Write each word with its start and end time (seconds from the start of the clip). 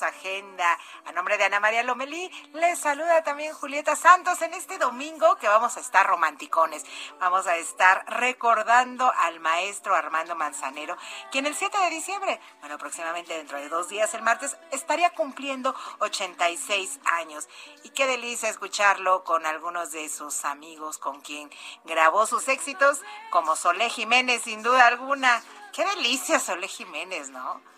Agenda. 0.00 0.78
A 1.04 1.12
nombre 1.12 1.36
de 1.36 1.44
Ana 1.44 1.60
María 1.60 1.82
Lomelí, 1.82 2.30
les 2.54 2.78
saluda 2.78 3.22
también 3.22 3.52
Julieta 3.52 3.96
Santos 3.96 4.40
en 4.40 4.54
este 4.54 4.78
domingo 4.78 5.36
que 5.36 5.48
vamos 5.48 5.76
a 5.76 5.80
estar 5.80 6.06
romanticones. 6.06 6.84
Vamos 7.20 7.46
a 7.46 7.56
estar 7.56 8.04
recordando 8.06 9.12
al 9.18 9.40
maestro 9.40 9.94
Armando 9.94 10.36
Manzanero, 10.36 10.96
quien 11.30 11.46
el 11.46 11.54
7 11.54 11.76
de 11.76 11.90
diciembre, 11.90 12.40
bueno, 12.60 12.76
aproximadamente 12.76 13.36
dentro 13.36 13.58
de 13.58 13.68
dos 13.68 13.88
días, 13.88 14.14
el 14.14 14.22
martes, 14.22 14.56
estaría 14.70 15.10
cumpliendo 15.10 15.74
86 15.98 17.00
años. 17.04 17.48
Y 17.82 17.90
qué 17.90 18.06
delicia 18.06 18.48
escucharlo 18.48 19.24
con 19.24 19.44
algunos 19.44 19.90
de 19.92 20.08
sus 20.08 20.44
amigos 20.44 20.98
con 20.98 21.20
quien 21.20 21.50
grabó 21.84 22.26
sus 22.26 22.48
éxitos, 22.48 23.02
como 23.30 23.56
Solé 23.56 23.90
Jiménez, 23.90 24.42
sin 24.42 24.62
duda 24.62 24.86
alguna. 24.86 25.42
Qué 25.72 25.84
delicia 25.84 26.38
Sole 26.38 26.68
Jiménez, 26.68 27.30
¿no? 27.30 27.71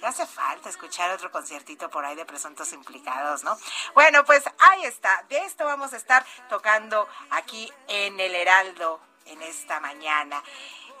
Ya 0.00 0.08
hace 0.08 0.26
falta 0.26 0.68
escuchar 0.68 1.10
otro 1.10 1.30
conciertito 1.32 1.90
por 1.90 2.04
ahí 2.04 2.14
de 2.14 2.24
presuntos 2.24 2.72
implicados, 2.72 3.42
¿no? 3.42 3.58
Bueno, 3.94 4.24
pues 4.24 4.44
ahí 4.58 4.84
está. 4.84 5.24
De 5.28 5.38
esto 5.44 5.64
vamos 5.64 5.92
a 5.92 5.96
estar 5.96 6.24
tocando 6.48 7.08
aquí 7.30 7.72
en 7.88 8.20
el 8.20 8.34
Heraldo 8.34 9.00
en 9.26 9.42
esta 9.42 9.80
mañana. 9.80 10.42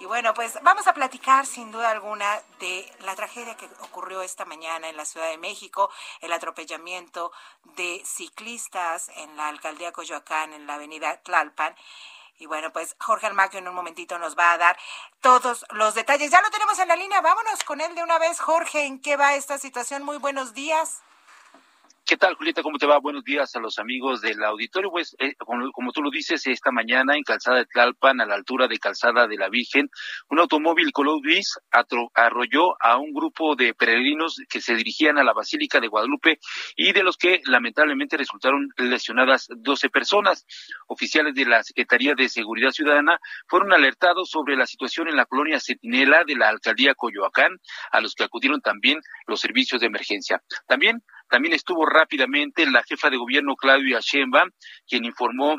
Y 0.00 0.04
bueno, 0.04 0.32
pues 0.32 0.58
vamos 0.62 0.86
a 0.86 0.94
platicar 0.94 1.44
sin 1.44 1.72
duda 1.72 1.90
alguna 1.90 2.40
de 2.60 2.88
la 3.00 3.16
tragedia 3.16 3.56
que 3.56 3.68
ocurrió 3.80 4.22
esta 4.22 4.44
mañana 4.44 4.88
en 4.88 4.96
la 4.96 5.04
Ciudad 5.04 5.28
de 5.28 5.38
México, 5.38 5.90
el 6.20 6.32
atropellamiento 6.32 7.32
de 7.76 8.02
ciclistas 8.04 9.10
en 9.16 9.36
la 9.36 9.48
alcaldía 9.48 9.90
Coyoacán, 9.90 10.52
en 10.52 10.68
la 10.68 10.74
avenida 10.74 11.20
Tlalpan. 11.22 11.74
Y 12.38 12.46
bueno, 12.46 12.72
pues 12.72 12.94
Jorge 13.00 13.26
Almaquio 13.26 13.58
en 13.58 13.68
un 13.68 13.74
momentito 13.74 14.18
nos 14.18 14.38
va 14.38 14.52
a 14.52 14.58
dar 14.58 14.78
todos 15.20 15.66
los 15.70 15.94
detalles. 15.94 16.30
Ya 16.30 16.40
lo 16.40 16.50
tenemos 16.50 16.78
en 16.78 16.88
la 16.88 16.96
línea, 16.96 17.20
vámonos 17.20 17.64
con 17.64 17.80
él 17.80 17.94
de 17.96 18.02
una 18.02 18.18
vez. 18.18 18.38
Jorge, 18.38 18.84
¿en 18.84 19.00
qué 19.00 19.16
va 19.16 19.34
esta 19.34 19.58
situación? 19.58 20.04
Muy 20.04 20.18
buenos 20.18 20.54
días. 20.54 21.02
¿Qué 22.08 22.16
tal, 22.16 22.36
Julieta? 22.36 22.62
¿Cómo 22.62 22.78
te 22.78 22.86
va? 22.86 22.98
Buenos 23.00 23.22
días 23.22 23.54
a 23.54 23.60
los 23.60 23.78
amigos 23.78 24.22
del 24.22 24.42
auditorio. 24.42 24.90
Pues, 24.90 25.14
eh, 25.18 25.34
como, 25.36 25.92
tú 25.92 26.00
lo 26.00 26.10
dices, 26.10 26.46
esta 26.46 26.70
mañana 26.70 27.14
en 27.14 27.22
Calzada 27.22 27.58
de 27.58 27.66
Tlalpan, 27.66 28.22
a 28.22 28.24
la 28.24 28.34
altura 28.34 28.66
de 28.66 28.78
Calzada 28.78 29.26
de 29.26 29.36
la 29.36 29.50
Virgen, 29.50 29.90
un 30.30 30.38
automóvil 30.38 30.90
color 30.90 31.20
gris 31.20 31.58
arrolló 32.14 32.82
a 32.82 32.96
un 32.96 33.12
grupo 33.12 33.56
de 33.56 33.74
peregrinos 33.74 34.40
que 34.48 34.62
se 34.62 34.74
dirigían 34.74 35.18
a 35.18 35.22
la 35.22 35.34
Basílica 35.34 35.80
de 35.80 35.88
Guadalupe 35.88 36.38
y 36.76 36.92
de 36.94 37.02
los 37.02 37.18
que 37.18 37.42
lamentablemente 37.44 38.16
resultaron 38.16 38.70
lesionadas 38.78 39.46
12 39.54 39.90
personas. 39.90 40.46
Oficiales 40.86 41.34
de 41.34 41.44
la 41.44 41.62
Secretaría 41.62 42.14
de 42.14 42.30
Seguridad 42.30 42.70
Ciudadana 42.70 43.20
fueron 43.48 43.74
alertados 43.74 44.30
sobre 44.30 44.56
la 44.56 44.64
situación 44.64 45.08
en 45.08 45.16
la 45.16 45.26
colonia 45.26 45.60
Centinela 45.60 46.24
de 46.24 46.36
la 46.36 46.48
alcaldía 46.48 46.94
Coyoacán, 46.94 47.58
a 47.92 48.00
los 48.00 48.14
que 48.14 48.24
acudieron 48.24 48.62
también 48.62 48.98
los 49.26 49.42
servicios 49.42 49.82
de 49.82 49.88
emergencia. 49.88 50.42
También 50.66 51.02
también 51.28 51.54
estuvo 51.54 51.86
rápidamente 51.86 52.66
la 52.70 52.82
jefa 52.82 53.10
de 53.10 53.16
gobierno 53.16 53.56
Claudia 53.56 54.00
Sheinbaum, 54.00 54.50
quien 54.86 55.04
informó 55.04 55.56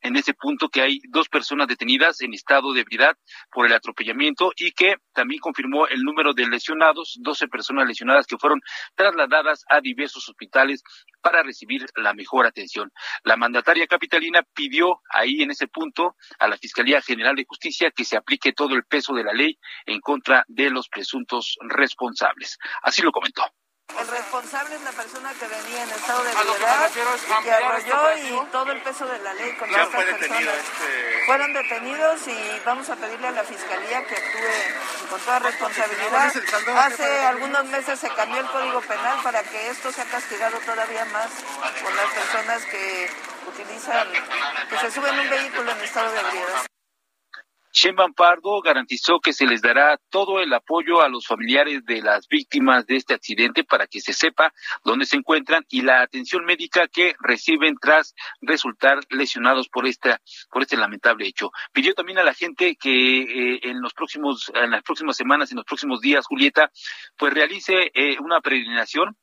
en 0.00 0.16
ese 0.16 0.34
punto 0.34 0.68
que 0.68 0.82
hay 0.82 1.00
dos 1.08 1.28
personas 1.28 1.66
detenidas 1.66 2.20
en 2.20 2.34
estado 2.34 2.72
de 2.72 2.80
ebriedad 2.80 3.16
por 3.50 3.66
el 3.66 3.72
atropellamiento 3.72 4.52
y 4.56 4.72
que 4.72 4.96
también 5.12 5.40
confirmó 5.40 5.86
el 5.88 6.02
número 6.02 6.32
de 6.32 6.46
lesionados, 6.46 7.18
12 7.20 7.48
personas 7.48 7.86
lesionadas 7.86 8.26
que 8.26 8.38
fueron 8.38 8.60
trasladadas 8.94 9.64
a 9.68 9.80
diversos 9.80 10.28
hospitales 10.28 10.82
para 11.20 11.42
recibir 11.42 11.86
la 11.96 12.14
mejor 12.14 12.46
atención. 12.46 12.92
La 13.24 13.36
mandataria 13.36 13.86
capitalina 13.86 14.42
pidió 14.54 15.00
ahí 15.10 15.42
en 15.42 15.50
ese 15.50 15.66
punto 15.66 16.14
a 16.38 16.48
la 16.48 16.56
Fiscalía 16.56 17.02
General 17.02 17.34
de 17.34 17.44
Justicia 17.46 17.90
que 17.90 18.04
se 18.04 18.16
aplique 18.16 18.52
todo 18.52 18.74
el 18.74 18.84
peso 18.84 19.14
de 19.14 19.24
la 19.24 19.32
ley 19.32 19.58
en 19.86 20.00
contra 20.00 20.44
de 20.48 20.70
los 20.70 20.88
presuntos 20.88 21.56
responsables. 21.68 22.58
Así 22.82 23.02
lo 23.02 23.10
comentó. 23.10 23.42
El 24.00 24.06
responsable 24.06 24.76
es 24.76 24.82
la 24.82 24.92
persona 24.92 25.32
que 25.34 25.46
venía 25.48 25.82
en 25.82 25.90
estado 25.90 26.22
de 26.22 26.30
ebriedad 26.30 26.90
y 26.90 27.42
que 27.42 27.52
arrolló 27.52 28.16
y 28.16 28.46
todo 28.52 28.72
el 28.72 28.82
peso 28.82 29.06
de 29.06 29.18
la 29.18 29.34
ley 29.34 29.52
con 29.56 29.68
estas 29.68 29.88
personas. 29.88 30.40
Este... 30.42 31.22
Fueron 31.26 31.52
detenidos 31.52 32.28
y 32.28 32.62
vamos 32.64 32.88
a 32.90 32.96
pedirle 32.96 33.28
a 33.28 33.32
la 33.32 33.42
fiscalía 33.42 34.06
que 34.06 34.14
actúe 34.14 35.10
con 35.10 35.20
toda 35.20 35.38
responsabilidad. 35.40 36.32
Hace 36.76 37.26
algunos 37.26 37.64
meses 37.66 37.98
se 37.98 38.08
cambió 38.10 38.40
el 38.40 38.46
Código 38.46 38.80
Penal 38.82 39.20
para 39.22 39.42
que 39.42 39.68
esto 39.70 39.90
sea 39.90 40.04
castigado 40.04 40.58
todavía 40.58 41.04
más 41.06 41.28
con 41.82 41.96
las 41.96 42.06
personas 42.12 42.64
que 42.66 43.10
utilizan, 43.48 44.08
que 44.70 44.78
se 44.78 44.90
suben 44.92 45.18
un 45.18 45.28
vehículo 45.28 45.72
en 45.72 45.80
estado 45.80 46.12
de 46.12 46.20
ebriedad. 46.20 46.68
Sheinbaum 47.78 48.12
Pardo 48.12 48.60
garantizó 48.60 49.20
que 49.20 49.32
se 49.32 49.46
les 49.46 49.62
dará 49.62 50.00
todo 50.10 50.40
el 50.40 50.52
apoyo 50.52 51.00
a 51.00 51.08
los 51.08 51.28
familiares 51.28 51.84
de 51.84 52.02
las 52.02 52.26
víctimas 52.26 52.84
de 52.86 52.96
este 52.96 53.14
accidente 53.14 53.62
para 53.62 53.86
que 53.86 54.00
se 54.00 54.12
sepa 54.12 54.52
dónde 54.82 55.06
se 55.06 55.14
encuentran 55.14 55.64
y 55.68 55.82
la 55.82 56.02
atención 56.02 56.44
médica 56.44 56.88
que 56.88 57.14
reciben 57.20 57.76
tras 57.80 58.16
resultar 58.40 58.98
lesionados 59.10 59.68
por 59.68 59.86
esta 59.86 60.20
por 60.50 60.62
este 60.62 60.76
lamentable 60.76 61.28
hecho. 61.28 61.52
Pidió 61.72 61.94
también 61.94 62.18
a 62.18 62.24
la 62.24 62.34
gente 62.34 62.74
que 62.74 63.20
eh, 63.20 63.60
en 63.62 63.80
los 63.80 63.94
próximos 63.94 64.50
en 64.56 64.72
las 64.72 64.82
próximas 64.82 65.16
semanas, 65.16 65.52
en 65.52 65.58
los 65.58 65.64
próximos 65.64 66.00
días, 66.00 66.26
Julieta, 66.26 66.72
pues 67.16 67.32
realice 67.32 67.92
eh, 67.94 68.16
una 68.18 68.40
peregrinación 68.40 69.16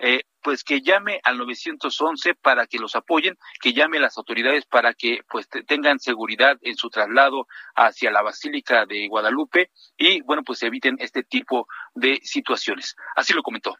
eh, 0.00 0.22
pues 0.42 0.64
que 0.64 0.80
llame 0.80 1.20
al 1.24 1.36
911 1.36 2.34
para 2.34 2.66
que 2.66 2.78
los 2.78 2.96
apoyen, 2.96 3.36
que 3.60 3.74
llame 3.74 3.98
a 3.98 4.00
las 4.00 4.16
autoridades 4.16 4.64
para 4.64 4.94
que 4.94 5.20
pues 5.28 5.46
tengan 5.66 5.98
seguridad 5.98 6.56
en 6.62 6.76
su 6.76 6.88
traslado 6.88 7.46
hacia 7.74 8.10
la 8.10 8.22
Basílica 8.22 8.86
de 8.86 9.08
Guadalupe 9.08 9.70
y 9.96 10.22
bueno, 10.22 10.42
pues 10.42 10.62
eviten 10.62 10.96
este 10.98 11.22
tipo 11.22 11.66
de 11.94 12.18
situaciones. 12.22 12.96
Así 13.14 13.34
lo 13.34 13.42
comentó. 13.42 13.76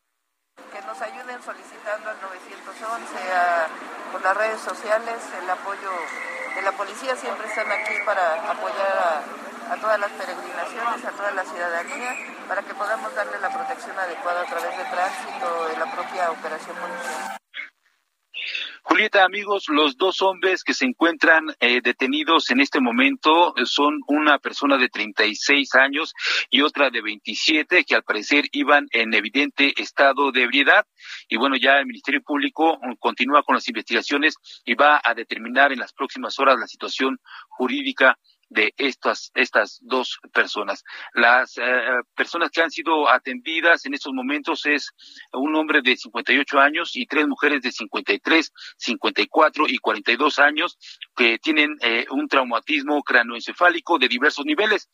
Que 0.71 0.81
nos 0.87 1.01
ayuden 1.01 1.43
solicitando 1.43 2.11
al 2.11 2.21
911 2.21 3.33
a, 3.33 3.69
por 4.13 4.23
las 4.23 4.37
redes 4.37 4.61
sociales 4.61 5.17
el 5.43 5.49
apoyo 5.49 5.91
de 6.55 6.63
la 6.63 6.73
policía, 6.73 7.17
siempre 7.17 7.47
están 7.47 7.71
aquí 7.73 7.95
para 8.05 8.51
apoyar 8.51 8.99
a 8.99 9.50
a 9.71 9.77
todas 9.77 10.01
las 10.01 10.11
peregrinaciones, 10.11 11.05
a 11.05 11.11
toda 11.13 11.31
la 11.31 11.45
ciudadanía, 11.45 12.17
para 12.49 12.63
que 12.63 12.75
podamos 12.75 13.15
darle 13.15 13.39
la 13.41 13.51
protección 13.51 13.97
adecuada 13.97 14.43
a 14.43 14.47
través 14.47 14.77
de 14.77 14.85
tránsito 14.85 15.69
de 15.69 15.77
la 15.79 15.93
propia 15.95 16.31
operación 16.33 16.77
policial. 16.77 17.37
Julieta, 18.83 19.25
amigos, 19.25 19.67
los 19.69 19.97
dos 19.97 20.23
hombres 20.23 20.65
que 20.65 20.75
se 20.75 20.87
encuentran 20.87 21.55
eh, 21.61 21.81
detenidos 21.83 22.51
en 22.51 22.61
este 22.61 22.81
momento 22.81 23.55
son 23.65 24.01
una 24.09 24.39
persona 24.39 24.79
de 24.79 24.89
36 24.89 25.75
años 25.77 26.15
y 26.51 26.63
otra 26.63 26.91
de 26.91 27.03
27 27.03 27.85
que 27.85 27.95
al 27.95 28.03
parecer 28.03 28.47
iban 28.53 28.87
en 28.91 29.15
evidente 29.15 29.75
estado 29.81 30.33
de 30.33 30.43
ebriedad. 30.43 30.87
Y 31.29 31.37
bueno, 31.37 31.57
ya 31.57 31.79
el 31.79 31.87
Ministerio 31.87 32.23
Público 32.23 32.79
mm, 32.83 32.95
continúa 32.99 33.45
con 33.45 33.55
las 33.55 33.69
investigaciones 33.69 34.35
y 34.65 34.75
va 34.75 35.01
a 35.05 35.15
determinar 35.15 35.73
en 35.73 35.79
las 35.79 35.93
próximas 35.93 36.41
horas 36.41 36.59
la 36.59 36.67
situación 36.67 37.21
jurídica 37.51 38.19
de 38.51 38.75
estas, 38.77 39.31
estas 39.35 39.79
dos 39.81 40.19
personas. 40.33 40.85
Las 41.15 41.57
eh, 41.57 41.63
personas 42.15 42.51
que 42.51 42.61
han 42.61 42.71
sido 42.71 43.09
atendidas 43.09 43.87
en 43.87 43.95
estos 43.95 44.13
momentos 44.13 44.67
es 44.67 44.91
un 45.33 45.55
hombre 45.55 45.81
de 45.83 45.97
58 45.97 46.59
años 46.59 46.91
y 46.95 47.07
tres 47.07 47.27
mujeres 47.27 47.63
de 47.63 47.73
53, 47.73 48.53
54 48.77 49.65
y 49.69 49.79
42 49.79 50.39
años 50.41 50.79
que 51.17 51.39
tienen 51.39 51.77
eh, 51.81 52.07
un 52.11 52.29
traumatismo 52.29 53.03
cranoencefálico 53.03 53.99
de 53.99 54.09
diversos 54.09 54.45
niveles. 54.45 54.89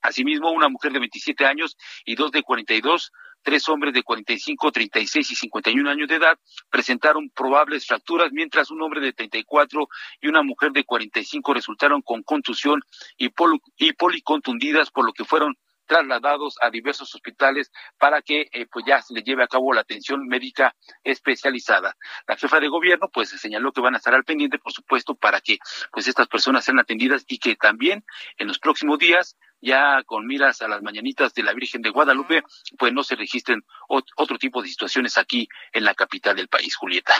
Asimismo, 0.00 0.50
una 0.50 0.68
mujer 0.68 0.92
de 0.92 1.00
27 1.00 1.44
años 1.44 1.76
y 2.04 2.14
dos 2.14 2.30
de 2.30 2.42
42 2.42 3.12
tres 3.48 3.66
hombres 3.70 3.94
de 3.94 4.02
45, 4.02 4.70
36 4.70 5.30
y 5.30 5.34
51 5.34 5.88
años 5.88 6.06
de 6.06 6.16
edad 6.16 6.38
presentaron 6.68 7.30
probables 7.30 7.86
fracturas, 7.86 8.30
mientras 8.30 8.70
un 8.70 8.82
hombre 8.82 9.00
de 9.00 9.14
34 9.14 9.88
y 10.20 10.28
una 10.28 10.42
mujer 10.42 10.72
de 10.72 10.84
45 10.84 11.54
resultaron 11.54 12.02
con 12.02 12.22
contusión 12.22 12.82
y, 13.16 13.30
y 13.78 13.92
policontundidas, 13.94 14.90
por 14.90 15.06
lo 15.06 15.14
que 15.14 15.24
fueron 15.24 15.56
trasladados 15.88 16.56
a 16.60 16.70
diversos 16.70 17.12
hospitales 17.14 17.72
para 17.98 18.22
que 18.22 18.48
eh, 18.52 18.66
pues 18.70 18.84
ya 18.86 19.02
se 19.02 19.14
les 19.14 19.24
lleve 19.24 19.42
a 19.42 19.48
cabo 19.48 19.72
la 19.72 19.80
atención 19.80 20.28
médica 20.28 20.76
especializada. 21.02 21.96
La 22.28 22.36
jefa 22.36 22.60
de 22.60 22.68
gobierno 22.68 23.08
pues 23.12 23.30
señaló 23.30 23.72
que 23.72 23.80
van 23.80 23.94
a 23.94 23.98
estar 23.98 24.14
al 24.14 24.24
pendiente, 24.24 24.58
por 24.58 24.72
supuesto, 24.72 25.16
para 25.16 25.40
que 25.40 25.58
pues 25.90 26.06
estas 26.06 26.28
personas 26.28 26.64
sean 26.64 26.78
atendidas 26.78 27.24
y 27.26 27.38
que 27.38 27.56
también 27.56 28.04
en 28.36 28.46
los 28.46 28.60
próximos 28.60 28.98
días 29.00 29.36
ya 29.60 30.02
con 30.04 30.26
miras 30.26 30.62
a 30.62 30.68
las 30.68 30.82
mañanitas 30.82 31.34
de 31.34 31.42
la 31.42 31.52
Virgen 31.52 31.82
de 31.82 31.90
Guadalupe, 31.90 32.42
pues 32.78 32.92
no 32.92 33.02
se 33.02 33.16
registren 33.16 33.64
otro 33.88 34.38
tipo 34.38 34.62
de 34.62 34.68
situaciones 34.68 35.18
aquí 35.18 35.48
en 35.72 35.84
la 35.84 35.94
capital 35.94 36.36
del 36.36 36.46
país, 36.46 36.76
Julieta. 36.76 37.14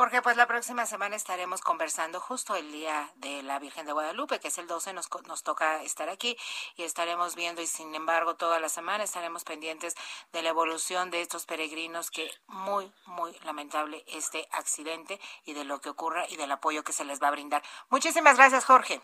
Jorge, 0.00 0.22
pues 0.22 0.38
la 0.38 0.46
próxima 0.46 0.86
semana 0.86 1.14
estaremos 1.14 1.60
conversando 1.60 2.20
justo 2.20 2.56
el 2.56 2.72
día 2.72 3.12
de 3.16 3.42
la 3.42 3.58
Virgen 3.58 3.84
de 3.84 3.92
Guadalupe, 3.92 4.40
que 4.40 4.48
es 4.48 4.56
el 4.56 4.66
12, 4.66 4.94
nos, 4.94 5.10
nos 5.26 5.42
toca 5.42 5.82
estar 5.82 6.08
aquí 6.08 6.38
y 6.76 6.84
estaremos 6.84 7.34
viendo 7.34 7.60
y 7.60 7.66
sin 7.66 7.94
embargo 7.94 8.34
toda 8.34 8.60
la 8.60 8.70
semana 8.70 9.04
estaremos 9.04 9.44
pendientes 9.44 9.94
de 10.32 10.40
la 10.40 10.48
evolución 10.48 11.10
de 11.10 11.20
estos 11.20 11.44
peregrinos 11.44 12.10
que 12.10 12.30
muy, 12.46 12.90
muy 13.04 13.38
lamentable 13.44 14.02
este 14.06 14.48
accidente 14.52 15.20
y 15.44 15.52
de 15.52 15.64
lo 15.64 15.82
que 15.82 15.90
ocurra 15.90 16.24
y 16.30 16.36
del 16.36 16.50
apoyo 16.50 16.82
que 16.82 16.94
se 16.94 17.04
les 17.04 17.22
va 17.22 17.28
a 17.28 17.32
brindar. 17.32 17.62
Muchísimas 17.90 18.38
gracias, 18.38 18.64
Jorge. 18.64 19.02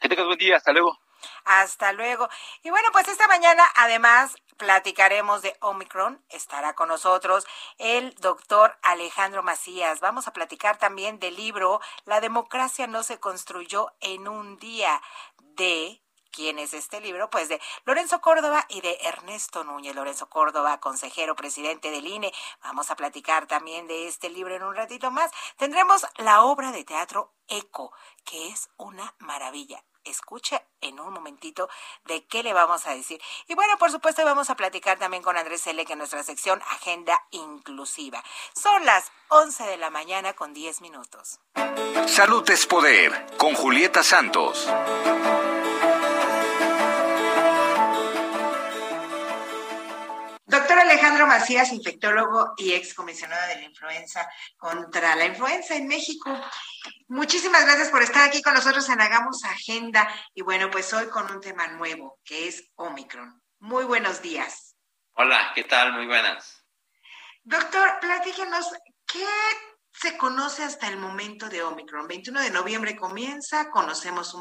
Que 0.00 0.08
tengas 0.08 0.26
buen 0.26 0.38
día, 0.40 0.56
hasta 0.56 0.72
luego. 0.72 0.98
Hasta 1.44 1.92
luego. 1.92 2.28
Y 2.64 2.70
bueno, 2.70 2.88
pues 2.90 3.06
esta 3.06 3.28
mañana 3.28 3.62
además 3.76 4.34
platicaremos 4.60 5.40
de 5.40 5.56
Omicron. 5.60 6.22
Estará 6.28 6.74
con 6.74 6.88
nosotros 6.88 7.46
el 7.78 8.14
doctor 8.16 8.76
Alejandro 8.82 9.42
Macías. 9.42 10.00
Vamos 10.00 10.28
a 10.28 10.34
platicar 10.34 10.76
también 10.76 11.18
del 11.18 11.34
libro 11.34 11.80
La 12.04 12.20
democracia 12.20 12.86
no 12.86 13.02
se 13.02 13.18
construyó 13.18 13.90
en 14.00 14.28
un 14.28 14.58
día 14.58 15.02
de 15.38 16.02
¿Quién 16.30 16.60
es 16.60 16.74
este 16.74 17.00
libro? 17.00 17.28
Pues 17.28 17.48
de 17.48 17.60
Lorenzo 17.84 18.20
Córdoba 18.20 18.64
y 18.68 18.82
de 18.82 18.98
Ernesto 19.02 19.64
Núñez. 19.64 19.96
Lorenzo 19.96 20.28
Córdoba, 20.28 20.78
consejero 20.78 21.34
presidente 21.34 21.90
del 21.90 22.06
INE. 22.06 22.32
Vamos 22.62 22.90
a 22.92 22.96
platicar 22.96 23.46
también 23.48 23.88
de 23.88 24.06
este 24.06 24.30
libro 24.30 24.54
en 24.54 24.62
un 24.62 24.76
ratito 24.76 25.10
más. 25.10 25.32
Tendremos 25.56 26.06
la 26.18 26.42
obra 26.42 26.70
de 26.70 26.84
teatro 26.84 27.34
Eco, 27.48 27.92
que 28.24 28.48
es 28.48 28.68
una 28.76 29.16
maravilla 29.18 29.82
escuche 30.04 30.62
en 30.80 30.98
un 31.00 31.12
momentito 31.12 31.68
de 32.04 32.24
qué 32.26 32.42
le 32.42 32.52
vamos 32.52 32.86
a 32.86 32.94
decir. 32.94 33.20
Y 33.48 33.54
bueno, 33.54 33.76
por 33.78 33.90
supuesto, 33.90 34.24
vamos 34.24 34.50
a 34.50 34.56
platicar 34.56 34.98
también 34.98 35.22
con 35.22 35.36
Andrés 35.36 35.62
Selec 35.62 35.90
en 35.90 35.98
nuestra 35.98 36.22
sección 36.22 36.60
Agenda 36.70 37.20
Inclusiva. 37.30 38.22
Son 38.54 38.84
las 38.84 39.12
11 39.28 39.64
de 39.64 39.76
la 39.76 39.90
mañana 39.90 40.32
con 40.32 40.54
10 40.54 40.80
minutos. 40.80 41.40
Salud 42.06 42.48
es 42.50 42.66
poder, 42.66 43.26
con 43.36 43.54
Julieta 43.54 44.02
Santos. 44.02 44.68
Doctor 50.80 50.96
Alejandro 50.96 51.26
Macías, 51.26 51.72
infectólogo 51.72 52.54
y 52.56 52.72
excomisionado 52.72 53.48
de 53.48 53.56
la 53.56 53.64
influenza 53.64 54.26
contra 54.56 55.14
la 55.14 55.26
influenza 55.26 55.76
en 55.76 55.86
México. 55.86 56.34
Muchísimas 57.08 57.66
gracias 57.66 57.90
por 57.90 58.02
estar 58.02 58.26
aquí 58.26 58.40
con 58.40 58.54
nosotros 58.54 58.88
en 58.88 58.98
Hagamos 58.98 59.44
Agenda. 59.44 60.08
Y 60.34 60.40
bueno, 60.40 60.70
pues 60.70 60.90
hoy 60.94 61.06
con 61.08 61.30
un 61.30 61.42
tema 61.42 61.66
nuevo, 61.66 62.18
que 62.24 62.48
es 62.48 62.64
Omicron. 62.76 63.42
Muy 63.58 63.84
buenos 63.84 64.22
días. 64.22 64.74
Hola, 65.12 65.52
¿qué 65.54 65.64
tal? 65.64 65.92
Muy 65.92 66.06
buenas. 66.06 66.64
Doctor, 67.42 68.00
platíquenos, 68.00 68.72
¿qué 69.04 69.26
se 69.92 70.16
conoce 70.16 70.64
hasta 70.64 70.88
el 70.88 70.96
momento 70.96 71.50
de 71.50 71.62
Omicron? 71.62 72.08
21 72.08 72.40
de 72.40 72.50
noviembre 72.52 72.96
comienza, 72.96 73.68
conocemos 73.68 74.34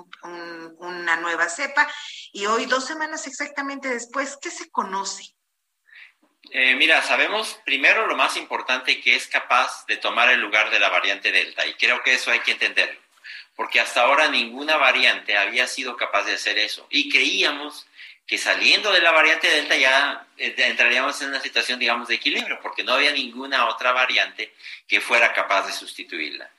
una 0.77 1.17
nueva 1.17 1.49
cepa 1.49 1.85
y 2.31 2.45
hoy, 2.45 2.65
dos 2.65 2.85
semanas 2.85 3.27
exactamente 3.27 3.89
después, 3.89 4.37
¿qué 4.41 4.49
se 4.49 4.69
conoce? 4.69 5.35
Eh, 6.51 6.75
mira, 6.75 7.01
sabemos 7.03 7.59
primero 7.63 8.07
lo 8.07 8.15
más 8.15 8.35
importante 8.35 8.99
que 9.01 9.15
es 9.15 9.27
capaz 9.27 9.85
de 9.85 9.97
tomar 9.97 10.29
el 10.29 10.39
lugar 10.39 10.71
de 10.71 10.79
la 10.79 10.89
variante 10.89 11.31
Delta 11.31 11.65
y 11.67 11.73
creo 11.73 12.01
que 12.01 12.13
eso 12.13 12.31
hay 12.31 12.39
que 12.39 12.53
entenderlo, 12.53 12.99
porque 13.55 13.79
hasta 13.79 14.01
ahora 14.01 14.29
ninguna 14.29 14.77
variante 14.77 15.37
había 15.37 15.67
sido 15.67 15.95
capaz 15.95 16.23
de 16.23 16.33
hacer 16.33 16.57
eso 16.57 16.87
y 16.89 17.09
creíamos 17.09 17.85
que 18.25 18.37
saliendo 18.37 18.91
de 18.91 19.01
la 19.01 19.11
variante 19.11 19.47
Delta 19.47 19.75
ya 19.75 20.27
eh, 20.37 20.55
entraríamos 20.57 21.21
en 21.21 21.29
una 21.29 21.41
situación, 21.41 21.79
digamos, 21.79 22.07
de 22.07 22.15
equilibrio, 22.15 22.59
porque 22.61 22.83
no 22.83 22.93
había 22.93 23.11
ninguna 23.11 23.67
otra 23.67 23.91
variante 23.91 24.53
que 24.87 25.01
fuera 25.01 25.33
capaz 25.33 25.67
de 25.67 25.73
sustituirla. 25.73 26.49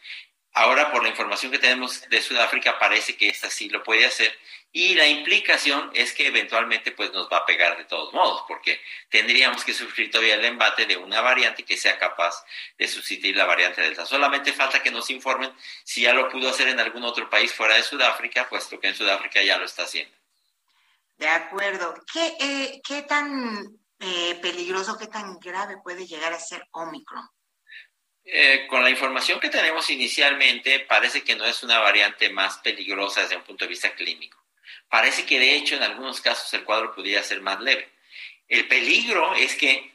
Ahora, 0.53 0.91
por 0.91 1.03
la 1.03 1.11
información 1.11 1.53
que 1.53 1.59
tenemos 1.59 2.09
de 2.09 2.21
Sudáfrica, 2.21 2.79
parece 2.79 3.17
que 3.17 3.29
esta 3.29 3.49
sí 3.51 3.69
lo 3.69 3.83
puede 3.83 4.05
hacer 4.05 4.37
y 4.73 4.95
la 4.95 5.07
implicación 5.07 5.91
es 5.95 6.13
que 6.13 6.29
eventualmente 6.29 6.93
pues 6.93 7.13
nos 7.13 7.29
va 7.29 7.39
a 7.39 7.47
pegar 7.47 7.77
de 7.77 7.85
todos 7.85 8.13
modos, 8.15 8.45
porque 8.47 8.81
tendríamos 9.09 9.65
que 9.65 9.75
sufrir 9.75 10.11
todavía 10.11 10.37
el 10.37 10.45
embate 10.45 10.87
de 10.87 10.97
una 10.97 11.21
variante 11.21 11.65
que 11.65 11.77
sea 11.77 11.99
capaz 11.99 12.45
de 12.79 12.87
sustituir 12.87 13.37
la 13.37 13.47
variante 13.47 13.81
delta. 13.81 14.07
Solamente 14.07 14.53
falta 14.53 14.81
que 14.81 14.93
nos 14.93 15.11
informen 15.11 15.53
si 15.83 16.03
ya 16.03 16.15
lo 16.15 16.29
pudo 16.29 16.51
hacer 16.51 16.69
en 16.69 16.79
algún 16.79 17.03
otro 17.03 17.29
país 17.29 17.53
fuera 17.53 17.75
de 17.75 17.83
Sudáfrica, 17.83 18.49
puesto 18.49 18.79
que 18.79 18.89
en 18.89 18.95
Sudáfrica 18.95 19.43
ya 19.43 19.59
lo 19.59 19.65
está 19.65 19.83
haciendo. 19.83 20.17
De 21.17 21.29
acuerdo. 21.29 21.95
¿Qué, 22.13 22.37
eh, 22.41 23.03
tan 23.09 23.77
eh, 23.99 24.39
peligroso, 24.41 24.97
qué 24.97 25.09
tan 25.09 25.39
grave 25.41 25.79
puede 25.83 26.07
llegar 26.07 26.33
a 26.33 26.39
ser 26.39 26.65
Omicron? 26.71 27.29
Eh, 28.25 28.67
con 28.69 28.83
la 28.83 28.91
información 28.91 29.41
que 29.41 29.49
tenemos 29.49 29.91
inicialmente, 29.91 30.81
parece 30.81 31.23
que 31.23 31.37
no 31.37 31.45
es 31.45 31.63
una 31.63 31.79
variante 31.79 32.29
más 32.31 32.59
peligrosa 32.59 33.23
desde 33.23 33.37
un 33.37 33.43
punto 33.43 33.65
de 33.65 33.71
vista 33.71 33.95
clínico. 33.95 34.39
Parece 34.89 35.25
que 35.25 35.39
de 35.39 35.55
hecho 35.55 35.77
en 35.77 35.83
algunos 35.83 36.21
casos 36.21 36.53
el 36.55 36.65
cuadro 36.65 36.95
podría 36.95 37.23
ser 37.23 37.41
más 37.41 37.61
leve. 37.61 37.89
El 38.49 38.67
peligro 38.69 39.35
es 39.35 39.55
que 39.55 39.93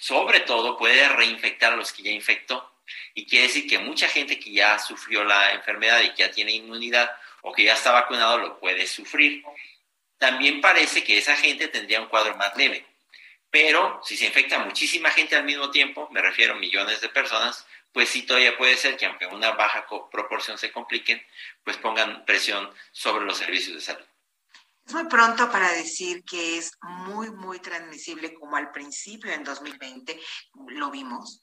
sobre 0.00 0.40
todo 0.40 0.78
puede 0.78 1.08
reinfectar 1.08 1.72
a 1.72 1.76
los 1.76 1.92
que 1.92 2.02
ya 2.02 2.10
infectó. 2.10 2.72
Y 3.14 3.26
quiere 3.26 3.48
decir 3.48 3.68
que 3.68 3.78
mucha 3.78 4.08
gente 4.08 4.38
que 4.38 4.52
ya 4.52 4.78
sufrió 4.78 5.24
la 5.24 5.52
enfermedad 5.52 6.00
y 6.02 6.10
que 6.10 6.22
ya 6.22 6.30
tiene 6.30 6.52
inmunidad 6.52 7.10
o 7.42 7.52
que 7.52 7.64
ya 7.64 7.74
está 7.74 7.92
vacunado 7.92 8.38
lo 8.38 8.60
puede 8.60 8.86
sufrir. 8.86 9.42
También 10.18 10.60
parece 10.60 11.02
que 11.02 11.18
esa 11.18 11.36
gente 11.36 11.68
tendría 11.68 12.00
un 12.00 12.08
cuadro 12.08 12.36
más 12.36 12.56
leve. 12.56 12.84
Pero 13.50 14.00
si 14.04 14.16
se 14.16 14.26
infecta 14.26 14.58
muchísima 14.58 15.10
gente 15.10 15.36
al 15.36 15.44
mismo 15.44 15.70
tiempo, 15.70 16.08
me 16.10 16.20
refiero 16.20 16.54
a 16.54 16.58
millones 16.58 17.00
de 17.00 17.08
personas, 17.08 17.66
pues 17.92 18.08
sí 18.10 18.22
todavía 18.22 18.58
puede 18.58 18.76
ser 18.76 18.96
que 18.96 19.06
aunque 19.06 19.26
una 19.26 19.52
baja 19.52 19.86
proporción 20.10 20.58
se 20.58 20.72
compliquen, 20.72 21.24
pues 21.64 21.78
pongan 21.78 22.24
presión 22.26 22.70
sobre 22.92 23.24
los 23.24 23.38
servicios 23.38 23.74
de 23.74 23.80
salud. 23.80 24.04
Es 24.86 24.94
muy 24.94 25.06
pronto 25.06 25.50
para 25.50 25.72
decir 25.72 26.22
que 26.22 26.58
es 26.58 26.72
muy, 26.82 27.30
muy 27.30 27.58
transmisible 27.58 28.34
como 28.34 28.56
al 28.56 28.70
principio 28.70 29.32
en 29.32 29.42
2020 29.42 30.20
lo 30.68 30.90
vimos. 30.90 31.42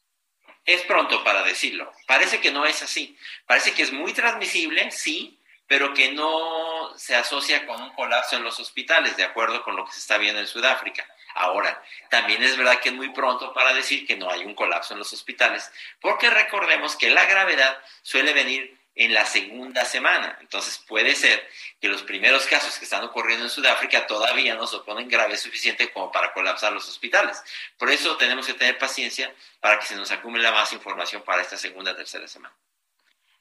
Es 0.64 0.82
pronto 0.84 1.24
para 1.24 1.44
decirlo. 1.44 1.92
Parece 2.08 2.40
que 2.40 2.52
no 2.52 2.66
es 2.66 2.82
así. 2.82 3.18
Parece 3.46 3.74
que 3.74 3.84
es 3.84 3.92
muy 3.92 4.14
transmisible, 4.14 4.92
sí, 4.92 5.42
pero 5.68 5.94
que 5.94 6.14
no 6.14 6.98
se 6.98 7.16
asocia 7.16 7.66
con 7.66 7.82
un 7.82 7.94
colapso 7.96 8.38
en 8.38 8.44
los 8.44 8.60
hospitales, 8.60 9.18
de 9.18 9.24
acuerdo 9.24 9.64
con 9.64 9.76
lo 9.76 9.86
que 9.86 9.92
se 9.92 10.00
está 10.00 10.18
viendo 10.18 10.40
en 10.40 10.48
Sudáfrica. 10.48 11.06
Ahora, 11.36 11.82
también 12.10 12.44
es 12.44 12.58
verdad 12.58 12.80
que 12.80 12.90
es 12.90 12.96
muy 12.96 13.10
pronto 13.10 13.54
para 13.54 13.74
decir 13.74 14.06
que 14.06 14.16
no 14.16 14.30
hay 14.30 14.46
un 14.46 14.56
colapso 14.56 14.94
en 14.94 15.00
los 15.00 15.12
hospitales, 15.14 15.72
porque 16.00 16.30
recordemos 16.30 16.96
que 16.96 17.10
la 17.10 17.26
gravedad 17.26 17.78
suele 18.02 18.34
venir 18.34 18.78
en 18.96 19.14
la 19.14 19.26
segunda 19.26 19.86
semana. 19.86 20.38
Entonces 20.42 20.78
puede 20.88 21.16
ser 21.16 21.48
que 21.82 21.88
los 21.88 22.04
primeros 22.04 22.46
casos 22.46 22.78
que 22.78 22.86
están 22.86 23.04
ocurriendo 23.04 23.46
en 23.46 23.50
Sudáfrica 23.50 24.06
todavía 24.06 24.56
no 24.56 24.68
se 24.68 24.78
oponen 24.78 25.10
graves 25.10 25.42
suficiente 25.42 25.92
como 25.92 26.12
para 26.12 26.34
colapsar 26.34 26.72
los 26.72 26.88
hospitales. 26.88 27.42
Por 27.78 27.90
eso 27.90 28.16
tenemos 28.18 28.46
que 28.46 28.54
tener 28.54 28.78
paciencia 28.78 29.34
para 29.60 29.80
que 29.80 29.88
se 29.88 29.96
nos 29.96 30.12
acumule 30.12 30.50
más 30.52 30.74
información 30.74 31.24
para 31.24 31.42
esta 31.42 31.58
segunda, 31.58 31.96
tercera 31.96 32.28
semana. 32.28 32.56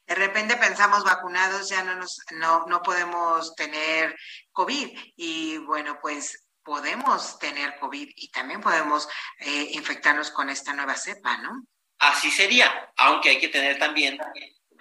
De 0.07 0.15
repente 0.17 0.57
pensamos 0.57 1.05
vacunados 1.05 1.69
ya 1.69 1.85
no 1.85 1.95
nos 1.95 2.19
no, 2.33 2.67
no 2.67 2.83
podemos 2.83 3.55
tener 3.55 4.17
COVID 4.53 4.99
y 5.17 5.59
bueno, 5.59 5.99
pues 6.03 6.43
podemos 6.65 7.39
tener 7.39 7.79
COVID 7.79 8.11
y 8.17 8.31
también 8.31 8.61
podemos 8.61 9.09
eh, 9.39 9.69
infectarnos 9.73 10.31
con 10.31 10.51
esta 10.51 10.73
nueva 10.73 10.95
cepa, 10.97 11.39
¿no? 11.39 11.67
Así 11.99 12.31
sería, 12.31 12.93
aunque 12.97 13.31
hay 13.31 13.39
que 13.39 13.49
tener 13.49 13.79
también 13.79 14.19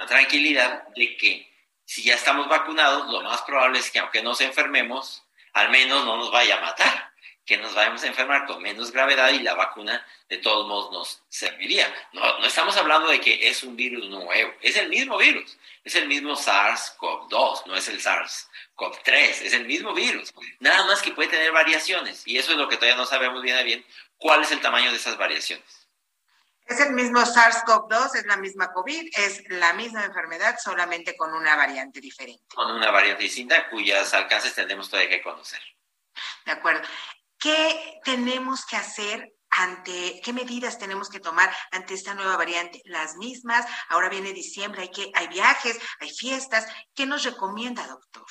tranquilidad 0.08 0.88
de 0.96 1.16
que 1.18 1.52
si 1.86 2.04
ya 2.04 2.16
estamos 2.16 2.48
vacunados, 2.48 3.12
lo 3.12 3.22
más 3.22 3.42
probable 3.44 3.80
es 3.80 3.92
que 3.92 4.00
aunque 4.00 4.24
nos 4.24 4.42
enfermemos, 4.42 5.24
al 5.54 5.70
menos 5.70 6.06
no 6.06 6.18
nos 6.18 6.32
vaya 6.32 6.58
a 6.58 6.62
matar. 6.62 7.12
que 7.44 7.58
nos 7.58 7.74
vayamos 7.74 8.04
a 8.04 8.08
enfermar 8.08 8.46
con 8.46 8.62
menos 8.62 8.92
gravedad 8.92 9.30
y 9.32 9.40
la 9.40 9.56
vacuna 9.56 10.06
de 10.30 10.38
todos 10.38 10.68
modos 10.68 10.92
nos 10.92 11.24
serviría. 11.28 11.92
No, 12.14 12.40
no 12.40 12.46
estamos 12.46 12.78
hablando 12.78 13.10
de 13.10 13.20
que 13.20 13.50
es 13.50 13.64
un 13.64 13.76
virus 13.76 14.08
nuevo, 14.10 14.54
es 14.62 14.78
el 14.78 14.88
mismo 14.90 15.18
virus, 15.18 15.58
es 15.84 15.96
el 15.96 16.08
mismo 16.08 16.36
SARS-CoV-2, 16.36 17.66
no 17.66 17.76
es 17.76 17.88
el 17.90 18.00
SARS-CoV-3, 18.82 19.42
es 19.44 19.54
el 19.54 19.66
mismo 19.66 19.94
virus, 19.94 20.34
nada 20.60 20.86
más 20.86 21.02
que 21.02 21.12
puede 21.12 21.30
tener 21.30 21.52
variaciones 21.52 22.24
y 22.26 22.38
eso 22.38 22.52
es 22.52 22.58
lo 22.58 22.68
que 22.68 22.76
todavía 22.76 22.98
no 22.98 23.06
sabemos 23.06 23.42
bien 23.42 23.58
a 23.58 23.64
bien, 23.64 23.86
cuál 24.18 24.42
es 24.42 24.52
el 24.52 24.62
tamaño 24.62 24.92
de 24.92 24.98
esas 24.98 25.18
variaciones. 25.18 25.88
Es 26.66 26.80
el 26.80 26.94
mismo 26.94 27.20
SARS-CoV-2, 27.20 28.16
es 28.16 28.26
la 28.26 28.38
misma 28.38 28.72
COVID, 28.72 29.10
es 29.18 29.44
la 29.50 29.74
misma 29.74 30.06
enfermedad, 30.06 30.58
solamente 30.62 31.18
con 31.18 31.34
una 31.34 31.56
variante 31.56 32.00
diferente. 32.00 32.44
Con 32.56 32.72
una 32.72 32.92
variante 32.92 33.24
distinta 33.24 33.68
cuyos 33.70 34.14
alcances 34.14 34.54
tenemos 34.54 34.90
todavía 34.90 35.10
que 35.10 35.24
conocer. 35.24 35.60
De 36.46 36.52
acuerdo. 36.52 36.82
¿Qué 37.38 38.00
tenemos 38.04 38.66
que 38.66 38.78
hacer 38.78 39.34
ante 39.50 40.22
qué 40.24 40.32
medidas 40.32 40.78
tenemos 40.78 41.10
que 41.10 41.20
tomar 41.20 41.52
ante 41.72 41.96
esta 41.96 42.14
nueva 42.14 42.38
variante? 42.38 42.82
Las 42.86 43.16
mismas, 43.16 43.66
ahora 43.90 44.10
viene 44.10 44.32
diciembre, 44.32 44.84
hay 44.84 44.92
que 44.92 45.12
hay 45.16 45.28
viajes, 45.28 45.78
hay 46.00 46.12
fiestas, 46.12 46.68
¿qué 46.94 47.06
nos 47.06 47.24
recomienda, 47.24 47.86
doctor? 47.88 48.26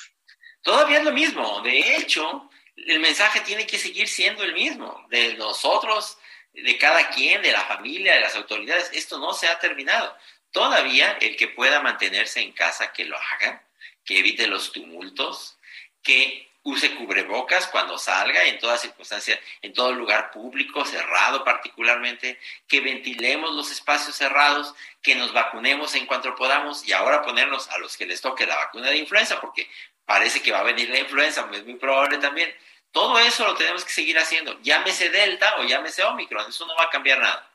Todavía 0.61 0.99
es 0.99 1.03
lo 1.03 1.11
mismo, 1.11 1.61
de 1.61 1.95
hecho, 1.97 2.49
el 2.75 2.99
mensaje 2.99 3.41
tiene 3.41 3.65
que 3.65 3.77
seguir 3.77 4.07
siendo 4.07 4.43
el 4.43 4.53
mismo, 4.53 5.05
de 5.09 5.33
nosotros 5.35 6.17
de 6.53 6.77
cada 6.77 7.09
quien, 7.09 7.41
de 7.41 7.51
la 7.51 7.61
familia, 7.61 8.13
de 8.13 8.21
las 8.21 8.35
autoridades. 8.35 8.89
Esto 8.93 9.19
no 9.19 9.33
se 9.33 9.47
ha 9.47 9.59
terminado. 9.59 10.15
Todavía 10.51 11.17
el 11.21 11.35
que 11.37 11.47
pueda 11.47 11.81
mantenerse 11.81 12.41
en 12.41 12.51
casa, 12.51 12.91
que 12.91 13.05
lo 13.05 13.17
haga, 13.17 13.63
que 14.03 14.19
evite 14.19 14.47
los 14.47 14.71
tumultos, 14.71 15.57
que 16.03 16.49
use 16.63 16.93
cubrebocas 16.95 17.67
cuando 17.67 17.97
salga, 17.97 18.43
en 18.43 18.59
toda 18.59 18.77
circunstancia, 18.77 19.39
en 19.61 19.73
todo 19.73 19.93
lugar 19.93 20.29
público, 20.31 20.85
cerrado 20.85 21.43
particularmente, 21.43 22.37
que 22.67 22.81
ventilemos 22.81 23.55
los 23.55 23.71
espacios 23.71 24.15
cerrados, 24.15 24.75
que 25.01 25.15
nos 25.15 25.33
vacunemos 25.33 25.95
en 25.95 26.05
cuanto 26.05 26.35
podamos 26.35 26.87
y 26.87 26.91
ahora 26.91 27.23
ponernos 27.23 27.69
a 27.69 27.79
los 27.79 27.97
que 27.97 28.05
les 28.05 28.21
toque 28.21 28.45
la 28.45 28.57
vacuna 28.57 28.89
de 28.89 28.97
influenza, 28.97 29.41
porque 29.41 29.69
parece 30.11 30.41
que 30.41 30.51
va 30.51 30.59
a 30.59 30.63
venir 30.63 30.89
la 30.89 30.99
influenza, 30.99 31.47
es 31.53 31.63
muy 31.63 31.75
probable 31.75 32.17
también 32.17 32.53
todo 32.91 33.17
eso 33.19 33.47
lo 33.47 33.55
tenemos 33.55 33.85
que 33.85 33.93
seguir 33.93 34.19
haciendo, 34.19 34.59
llámese 34.61 35.09
Delta 35.09 35.55
o 35.59 35.63
llámese 35.63 36.03
Omicron, 36.03 36.49
eso 36.49 36.65
no 36.65 36.75
va 36.75 36.83
a 36.83 36.89
cambiar 36.89 37.19
nada. 37.19 37.47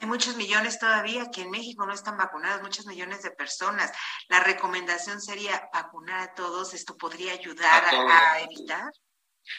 Hay 0.00 0.06
muchos 0.06 0.36
millones 0.36 0.78
todavía 0.78 1.30
que 1.32 1.42
en 1.42 1.50
México 1.50 1.86
no 1.86 1.94
están 1.94 2.18
vacunados, 2.18 2.60
muchos 2.60 2.84
millones 2.84 3.22
de 3.22 3.30
personas. 3.30 3.90
La 4.28 4.40
recomendación 4.40 5.22
sería 5.22 5.70
vacunar 5.72 6.20
a 6.20 6.34
todos. 6.34 6.74
¿Esto 6.74 6.98
podría 6.98 7.32
ayudar 7.32 7.84
a, 7.86 8.40
evitar? 8.40 8.90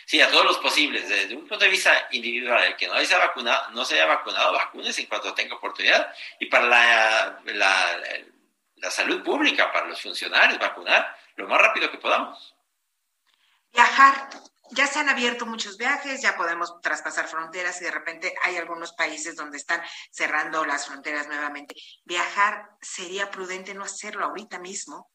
Sí, 0.05 0.19
a 0.19 0.29
todos 0.29 0.43
los 0.43 0.57
posibles. 0.57 1.07
Desde 1.07 1.33
un 1.33 1.47
punto 1.47 1.63
de 1.63 1.71
vista 1.71 2.09
individual, 2.11 2.61
el 2.61 2.75
que 2.75 2.87
no 2.87 2.95
se 2.95 2.99
haya 2.99 3.19
vacunado, 3.19 3.71
no 3.71 3.85
se 3.85 3.95
haya 3.95 4.05
vacunado, 4.05 4.51
vacúnese 4.51 5.01
en 5.01 5.07
cuanto 5.07 5.33
tenga 5.33 5.55
oportunidad. 5.55 6.13
Y 6.37 6.47
para 6.47 6.65
la, 6.65 7.41
la, 7.45 8.01
la 8.75 8.91
salud 8.91 9.23
pública, 9.23 9.71
para 9.71 9.87
los 9.87 10.01
funcionarios, 10.01 10.59
vacunar 10.59 11.22
lo 11.35 11.47
más 11.47 11.61
rápido 11.61 11.91
que 11.91 11.97
podamos. 11.97 12.55
Viajar 13.71 14.29
ya 14.71 14.87
se 14.87 14.99
han 14.99 15.09
abierto 15.09 15.45
muchos 15.45 15.77
viajes, 15.77 16.21
ya 16.21 16.35
podemos 16.35 16.79
traspasar 16.81 17.27
fronteras 17.27 17.79
y 17.81 17.85
de 17.85 17.91
repente 17.91 18.33
hay 18.43 18.57
algunos 18.57 18.93
países 18.93 19.35
donde 19.35 19.57
están 19.57 19.81
cerrando 20.11 20.65
las 20.65 20.87
fronteras 20.87 21.27
nuevamente. 21.27 21.75
¿Viajar 22.05 22.69
sería 22.81 23.29
prudente 23.29 23.73
no 23.73 23.83
hacerlo 23.83 24.25
ahorita 24.25 24.59
mismo? 24.59 25.11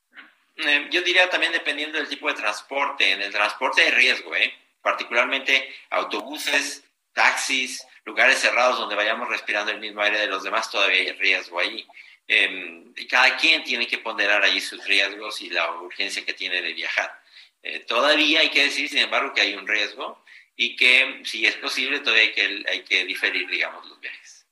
Eh, 0.56 0.88
yo 0.90 1.02
diría 1.02 1.30
también 1.30 1.52
dependiendo 1.52 1.98
del 1.98 2.08
tipo 2.08 2.28
de 2.28 2.34
transporte. 2.34 3.12
En 3.12 3.22
el 3.22 3.32
transporte 3.32 3.82
hay 3.82 3.90
riesgo, 3.90 4.34
¿eh? 4.34 4.52
particularmente 4.82 5.74
autobuses, 5.90 6.84
taxis, 7.12 7.84
lugares 8.04 8.38
cerrados 8.38 8.78
donde 8.78 8.94
vayamos 8.94 9.28
respirando 9.28 9.72
el 9.72 9.80
mismo 9.80 10.00
aire 10.02 10.18
de 10.20 10.28
los 10.28 10.42
demás, 10.42 10.70
todavía 10.70 11.00
hay 11.00 11.12
riesgo 11.12 11.58
ahí. 11.58 11.86
Eh, 12.28 12.84
cada 13.08 13.36
quien 13.38 13.64
tiene 13.64 13.86
que 13.86 13.98
ponderar 13.98 14.44
ahí 14.44 14.60
sus 14.60 14.86
riesgos 14.86 15.40
y 15.40 15.48
la 15.48 15.72
urgencia 15.72 16.24
que 16.24 16.34
tiene 16.34 16.60
de 16.60 16.74
viajar. 16.74 17.20
Eh, 17.62 17.80
todavía 17.80 18.40
hay 18.40 18.50
que 18.50 18.64
decir, 18.64 18.88
sin 18.88 18.98
embargo, 18.98 19.32
que 19.32 19.40
hay 19.40 19.54
un 19.54 19.66
riesgo 19.66 20.22
y 20.54 20.76
que 20.76 21.22
si 21.24 21.46
es 21.46 21.56
posible 21.56 22.00
todavía 22.00 22.24
hay 22.24 22.32
que, 22.32 22.64
hay 22.68 22.84
que 22.84 23.04
diferir, 23.04 23.48
digamos, 23.48 23.86
los 23.88 23.98
viajes. 23.98 24.46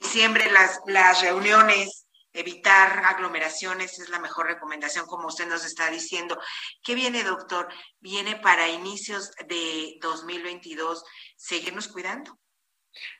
Siempre 0.00 0.50
las, 0.50 0.80
las 0.86 1.20
reuniones, 1.20 2.06
evitar 2.32 3.04
aglomeraciones 3.04 3.98
es 3.98 4.08
la 4.08 4.18
mejor 4.18 4.46
recomendación, 4.46 5.06
como 5.06 5.28
usted 5.28 5.46
nos 5.46 5.64
está 5.64 5.90
diciendo. 5.90 6.40
¿Qué 6.82 6.94
viene, 6.94 7.24
doctor? 7.24 7.68
Viene 8.00 8.36
para 8.36 8.68
inicios 8.68 9.32
de 9.48 9.96
2022 10.00 11.04
seguirnos 11.36 11.88
cuidando. 11.88 12.38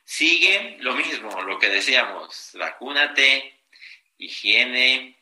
Sigue 0.03 0.77
lo 0.79 0.95
mismo, 0.95 1.41
lo 1.43 1.59
que 1.59 1.69
decíamos, 1.69 2.51
vacúnate, 2.53 3.56
higiene, 4.17 5.17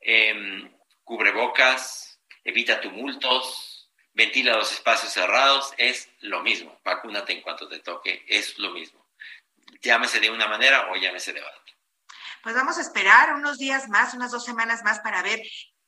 eh, 0.00 0.70
cubrebocas, 1.04 2.20
evita 2.44 2.80
tumultos, 2.80 3.90
ventila 4.12 4.56
los 4.56 4.72
espacios 4.72 5.12
cerrados, 5.12 5.72
es 5.76 6.08
lo 6.20 6.42
mismo. 6.42 6.80
Vacúnate 6.84 7.32
en 7.32 7.42
cuanto 7.42 7.68
te 7.68 7.80
toque, 7.80 8.24
es 8.28 8.58
lo 8.58 8.70
mismo. 8.70 9.06
Llámese 9.82 10.20
de 10.20 10.30
una 10.30 10.48
manera 10.48 10.90
o 10.90 10.96
llámese 10.96 11.32
de 11.32 11.40
otra. 11.40 11.62
Pues 12.42 12.54
vamos 12.54 12.78
a 12.78 12.80
esperar 12.80 13.34
unos 13.34 13.58
días 13.58 13.88
más, 13.88 14.14
unas 14.14 14.30
dos 14.30 14.44
semanas 14.44 14.82
más 14.84 15.00
para 15.00 15.22
ver 15.22 15.42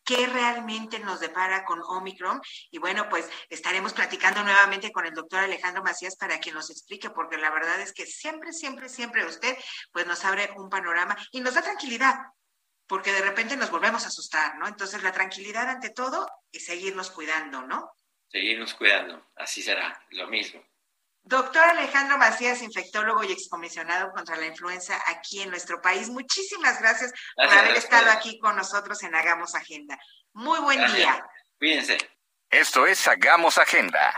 qué 0.09 0.27
realmente 0.27 0.99
nos 1.01 1.21
depara 1.21 1.67
con 1.67 1.83
Omicron. 1.83 2.41
Y 2.71 2.79
bueno, 2.79 3.11
pues 3.11 3.29
estaremos 3.51 3.93
platicando 3.93 4.43
nuevamente 4.43 4.91
con 4.91 5.05
el 5.05 5.13
doctor 5.13 5.41
Alejandro 5.41 5.83
Macías 5.83 6.17
para 6.17 6.41
que 6.41 6.51
nos 6.51 6.71
explique, 6.71 7.11
porque 7.11 7.37
la 7.37 7.51
verdad 7.51 7.79
es 7.83 7.93
que 7.93 8.07
siempre, 8.07 8.55
siempre, 8.55 8.89
siempre 8.89 9.27
usted 9.27 9.55
pues 9.93 10.07
nos 10.07 10.25
abre 10.25 10.51
un 10.57 10.71
panorama 10.71 11.15
y 11.31 11.43
nos 11.43 11.53
da 11.53 11.61
tranquilidad, 11.61 12.17
porque 12.87 13.13
de 13.13 13.21
repente 13.21 13.55
nos 13.59 13.71
volvemos 13.71 14.05
a 14.05 14.09
asustar, 14.09 14.57
¿no? 14.57 14.67
Entonces 14.67 15.03
la 15.03 15.13
tranquilidad 15.13 15.69
ante 15.69 15.91
todo 15.91 16.27
y 16.51 16.61
seguirnos 16.61 17.11
cuidando, 17.11 17.61
¿no? 17.61 17.93
Seguirnos 18.29 18.73
cuidando, 18.73 19.27
así 19.37 19.61
será, 19.61 20.07
lo 20.13 20.27
mismo. 20.29 20.65
Doctor 21.29 21.63
Alejandro 21.63 22.17
Macías, 22.17 22.63
infectólogo 22.63 23.23
y 23.23 23.33
excomisionado 23.33 24.11
contra 24.13 24.35
la 24.37 24.47
influenza 24.47 24.99
aquí 25.09 25.43
en 25.43 25.51
nuestro 25.51 25.79
país, 25.83 26.09
muchísimas 26.09 26.81
gracias, 26.81 27.13
por 27.37 27.47
haber 27.47 27.77
estado 27.77 28.11
aquí 28.11 28.39
con 28.39 28.57
nosotros 28.57 29.03
en 29.03 29.15
Hagamos 29.15 29.55
Agenda. 29.55 29.99
Muy 30.33 30.59
buen 30.61 30.79
día. 30.95 31.23
Cuídense. 31.59 31.99
Esto 32.49 32.87
es 32.87 33.07
Hagamos 33.07 33.59
Agenda. 33.59 34.11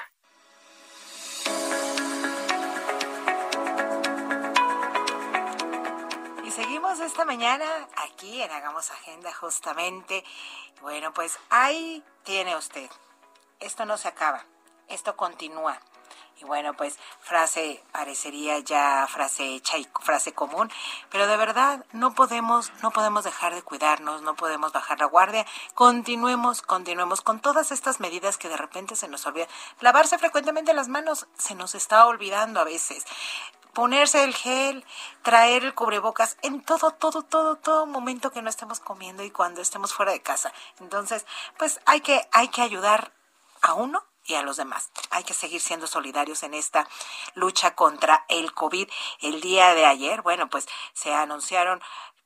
seguimos 6.50 7.00
esta 7.00 7.24
mañana 7.24 7.64
aquí 8.08 8.42
en 8.42 8.50
Hagamos 8.50 8.90
Agenda 8.90 9.32
justamente. 9.32 10.22
Bueno, 10.80 11.12
pues 11.12 11.38
ahí 11.48 12.04
tiene 12.22 12.54
usted. 12.54 12.90
Esto 13.60 13.84
no 13.84 13.96
se 13.96 14.08
acaba, 14.08 14.44
esto 14.88 15.16
continúa. 15.16 15.80
Y 16.40 16.44
bueno, 16.44 16.72
pues 16.74 16.98
frase 17.20 17.82
parecería 17.92 18.58
ya 18.60 19.06
frase 19.06 19.54
hecha 19.54 19.76
y 19.76 19.86
frase 20.00 20.32
común, 20.32 20.70
pero 21.10 21.26
de 21.26 21.36
verdad 21.36 21.84
no 21.92 22.14
podemos 22.14 22.72
no 22.82 22.90
podemos 22.90 23.24
dejar 23.24 23.54
de 23.54 23.62
cuidarnos, 23.62 24.22
no 24.22 24.36
podemos 24.36 24.72
bajar 24.72 24.98
la 24.98 25.06
guardia. 25.06 25.44
Continuemos, 25.74 26.62
continuemos 26.62 27.20
con 27.20 27.40
todas 27.40 27.72
estas 27.72 28.00
medidas 28.00 28.38
que 28.38 28.48
de 28.48 28.56
repente 28.56 28.96
se 28.96 29.08
nos 29.08 29.26
olvida. 29.26 29.48
Lavarse 29.80 30.16
frecuentemente 30.18 30.72
las 30.72 30.88
manos 30.88 31.26
se 31.36 31.54
nos 31.54 31.74
está 31.74 32.06
olvidando 32.06 32.60
a 32.60 32.64
veces 32.64 33.04
ponerse 33.74 34.24
el 34.24 34.34
gel, 34.34 34.84
traer 35.22 35.64
el 35.64 35.74
cubrebocas 35.74 36.36
en 36.42 36.62
todo, 36.62 36.90
todo, 36.90 37.22
todo, 37.22 37.56
todo 37.56 37.86
momento 37.86 38.30
que 38.30 38.42
no 38.42 38.50
estemos 38.50 38.80
comiendo 38.80 39.22
y 39.22 39.30
cuando 39.30 39.60
estemos 39.60 39.94
fuera 39.94 40.12
de 40.12 40.22
casa. 40.22 40.52
Entonces, 40.80 41.24
pues 41.58 41.80
hay 41.86 42.00
que, 42.00 42.28
hay 42.32 42.48
que 42.48 42.62
ayudar 42.62 43.12
a 43.62 43.74
uno 43.74 44.09
y 44.30 44.34
a 44.34 44.42
los 44.42 44.56
demás. 44.56 44.90
Hay 45.10 45.24
que 45.24 45.34
seguir 45.34 45.60
siendo 45.60 45.86
solidarios 45.86 46.42
en 46.42 46.54
esta 46.54 46.88
lucha 47.34 47.74
contra 47.74 48.24
el 48.28 48.52
COVID. 48.54 48.88
El 49.20 49.40
día 49.40 49.74
de 49.74 49.84
ayer, 49.84 50.22
bueno, 50.22 50.48
pues 50.48 50.68
se 50.94 51.12
anunciaron 51.12 51.80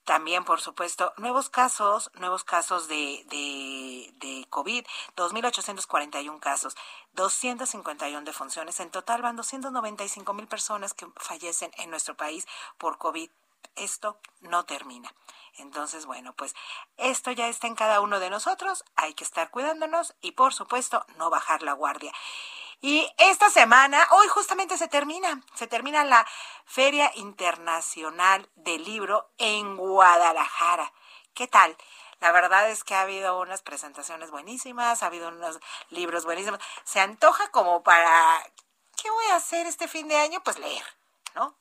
también, 0.04 0.44
por 0.44 0.60
supuesto, 0.60 1.14
nuevos 1.16 1.48
casos, 1.48 2.10
nuevos 2.14 2.44
casos 2.44 2.88
de, 2.88 3.24
de, 3.30 4.12
de 4.18 4.46
COVID, 4.50 4.84
2.841 5.16 6.38
casos, 6.40 6.76
251 7.14 8.24
defunciones. 8.24 8.80
En 8.80 8.90
total 8.90 9.22
van 9.22 9.36
295 9.36 10.34
mil 10.34 10.46
personas 10.46 10.92
que 10.92 11.06
fallecen 11.16 11.70
en 11.78 11.88
nuestro 11.88 12.16
país 12.16 12.46
por 12.76 12.98
COVID. 12.98 13.30
Esto 13.76 14.18
no 14.40 14.64
termina. 14.64 15.14
Entonces, 15.56 16.06
bueno, 16.06 16.34
pues 16.34 16.54
esto 16.96 17.30
ya 17.30 17.48
está 17.48 17.66
en 17.66 17.76
cada 17.76 18.00
uno 18.00 18.20
de 18.20 18.30
nosotros. 18.30 18.84
Hay 18.96 19.14
que 19.14 19.24
estar 19.24 19.50
cuidándonos 19.50 20.14
y, 20.20 20.32
por 20.32 20.52
supuesto, 20.52 21.04
no 21.16 21.30
bajar 21.30 21.62
la 21.62 21.72
guardia. 21.72 22.12
Y 22.80 23.08
esta 23.18 23.50
semana, 23.50 24.06
hoy 24.10 24.26
justamente 24.28 24.76
se 24.76 24.88
termina, 24.88 25.42
se 25.54 25.66
termina 25.66 26.04
la 26.04 26.26
Feria 26.66 27.10
Internacional 27.14 28.50
del 28.56 28.84
Libro 28.84 29.30
en 29.38 29.76
Guadalajara. 29.76 30.92
¿Qué 31.34 31.46
tal? 31.46 31.76
La 32.20 32.32
verdad 32.32 32.70
es 32.70 32.84
que 32.84 32.94
ha 32.94 33.02
habido 33.02 33.38
unas 33.40 33.62
presentaciones 33.62 34.30
buenísimas, 34.30 35.02
ha 35.02 35.06
habido 35.06 35.28
unos 35.28 35.60
libros 35.90 36.24
buenísimos. 36.24 36.60
Se 36.84 37.00
antoja 37.00 37.50
como 37.50 37.82
para 37.82 38.42
¿qué 38.96 39.10
voy 39.10 39.26
a 39.26 39.36
hacer 39.36 39.66
este 39.66 39.88
fin 39.88 40.08
de 40.08 40.16
año? 40.16 40.42
Pues 40.42 40.58
leer. 40.58 40.84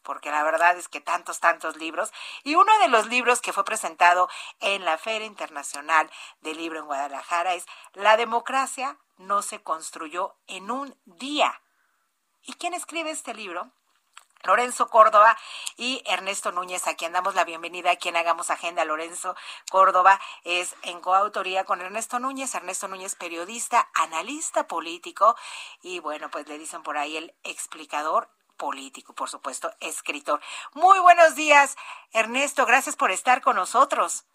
Porque 0.03 0.31
la 0.31 0.43
verdad 0.43 0.77
es 0.77 0.87
que 0.87 1.01
tantos, 1.01 1.39
tantos 1.39 1.77
libros. 1.77 2.11
Y 2.43 2.55
uno 2.55 2.77
de 2.79 2.87
los 2.87 3.07
libros 3.07 3.41
que 3.41 3.53
fue 3.53 3.65
presentado 3.65 4.29
en 4.59 4.85
la 4.85 4.97
Feria 4.97 5.27
Internacional 5.27 6.09
del 6.41 6.57
Libro 6.57 6.79
en 6.79 6.85
Guadalajara 6.85 7.53
es 7.53 7.65
La 7.93 8.17
democracia 8.17 8.97
no 9.17 9.41
se 9.41 9.61
construyó 9.61 10.35
en 10.47 10.71
un 10.71 10.97
día. 11.05 11.61
¿Y 12.43 12.53
quién 12.53 12.73
escribe 12.73 13.11
este 13.11 13.33
libro? 13.33 13.71
Lorenzo 14.43 14.89
Córdoba 14.89 15.37
y 15.77 16.03
Ernesto 16.05 16.51
Núñez, 16.51 16.85
a 16.87 16.95
quien 16.95 17.13
damos 17.13 17.33
la 17.33 17.45
bienvenida, 17.45 17.91
a 17.91 17.95
quien 17.95 18.17
hagamos 18.17 18.49
agenda. 18.49 18.83
Lorenzo 18.83 19.37
Córdoba 19.71 20.19
es 20.43 20.75
en 20.81 20.99
coautoría 20.99 21.63
con 21.63 21.79
Ernesto 21.79 22.19
Núñez. 22.19 22.53
Ernesto 22.53 22.89
Núñez, 22.89 23.15
periodista, 23.15 23.89
analista 23.93 24.67
político 24.67 25.37
y 25.81 25.99
bueno, 25.99 26.29
pues 26.29 26.45
le 26.49 26.57
dicen 26.57 26.83
por 26.83 26.97
ahí 26.97 27.15
el 27.15 27.33
explicador 27.43 28.29
político, 28.63 29.13
por 29.13 29.27
supuesto, 29.27 29.69
escritor. 29.81 30.39
Muy 30.73 30.97
buenos 30.99 31.35
días, 31.35 31.75
Ernesto. 32.13 32.65
Gracias 32.65 32.95
por 32.95 33.11
estar 33.11 33.41
con 33.41 33.57
nosotros. 33.57 34.25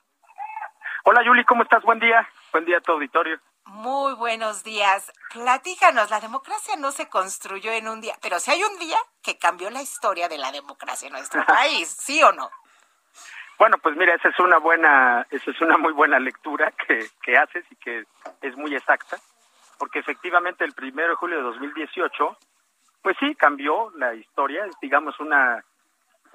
Hola, 1.05 1.25
Yuli, 1.25 1.47
¿cómo 1.47 1.63
estás? 1.63 1.83
Buen 1.83 1.99
día. 1.99 2.29
Buen 2.53 2.67
día 2.67 2.77
a 2.77 2.81
tu 2.83 2.93
auditorio. 2.93 3.41
Muy 3.65 4.13
buenos 4.13 4.65
días. 4.65 5.11
Platícanos, 5.33 6.11
la 6.11 6.21
democracia 6.21 6.77
no 6.77 6.93
se 6.93 7.09
construyó 7.09 7.73
en 7.73 7.89
un 7.89 8.03
día, 8.03 8.17
pero 8.21 8.39
si 8.39 8.51
hay 8.51 8.63
un 8.63 8.79
día 8.79 8.99
que 9.23 9.39
cambió 9.39 9.71
la 9.71 9.81
historia 9.81 10.29
de 10.29 10.37
la 10.37 10.53
democracia 10.53 11.07
en 11.07 11.15
nuestro 11.15 11.43
país, 11.47 11.89
¿sí 11.89 12.23
o 12.23 12.31
no? 12.33 12.51
Bueno, 13.59 13.79
pues 13.79 13.97
mira, 13.97 14.15
esa 14.15 14.29
es 14.29 14.39
una 14.41 14.59
buena, 14.59 15.27
esa 15.31 15.51
es 15.51 15.61
una 15.63 15.79
muy 15.79 15.95
buena 15.95 16.19
lectura 16.19 16.71
que, 16.73 17.09
que 17.23 17.39
haces 17.39 17.65
y 17.71 17.77
que 17.77 18.05
es 18.43 18.57
muy 18.59 18.75
exacta, 18.75 19.17
porque 19.79 20.01
efectivamente 20.01 20.67
el 20.67 20.75
primero 20.75 21.09
de 21.09 21.17
julio 21.17 21.39
de 21.39 21.45
2018, 21.45 22.37
pues 23.03 23.17
sí, 23.21 23.35
cambió 23.35 23.91
la 23.97 24.15
historia, 24.15 24.65
es 24.67 24.75
digamos 24.81 25.19
una, 25.21 25.63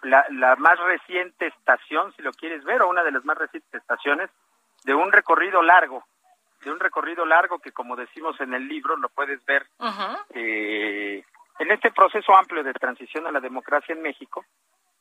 la, 0.02 0.26
la 0.32 0.56
más 0.56 0.80
reciente 0.80 1.48
estación, 1.48 2.14
si 2.16 2.22
lo 2.22 2.32
quieres 2.32 2.64
ver, 2.64 2.82
o 2.82 2.90
una 2.90 3.04
de 3.04 3.12
las 3.12 3.26
más 3.26 3.38
recientes 3.38 3.74
estaciones 3.74 4.30
de 4.86 4.94
un 4.94 5.12
recorrido 5.12 5.62
largo 5.62 6.04
de 6.64 6.72
un 6.72 6.80
recorrido 6.80 7.26
largo 7.26 7.60
que, 7.60 7.72
como 7.72 7.96
decimos 7.96 8.40
en 8.40 8.54
el 8.54 8.68
libro, 8.68 8.96
lo 8.98 9.10
puedes 9.10 9.44
ver 9.46 9.68
eh, 10.34 11.24
en 11.60 11.72
este 11.72 11.92
proceso 11.92 12.36
amplio 12.36 12.64
de 12.64 12.74
transición 12.74 13.28
a 13.28 13.32
la 13.32 13.40
democracia 13.40 13.94
en 13.94 14.02
México, 14.02 14.46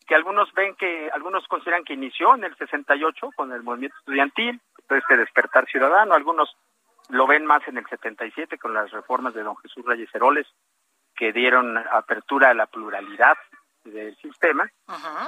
que 0.07 0.15
algunos 0.15 0.53
ven 0.53 0.75
que, 0.75 1.09
algunos 1.13 1.47
consideran 1.47 1.85
que 1.85 1.95
inició 1.95 2.35
en 2.35 2.45
el 2.45 2.57
68 2.57 3.31
con 3.37 3.53
el 3.53 3.63
movimiento 3.63 3.97
estudiantil, 3.99 4.61
este 4.89 5.17
despertar 5.17 5.67
ciudadano, 5.67 6.15
algunos 6.15 6.55
lo 7.09 7.27
ven 7.27 7.47
más 7.47 7.67
en 7.67 7.79
el 7.79 7.87
77 7.87 8.59
con 8.59 8.75
las 8.75 8.91
reformas 8.91 9.33
de 9.33 9.43
don 9.43 9.57
Jesús 9.57 9.85
Reyes 9.87 10.15
Heroles, 10.15 10.47
que 11.23 11.33
dieron 11.33 11.79
apertura 11.79 12.51
a 12.51 12.55
la 12.55 12.67
pluralidad 12.67 13.37
del 13.85 14.17
sistema, 14.17 14.69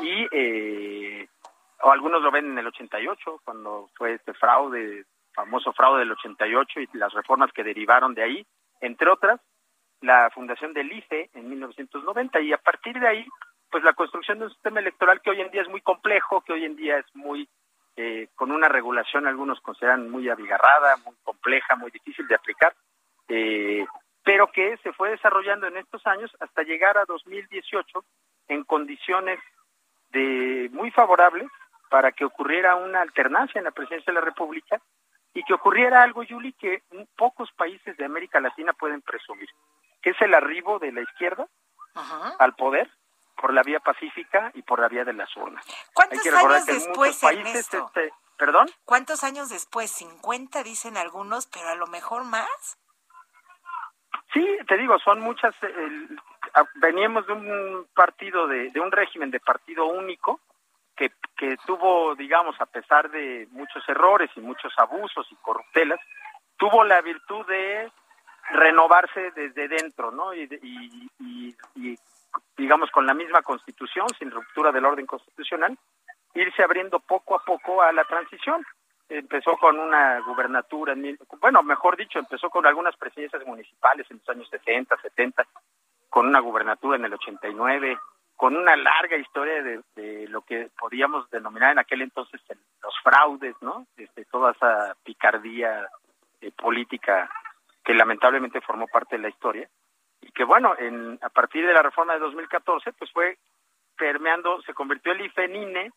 y 0.02 0.26
eh, 0.32 1.28
o 1.82 1.92
algunos 1.92 2.20
lo 2.20 2.32
ven 2.32 2.46
en 2.46 2.58
el 2.58 2.66
88, 2.66 3.42
cuando 3.44 3.88
fue 3.94 4.14
este 4.14 4.34
fraude 4.34 5.04
famoso 5.32 5.72
fraude 5.72 6.00
del 6.00 6.10
88 6.10 6.80
y 6.80 6.88
las 6.94 7.12
reformas 7.12 7.52
que 7.52 7.62
derivaron 7.62 8.12
de 8.12 8.24
ahí, 8.24 8.46
entre 8.80 9.08
otras, 9.08 9.40
la 10.00 10.30
fundación 10.34 10.72
del 10.72 10.90
ICE 10.90 11.30
en 11.32 11.48
1990 11.48 12.40
y 12.40 12.52
a 12.52 12.58
partir 12.58 12.98
de 12.98 13.06
ahí, 13.06 13.26
pues 13.70 13.84
la 13.84 13.92
construcción 13.92 14.40
de 14.40 14.46
un 14.46 14.50
sistema 14.50 14.80
electoral 14.80 15.20
que 15.20 15.30
hoy 15.30 15.42
en 15.42 15.52
día 15.52 15.62
es 15.62 15.68
muy 15.68 15.80
complejo, 15.80 16.40
que 16.40 16.54
hoy 16.54 16.64
en 16.64 16.74
día 16.74 16.98
es 16.98 17.06
muy, 17.14 17.48
eh, 17.94 18.26
con 18.34 18.50
una 18.50 18.66
regulación 18.66 19.28
algunos 19.28 19.60
consideran 19.60 20.10
muy 20.10 20.28
abigarrada, 20.28 20.96
muy 21.04 21.14
compleja, 21.22 21.76
muy 21.76 21.92
difícil 21.92 22.26
de 22.26 22.34
aplicar, 22.34 22.74
eh, 23.28 23.86
pero 24.24 24.50
que 24.50 24.76
se 24.78 24.92
fue 24.92 25.10
desarrollando 25.10 25.66
en 25.66 25.76
estos 25.76 26.04
años 26.06 26.34
hasta 26.40 26.62
llegar 26.62 26.96
a 26.98 27.04
2018 27.04 28.04
en 28.48 28.64
condiciones 28.64 29.38
de 30.10 30.68
muy 30.72 30.90
favorables 30.90 31.48
para 31.90 32.12
que 32.12 32.24
ocurriera 32.24 32.76
una 32.76 33.02
alternancia 33.02 33.58
en 33.58 33.64
la 33.64 33.70
presidencia 33.70 34.12
de 34.12 34.18
la 34.18 34.24
República 34.24 34.80
y 35.34 35.42
que 35.44 35.54
ocurriera 35.54 36.02
algo, 36.02 36.22
Yuli, 36.22 36.52
que 36.54 36.82
pocos 37.16 37.50
países 37.52 37.96
de 37.96 38.04
América 38.04 38.40
Latina 38.40 38.72
pueden 38.72 39.02
presumir, 39.02 39.48
que 40.00 40.10
es 40.10 40.20
el 40.22 40.34
arribo 40.34 40.78
de 40.78 40.92
la 40.92 41.02
izquierda 41.02 41.46
al 42.38 42.54
poder 42.54 42.90
por 43.36 43.52
la 43.52 43.62
vía 43.62 43.80
pacífica 43.80 44.52
y 44.54 44.62
por 44.62 44.80
la 44.80 44.88
vía 44.88 45.04
de 45.04 45.12
las 45.12 45.36
urnas. 45.36 45.64
¿Cuántos 45.92 46.26
años 46.26 46.66
después, 46.66 47.18
países, 47.20 47.74
este, 47.74 48.12
¿Perdón? 48.36 48.68
¿Cuántos 48.84 49.22
años 49.24 49.48
después? 49.48 49.90
50 49.90 50.62
dicen 50.62 50.96
algunos, 50.96 51.46
pero 51.46 51.68
a 51.68 51.74
lo 51.74 51.86
mejor 51.86 52.24
más. 52.24 52.78
Sí, 54.34 54.44
te 54.66 54.76
digo, 54.76 54.98
son 54.98 55.20
muchas. 55.20 55.54
veníamos 56.74 57.26
de 57.26 57.32
un 57.32 57.86
partido, 57.94 58.48
de, 58.48 58.70
de 58.70 58.80
un 58.80 58.90
régimen 58.90 59.30
de 59.30 59.38
partido 59.40 59.86
único, 59.86 60.40
que, 60.96 61.12
que 61.36 61.56
tuvo, 61.66 62.14
digamos, 62.16 62.60
a 62.60 62.66
pesar 62.66 63.10
de 63.10 63.48
muchos 63.52 63.88
errores 63.88 64.30
y 64.36 64.40
muchos 64.40 64.72
abusos 64.76 65.26
y 65.30 65.36
corruptelas, 65.36 66.00
tuvo 66.56 66.84
la 66.84 67.00
virtud 67.00 67.46
de 67.46 67.90
renovarse 68.50 69.30
desde 69.30 69.68
dentro, 69.68 70.10
¿no? 70.10 70.34
Y, 70.34 70.42
y, 70.62 71.56
y, 71.76 71.96
digamos, 72.56 72.90
con 72.90 73.06
la 73.06 73.14
misma 73.14 73.40
constitución, 73.42 74.08
sin 74.18 74.30
ruptura 74.30 74.72
del 74.72 74.84
orden 74.84 75.06
constitucional, 75.06 75.78
irse 76.34 76.62
abriendo 76.62 76.98
poco 77.00 77.36
a 77.36 77.44
poco 77.44 77.82
a 77.82 77.92
la 77.92 78.04
transición. 78.04 78.64
Empezó 79.16 79.56
con 79.56 79.78
una 79.78 80.18
gubernatura, 80.20 80.94
bueno, 81.40 81.62
mejor 81.62 81.96
dicho, 81.96 82.18
empezó 82.18 82.50
con 82.50 82.66
algunas 82.66 82.96
presidencias 82.96 83.46
municipales 83.46 84.06
en 84.10 84.18
los 84.18 84.28
años 84.28 84.48
60, 84.50 84.96
70, 85.00 85.46
con 86.10 86.26
una 86.26 86.40
gubernatura 86.40 86.96
en 86.96 87.04
el 87.04 87.14
89, 87.14 87.96
con 88.34 88.56
una 88.56 88.74
larga 88.74 89.16
historia 89.16 89.62
de, 89.62 90.26
lo 90.28 90.42
que 90.42 90.68
podíamos 90.76 91.30
denominar 91.30 91.70
en 91.70 91.78
aquel 91.78 92.02
entonces 92.02 92.40
los 92.82 92.94
fraudes, 93.04 93.54
¿no? 93.60 93.86
Este, 93.96 94.24
toda 94.24 94.50
esa 94.50 94.96
picardía 95.04 95.88
eh, 96.40 96.50
política 96.50 97.30
que 97.84 97.94
lamentablemente 97.94 98.60
formó 98.62 98.88
parte 98.88 99.14
de 99.14 99.22
la 99.22 99.28
historia 99.28 99.68
y 100.22 100.32
que 100.32 100.42
bueno, 100.42 100.74
en, 100.76 101.20
a 101.22 101.28
partir 101.28 101.64
de 101.64 101.72
la 101.72 101.82
reforma 101.82 102.14
de 102.14 102.18
2014 102.18 102.92
pues 102.94 103.12
fue 103.12 103.38
permeando, 103.96 104.60
se 104.62 104.74
convirtió 104.74 105.12
el 105.12 105.20
IFE 105.20 105.44
en 105.44 105.56
INE 105.56 105.92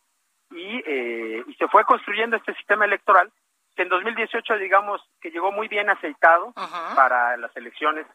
y, 0.51 0.81
eh, 0.85 1.43
y 1.47 1.53
se 1.55 1.67
fue 1.67 1.83
construyendo 1.85 2.37
este 2.37 2.53
sistema 2.55 2.85
electoral 2.85 3.31
que 3.77 3.83
en 3.83 3.89
2018 3.89 4.57
digamos 4.57 5.01
que 5.21 5.29
llegó 5.29 5.51
muy 5.51 5.67
bien 5.67 5.89
aceitado 5.89 6.51
para 6.95 7.37
las 7.37 7.55
elecciones, 7.55 8.07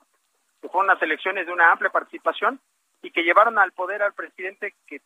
que 0.60 0.68
fueron 0.68 0.90
unas 0.90 1.00
elecciones 1.02 1.46
de 1.46 1.52
una 1.52 1.70
amplia 1.70 1.90
participación 1.90 2.60
y 3.00 3.12
que 3.12 3.22
llevaron 3.22 3.58
al 3.58 3.72
poder 3.72 4.02
al 4.02 4.12
presidente 4.12 4.74
que, 4.86 5.00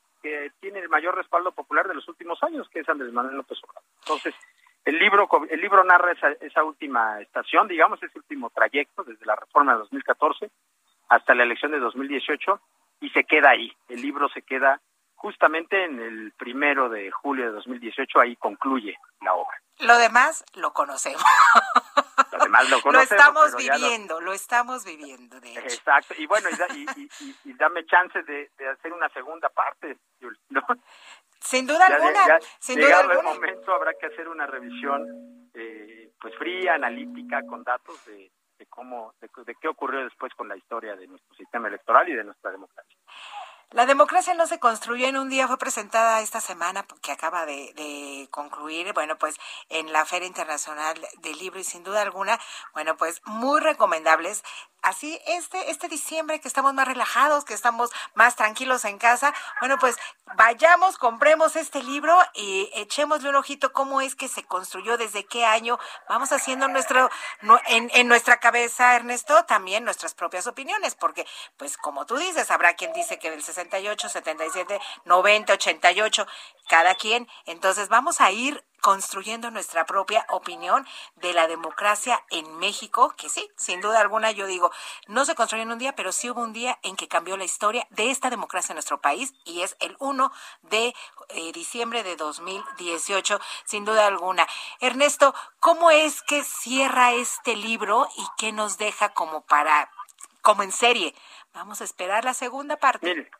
tiene 0.58 0.80
el 0.80 0.88
mayor 0.88 1.14
respaldo 1.14 1.52
popular 1.52 1.86
de 1.86 1.94
los 1.94 2.08
últimos 2.08 2.42
años, 2.42 2.68
que 2.70 2.80
es 2.80 2.88
Andrés 2.88 3.12
Manuel 3.12 3.36
López 3.36 3.58
Obrador. 3.62 3.84
Entonces, 4.00 4.34
el 4.84 4.98
libro, 4.98 5.28
el 5.48 5.60
libro 5.60 5.84
narra 5.84 6.10
esa, 6.10 6.32
esa 6.40 6.64
última 6.64 7.20
estación, 7.20 7.68
digamos, 7.68 8.02
ese 8.02 8.18
último 8.18 8.50
trayecto 8.50 9.04
desde 9.04 9.24
la 9.24 9.36
reforma 9.36 9.74
de 9.74 9.78
2014 9.78 10.50
hasta 11.10 11.32
la 11.32 11.44
elección 11.44 11.70
de 11.70 11.78
2018 11.78 12.60
y 13.02 13.10
se 13.10 13.22
queda 13.22 13.50
ahí. 13.50 13.72
El 13.88 14.02
libro 14.02 14.28
se 14.30 14.42
queda 14.42 14.80
justamente 15.16 15.84
en 15.84 15.98
el 15.98 16.32
primero 16.32 16.88
de 16.88 17.10
julio 17.10 17.46
de 17.46 17.52
2018, 17.52 18.20
ahí 18.20 18.36
concluye 18.36 18.96
la 19.20 19.34
obra. 19.34 19.60
Lo 19.80 19.98
demás 19.98 20.44
lo 20.54 20.72
conocemos. 20.72 21.22
Lo 22.32 22.38
demás 22.38 22.68
lo 22.70 22.80
conocemos. 22.80 23.10
lo 23.10 23.16
estamos 23.16 23.56
viviendo, 23.56 24.20
lo... 24.20 24.32
estamos 24.32 24.84
viviendo, 24.84 25.40
de 25.40 25.50
hecho. 25.50 25.60
Exacto, 25.60 26.14
y 26.18 26.26
bueno, 26.26 26.48
y, 27.44 27.52
dame 27.54 27.84
chance 27.86 28.22
de, 28.22 28.50
hacer 28.68 28.92
una 28.92 29.08
segunda 29.10 29.48
parte, 29.48 29.98
Sin 31.40 31.66
duda 31.66 31.86
alguna, 31.86 32.38
sin 32.58 32.80
duda 32.80 33.00
alguna. 33.00 33.30
el 33.30 33.36
momento 33.36 33.74
habrá 33.74 33.92
que 33.94 34.06
hacer 34.06 34.28
una 34.28 34.46
revisión 34.46 35.50
eh, 35.54 36.10
pues 36.20 36.34
fría, 36.36 36.74
analítica, 36.74 37.42
con 37.46 37.62
datos 37.62 38.04
de, 38.06 38.30
cómo, 38.68 39.14
de 39.20 39.54
qué 39.60 39.68
ocurrió 39.68 40.02
después 40.04 40.34
con 40.34 40.48
la 40.48 40.56
historia 40.56 40.96
de 40.96 41.06
nuestro 41.06 41.34
sistema 41.36 41.68
electoral 41.68 42.08
y 42.08 42.14
de 42.14 42.24
nuestra 42.24 42.50
democracia. 42.50 42.96
La 43.72 43.84
democracia 43.84 44.32
no 44.34 44.46
se 44.46 44.60
construyó 44.60 45.08
en 45.08 45.16
un 45.16 45.28
día, 45.28 45.48
fue 45.48 45.58
presentada 45.58 46.20
esta 46.20 46.40
semana 46.40 46.86
que 47.02 47.10
acaba 47.10 47.44
de, 47.46 48.28
concluir, 48.30 48.92
bueno, 48.92 49.18
pues 49.18 49.36
en 49.68 49.92
la 49.92 50.04
Feria 50.06 50.28
Internacional 50.28 50.94
del 51.18 51.38
Libro 51.38 51.58
y 51.58 51.64
sin 51.64 51.82
duda 51.82 52.02
alguna, 52.02 52.38
bueno, 52.74 52.96
pues 52.96 53.20
muy 53.24 53.60
recomendables. 53.60 54.44
Así, 54.86 55.20
este, 55.26 55.72
este 55.72 55.88
diciembre 55.88 56.40
que 56.40 56.46
estamos 56.46 56.72
más 56.72 56.86
relajados, 56.86 57.44
que 57.44 57.54
estamos 57.54 57.90
más 58.14 58.36
tranquilos 58.36 58.84
en 58.84 58.98
casa, 58.98 59.34
bueno, 59.58 59.78
pues 59.80 59.96
vayamos, 60.36 60.96
compremos 60.96 61.56
este 61.56 61.82
libro 61.82 62.16
y 62.34 62.70
echémosle 62.72 63.30
un 63.30 63.34
ojito 63.34 63.72
cómo 63.72 64.00
es 64.00 64.14
que 64.14 64.28
se 64.28 64.44
construyó, 64.44 64.96
desde 64.96 65.24
qué 65.24 65.44
año, 65.44 65.76
vamos 66.08 66.30
haciendo 66.30 66.68
nuestro, 66.68 67.10
en, 67.66 67.90
en 67.94 68.06
nuestra 68.06 68.38
cabeza, 68.38 68.94
Ernesto, 68.94 69.44
también 69.44 69.82
nuestras 69.82 70.14
propias 70.14 70.46
opiniones, 70.46 70.94
porque, 70.94 71.26
pues 71.56 71.76
como 71.76 72.06
tú 72.06 72.16
dices, 72.16 72.52
habrá 72.52 72.74
quien 72.74 72.92
dice 72.92 73.18
que 73.18 73.32
del 73.32 73.42
68, 73.42 74.08
77, 74.08 74.80
90, 75.04 75.52
88, 75.52 76.26
cada 76.68 76.94
quien. 76.94 77.26
Entonces 77.44 77.88
vamos 77.88 78.20
a 78.20 78.30
ir 78.30 78.64
construyendo 78.86 79.50
nuestra 79.50 79.84
propia 79.84 80.24
opinión 80.28 80.86
de 81.16 81.32
la 81.32 81.48
democracia 81.48 82.22
en 82.30 82.56
México, 82.60 83.12
que 83.18 83.28
sí, 83.28 83.50
sin 83.56 83.80
duda 83.80 84.00
alguna 84.00 84.30
yo 84.30 84.46
digo, 84.46 84.70
no 85.08 85.24
se 85.24 85.34
construyó 85.34 85.64
en 85.64 85.72
un 85.72 85.78
día, 85.78 85.96
pero 85.96 86.12
sí 86.12 86.30
hubo 86.30 86.40
un 86.40 86.52
día 86.52 86.78
en 86.84 86.94
que 86.94 87.08
cambió 87.08 87.36
la 87.36 87.42
historia 87.42 87.88
de 87.90 88.12
esta 88.12 88.30
democracia 88.30 88.72
en 88.72 88.76
nuestro 88.76 89.00
país 89.00 89.34
y 89.44 89.62
es 89.62 89.76
el 89.80 89.96
1 89.98 90.30
de 90.62 90.94
eh, 91.30 91.52
diciembre 91.52 92.04
de 92.04 92.14
2018, 92.14 93.40
sin 93.64 93.84
duda 93.84 94.06
alguna. 94.06 94.46
Ernesto, 94.78 95.34
¿cómo 95.58 95.90
es 95.90 96.22
que 96.22 96.44
cierra 96.44 97.12
este 97.12 97.56
libro 97.56 98.06
y 98.16 98.24
qué 98.38 98.52
nos 98.52 98.78
deja 98.78 99.08
como 99.08 99.40
para, 99.46 99.90
como 100.42 100.62
en 100.62 100.70
serie? 100.70 101.12
Vamos 101.52 101.80
a 101.80 101.84
esperar 101.84 102.24
la 102.24 102.34
segunda 102.34 102.76
parte. 102.76 103.32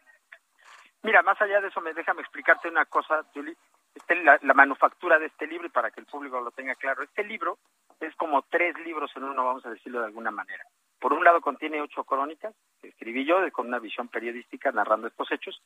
Mira, 1.05 1.23
más 1.23 1.41
allá 1.41 1.61
de 1.61 1.69
eso, 1.69 1.81
me 1.81 1.95
déjame 1.95 2.23
explicarte 2.23 2.67
una 2.67 2.85
cosa, 2.87 3.25
Julie. 3.33 3.57
Este, 3.97 4.15
la, 4.23 4.39
manufactura 4.55 5.19
de 5.19 5.27
este 5.27 5.47
libro 5.47 5.67
y 5.67 5.71
para 5.71 5.91
que 5.91 6.01
el 6.01 6.07
público 6.07 6.39
lo 6.41 6.51
tenga 6.51 6.75
claro. 6.75 7.03
Este 7.03 7.25
libro 7.25 7.59
es 7.99 8.15
como 8.17 8.43
tres 8.43 8.79
libros 8.81 9.11
en 9.17 9.25
uno, 9.25 9.43
vamos 9.43 9.65
a 9.65 9.71
decirlo 9.71 10.01
de 10.01 10.07
alguna 10.07 10.31
manera. 10.31 10.65
Por 11.01 11.15
un 11.15 11.25
lado 11.25 11.41
contiene 11.41 11.81
ocho 11.81 12.05
crónicas 12.05 12.55
que 12.81 12.89
escribí 12.89 13.25
yo 13.25 13.37
con 13.53 13.69
una 13.69 13.79
visión 13.79 14.09
periodística 14.09 14.71
narrando 14.71 15.09
estos 15.09 15.33
hechos. 15.33 15.63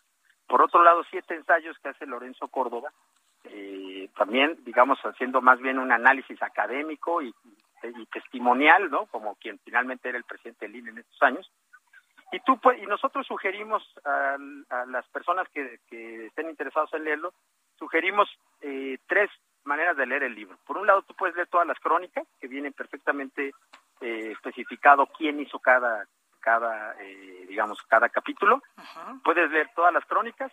Por 0.46 0.62
otro 0.62 0.82
lado, 0.84 1.02
siete 1.10 1.34
ensayos 1.34 1.76
que 1.80 1.88
hace 1.88 2.06
Lorenzo 2.06 2.46
Córdoba, 2.46 2.92
eh, 3.44 4.08
también, 4.16 4.58
digamos, 4.64 5.00
haciendo 5.00 5.40
más 5.40 5.58
bien 5.60 5.80
un 5.80 5.90
análisis 5.90 6.40
académico 6.40 7.22
y, 7.22 7.34
testimonial, 8.12 8.90
¿no? 8.90 9.06
Como 9.06 9.34
quien 9.36 9.58
finalmente 9.64 10.08
era 10.08 10.18
el 10.18 10.24
presidente 10.24 10.66
del 10.66 10.76
INE 10.76 10.90
en 10.90 10.98
estos 10.98 11.22
años. 11.22 11.50
Y 12.30 12.38
tú 12.40 12.60
y 12.80 12.86
nosotros 12.86 13.26
sugerimos 13.26 13.82
a, 14.04 14.36
las 14.86 15.08
personas 15.08 15.48
que, 15.48 15.80
estén 16.26 16.48
interesados 16.48 16.92
en 16.94 17.04
leerlo, 17.04 17.32
sugerimos 17.80 18.28
eh, 18.60 18.98
tres 19.08 19.28
maneras 19.64 19.96
de 19.96 20.06
leer 20.06 20.22
el 20.22 20.34
libro. 20.36 20.56
Por 20.64 20.76
un 20.78 20.86
lado, 20.86 21.02
tú 21.02 21.14
puedes 21.14 21.34
leer 21.34 21.48
todas 21.48 21.66
las 21.66 21.80
crónicas, 21.80 22.24
que 22.40 22.46
vienen 22.46 22.72
perfectamente 22.72 23.52
eh, 24.00 24.30
especificado 24.30 25.06
quién 25.06 25.40
hizo 25.40 25.58
cada, 25.58 26.06
cada 26.40 26.94
eh, 27.00 27.46
digamos, 27.48 27.82
cada 27.88 28.08
capítulo. 28.08 28.62
Puedes 29.24 29.50
leer 29.50 29.70
todas 29.74 29.92
las 29.92 30.04
crónicas 30.04 30.52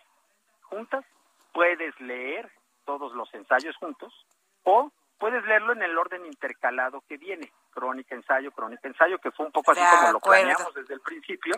juntas, 0.62 1.04
puedes 1.52 1.98
leer 2.00 2.50
todos 2.84 3.12
los 3.14 3.32
ensayos 3.34 3.76
juntos, 3.76 4.12
o 4.64 4.90
puedes 5.18 5.44
leerlo 5.44 5.72
en 5.72 5.82
el 5.82 5.96
orden 5.96 6.24
intercalado 6.26 7.02
que 7.08 7.16
viene, 7.16 7.52
crónica, 7.70 8.14
ensayo, 8.14 8.50
crónica, 8.52 8.88
ensayo, 8.88 9.18
que 9.18 9.30
fue 9.30 9.46
un 9.46 9.52
poco 9.52 9.72
así 9.72 9.80
como 9.80 10.12
lo 10.12 10.20
planeamos 10.20 10.74
desde 10.74 10.94
el 10.94 11.00
principio, 11.00 11.54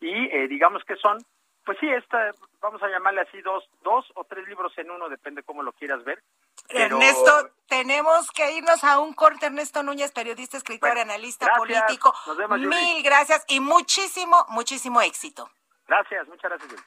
y 0.00 0.12
eh, 0.36 0.48
digamos 0.48 0.84
que 0.84 0.96
son, 0.96 1.18
pues 1.64 1.78
sí, 1.80 1.88
esta, 1.88 2.30
vamos 2.60 2.82
a 2.82 2.88
llamarle 2.88 3.22
así 3.22 3.40
dos, 3.40 3.64
dos 3.82 4.04
o 4.14 4.24
tres 4.24 4.46
libros 4.46 4.76
en 4.76 4.90
uno, 4.90 5.08
depende 5.08 5.42
cómo 5.42 5.62
lo 5.62 5.72
quieras 5.72 6.04
ver. 6.04 6.22
Ernesto, 6.68 7.50
tenemos 7.66 8.30
que 8.30 8.52
irnos 8.52 8.82
a 8.84 8.98
un 8.98 9.12
corte. 9.14 9.46
Ernesto 9.46 9.82
Núñez, 9.82 10.12
periodista, 10.12 10.56
escritor, 10.56 10.98
analista 10.98 11.52
político. 11.56 12.14
Mil 12.58 13.02
gracias 13.02 13.44
y 13.48 13.60
muchísimo, 13.60 14.44
muchísimo 14.48 15.00
éxito. 15.00 15.50
Gracias, 15.86 16.26
muchas 16.28 16.50
gracias. 16.50 16.84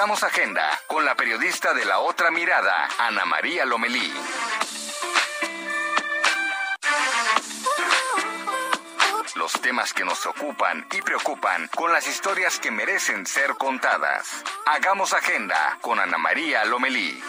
Hagamos 0.00 0.22
agenda 0.22 0.80
con 0.86 1.04
la 1.04 1.14
periodista 1.14 1.74
de 1.74 1.84
la 1.84 1.98
otra 1.98 2.30
mirada, 2.30 2.88
Ana 3.00 3.26
María 3.26 3.66
Lomelí. 3.66 4.10
Los 9.34 9.52
temas 9.60 9.92
que 9.92 10.02
nos 10.02 10.24
ocupan 10.24 10.86
y 10.90 11.02
preocupan 11.02 11.68
con 11.76 11.92
las 11.92 12.06
historias 12.06 12.58
que 12.58 12.70
merecen 12.70 13.26
ser 13.26 13.56
contadas. 13.58 14.42
Hagamos 14.64 15.12
agenda 15.12 15.76
con 15.82 16.00
Ana 16.00 16.16
María 16.16 16.64
Lomelí. 16.64 17.22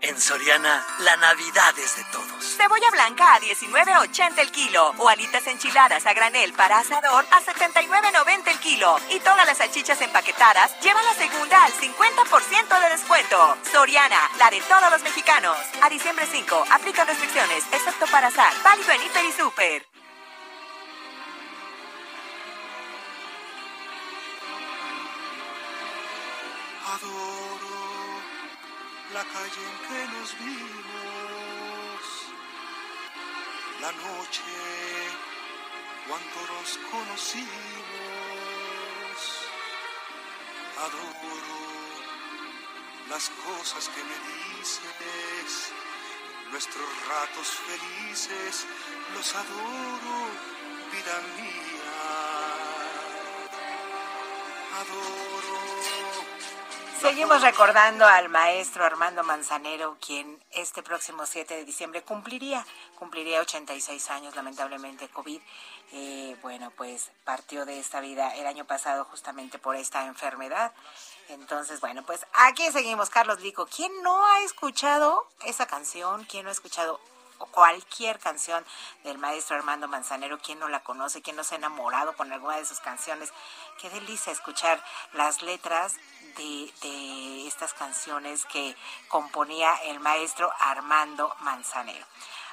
En 0.00 0.20
Soriana, 0.20 0.84
la 0.98 1.16
Navidad 1.18 1.78
es 1.78 1.96
de 1.98 2.04
todos. 2.10 2.39
Cebolla 2.50 2.90
blanca 2.90 3.34
a 3.34 3.40
19.80 3.40 4.38
el 4.38 4.50
kilo. 4.50 4.94
O 4.98 5.08
alitas 5.08 5.46
enchiladas 5.46 6.04
a 6.06 6.12
granel 6.12 6.52
para 6.52 6.78
asador 6.78 7.24
a 7.30 7.40
79.90 7.40 8.48
el 8.48 8.58
kilo. 8.58 8.96
Y 9.10 9.20
todas 9.20 9.46
las 9.46 9.58
salchichas 9.58 10.00
empaquetadas 10.00 10.78
llevan 10.80 11.04
la 11.04 11.14
segunda 11.14 11.64
al 11.64 11.72
50% 11.72 12.80
de 12.80 12.88
descuento. 12.90 13.56
Soriana, 13.70 14.20
la 14.38 14.50
de 14.50 14.60
todos 14.62 14.90
los 14.90 15.02
mexicanos. 15.02 15.56
A 15.82 15.88
diciembre 15.88 16.26
5, 16.30 16.64
aplica 16.70 17.04
restricciones, 17.04 17.64
excepto 17.72 18.06
para 18.06 18.28
asar. 18.28 18.52
Válido 18.62 18.92
en 18.92 19.02
Hiper 19.02 19.24
y 19.24 19.32
Super. 19.32 19.86
Adoro 26.86 27.70
la 29.14 29.24
calle 29.24 29.62
en 29.70 29.76
que 29.88 30.00
nos 30.12 30.38
vimos, 30.38 30.99
la 33.80 33.92
noche 33.92 34.42
cuando 36.06 36.38
nos 36.52 36.78
conocimos. 36.90 37.48
Adoro 40.86 41.60
las 43.08 43.30
cosas 43.30 43.88
que 43.88 44.02
me 44.04 44.16
dices, 44.58 45.72
nuestros 46.50 46.88
ratos 47.08 47.48
felices, 47.68 48.66
los 49.14 49.34
adoro, 49.34 50.18
vida 50.92 51.16
mía. 51.36 52.00
Adoro 54.80 55.60
Seguimos 57.00 57.40
recordando 57.40 58.04
al 58.04 58.28
maestro 58.28 58.84
Armando 58.84 59.24
Manzanero, 59.24 59.96
quien 60.04 60.38
este 60.50 60.82
próximo 60.82 61.24
7 61.24 61.56
de 61.56 61.64
diciembre 61.64 62.02
cumpliría, 62.02 62.66
cumpliría 62.98 63.40
86 63.40 64.10
años, 64.10 64.36
lamentablemente 64.36 65.08
COVID. 65.08 65.40
Eh, 65.92 66.36
bueno, 66.42 66.70
pues 66.76 67.10
partió 67.24 67.64
de 67.64 67.80
esta 67.80 68.00
vida 68.00 68.36
el 68.36 68.46
año 68.46 68.66
pasado 68.66 69.06
justamente 69.06 69.58
por 69.58 69.76
esta 69.76 70.04
enfermedad. 70.04 70.74
Entonces, 71.28 71.80
bueno, 71.80 72.02
pues 72.02 72.26
aquí 72.34 72.70
seguimos, 72.70 73.08
Carlos 73.08 73.40
Lico. 73.40 73.66
¿Quién 73.66 73.90
no 74.02 74.26
ha 74.26 74.42
escuchado 74.42 75.26
esa 75.46 75.66
canción? 75.66 76.26
¿Quién 76.26 76.44
no 76.44 76.50
ha 76.50 76.52
escuchado 76.52 77.00
cualquier 77.46 78.18
canción 78.18 78.64
del 79.04 79.18
maestro 79.18 79.56
Armando 79.56 79.88
Manzanero, 79.88 80.38
quien 80.38 80.58
no 80.58 80.68
la 80.68 80.82
conoce, 80.82 81.22
quien 81.22 81.36
no 81.36 81.44
se 81.44 81.54
ha 81.54 81.58
enamorado 81.58 82.14
con 82.14 82.32
alguna 82.32 82.56
de 82.56 82.66
sus 82.66 82.80
canciones. 82.80 83.32
Qué 83.80 83.90
delicia 83.90 84.32
escuchar 84.32 84.82
las 85.12 85.42
letras 85.42 85.96
de, 86.36 86.72
de 86.82 87.46
estas 87.46 87.74
canciones 87.74 88.44
que 88.46 88.76
componía 89.08 89.74
el 89.84 90.00
maestro 90.00 90.52
Armando 90.60 91.34
Manzanero. 91.40 92.06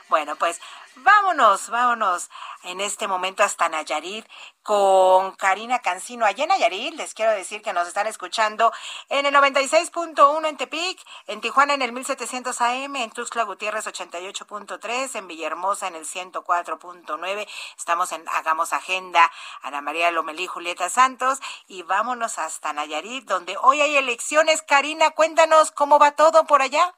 Bueno, 0.10 0.38
pues 0.38 0.62
vámonos, 0.96 1.70
vámonos 1.70 2.30
en 2.64 2.80
este 2.80 3.10
momento 3.10 3.44
hasta 3.44 3.68
Nayarit 3.68 4.26
con 4.64 5.36
Karina 5.36 5.80
Cancino. 5.80 6.26
Allá 6.26 6.44
en 6.44 6.50
Nayarit 6.50 6.94
les 6.94 7.14
quiero 7.14 7.34
decir 7.34 7.62
que 7.62 7.74
nos 7.74 7.90
están 7.90 8.08
escuchando 8.08 8.72
en 9.10 9.26
el 9.26 9.34
96.1 9.36 10.48
en 10.48 10.56
Tepic, 10.56 11.06
en 11.28 11.42
Tijuana 11.42 11.74
en 11.74 11.82
el 11.82 11.92
1700 11.92 12.62
AM, 12.62 12.96
en 12.96 13.12
Tuxtla 13.12 13.44
Gutiérrez 13.44 13.86
88.3, 13.86 15.16
en 15.16 15.28
Villahermosa 15.28 15.88
en 15.88 15.96
el 15.96 16.06
104.9. 16.06 17.48
Estamos 17.78 18.14
en 18.14 18.24
Hagamos 18.30 18.72
Agenda, 18.72 19.30
Ana 19.62 19.82
María 19.82 20.10
Lomelí, 20.12 20.48
Julieta 20.48 20.90
Santos 20.90 21.40
y 21.68 21.84
vámonos 21.84 22.40
hasta 22.40 22.72
Nayarit 22.72 23.28
donde 23.28 23.58
hoy 23.62 23.82
hay 23.82 23.98
elecciones. 23.98 24.62
Karina, 24.62 25.12
cuéntanos 25.12 25.72
cómo 25.72 26.00
va 26.00 26.12
todo 26.12 26.46
por 26.46 26.62
allá. 26.62 26.96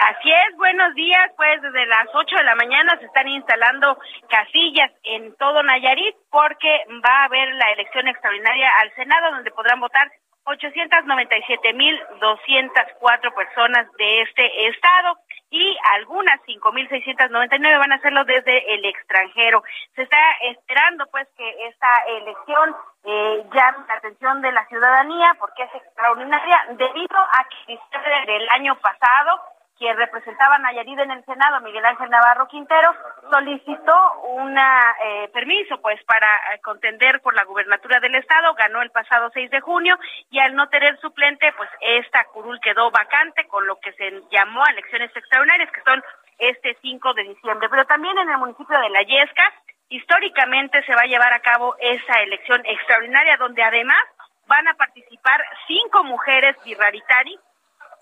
Así 0.00 0.32
es, 0.32 0.56
buenos 0.56 0.94
días. 0.94 1.30
Pues 1.36 1.60
desde 1.60 1.84
las 1.84 2.06
8 2.14 2.36
de 2.36 2.44
la 2.44 2.54
mañana 2.54 2.96
se 2.98 3.04
están 3.04 3.28
instalando 3.28 3.98
casillas 4.30 4.90
en 5.02 5.36
todo 5.36 5.62
Nayarit 5.62 6.16
porque 6.30 6.86
va 7.04 7.20
a 7.20 7.24
haber 7.24 7.54
la 7.56 7.70
elección 7.72 8.08
extraordinaria 8.08 8.70
al 8.80 8.94
Senado 8.94 9.32
donde 9.32 9.50
podrán 9.50 9.78
votar 9.78 10.10
897.204 10.46 13.34
personas 13.34 13.92
de 13.98 14.22
este 14.22 14.68
estado 14.68 15.18
y 15.50 15.76
algunas 15.92 16.40
5.699 16.46 17.78
van 17.78 17.92
a 17.92 17.96
hacerlo 17.96 18.24
desde 18.24 18.72
el 18.72 18.82
extranjero. 18.86 19.62
Se 19.96 20.02
está 20.02 20.16
esperando 20.44 21.06
pues 21.10 21.28
que 21.36 21.66
esta 21.66 22.04
elección 22.08 22.74
eh, 23.04 23.44
llame 23.52 23.84
la 23.86 23.96
atención 23.96 24.40
de 24.40 24.52
la 24.52 24.64
ciudadanía 24.68 25.36
porque 25.38 25.64
es 25.64 25.74
extraordinaria 25.74 26.64
debido 26.70 27.18
a 27.18 27.46
que 27.66 27.78
del 28.26 28.48
año 28.48 28.76
pasado 28.76 29.42
quien 29.80 29.96
representaba 29.96 30.56
a 30.56 30.58
Nayarit 30.58 30.98
en 30.98 31.10
el 31.10 31.24
Senado, 31.24 31.58
Miguel 31.62 31.86
Ángel 31.86 32.10
Navarro 32.10 32.46
Quintero, 32.48 32.94
solicitó 33.30 34.20
un 34.24 34.54
eh, 34.58 35.30
permiso 35.32 35.80
pues 35.80 35.98
para 36.04 36.26
eh, 36.52 36.60
contender 36.62 37.22
por 37.22 37.34
la 37.34 37.44
gubernatura 37.44 37.98
del 37.98 38.14
estado, 38.14 38.52
ganó 38.52 38.82
el 38.82 38.90
pasado 38.90 39.30
6 39.32 39.50
de 39.50 39.60
junio 39.60 39.98
y 40.30 40.38
al 40.38 40.54
no 40.54 40.68
tener 40.68 41.00
suplente 41.00 41.50
pues 41.56 41.70
esta 41.80 42.22
curul 42.26 42.60
quedó 42.60 42.90
vacante 42.90 43.48
con 43.48 43.66
lo 43.66 43.80
que 43.80 43.94
se 43.94 44.20
llamó 44.30 44.62
elecciones 44.66 45.16
extraordinarias 45.16 45.72
que 45.72 45.80
son 45.80 46.04
este 46.38 46.76
5 46.82 47.14
de 47.14 47.22
diciembre. 47.22 47.70
Pero 47.70 47.86
también 47.86 48.18
en 48.18 48.28
el 48.28 48.36
municipio 48.36 48.78
de 48.78 48.90
La 48.90 49.00
Yesca 49.00 49.50
históricamente 49.88 50.84
se 50.84 50.94
va 50.94 51.02
a 51.04 51.08
llevar 51.08 51.32
a 51.32 51.40
cabo 51.40 51.74
esa 51.80 52.20
elección 52.20 52.60
extraordinaria 52.66 53.38
donde 53.38 53.62
además 53.62 54.04
van 54.46 54.68
a 54.68 54.74
participar 54.74 55.42
cinco 55.66 56.04
mujeres 56.04 56.54
birraritari 56.66 57.38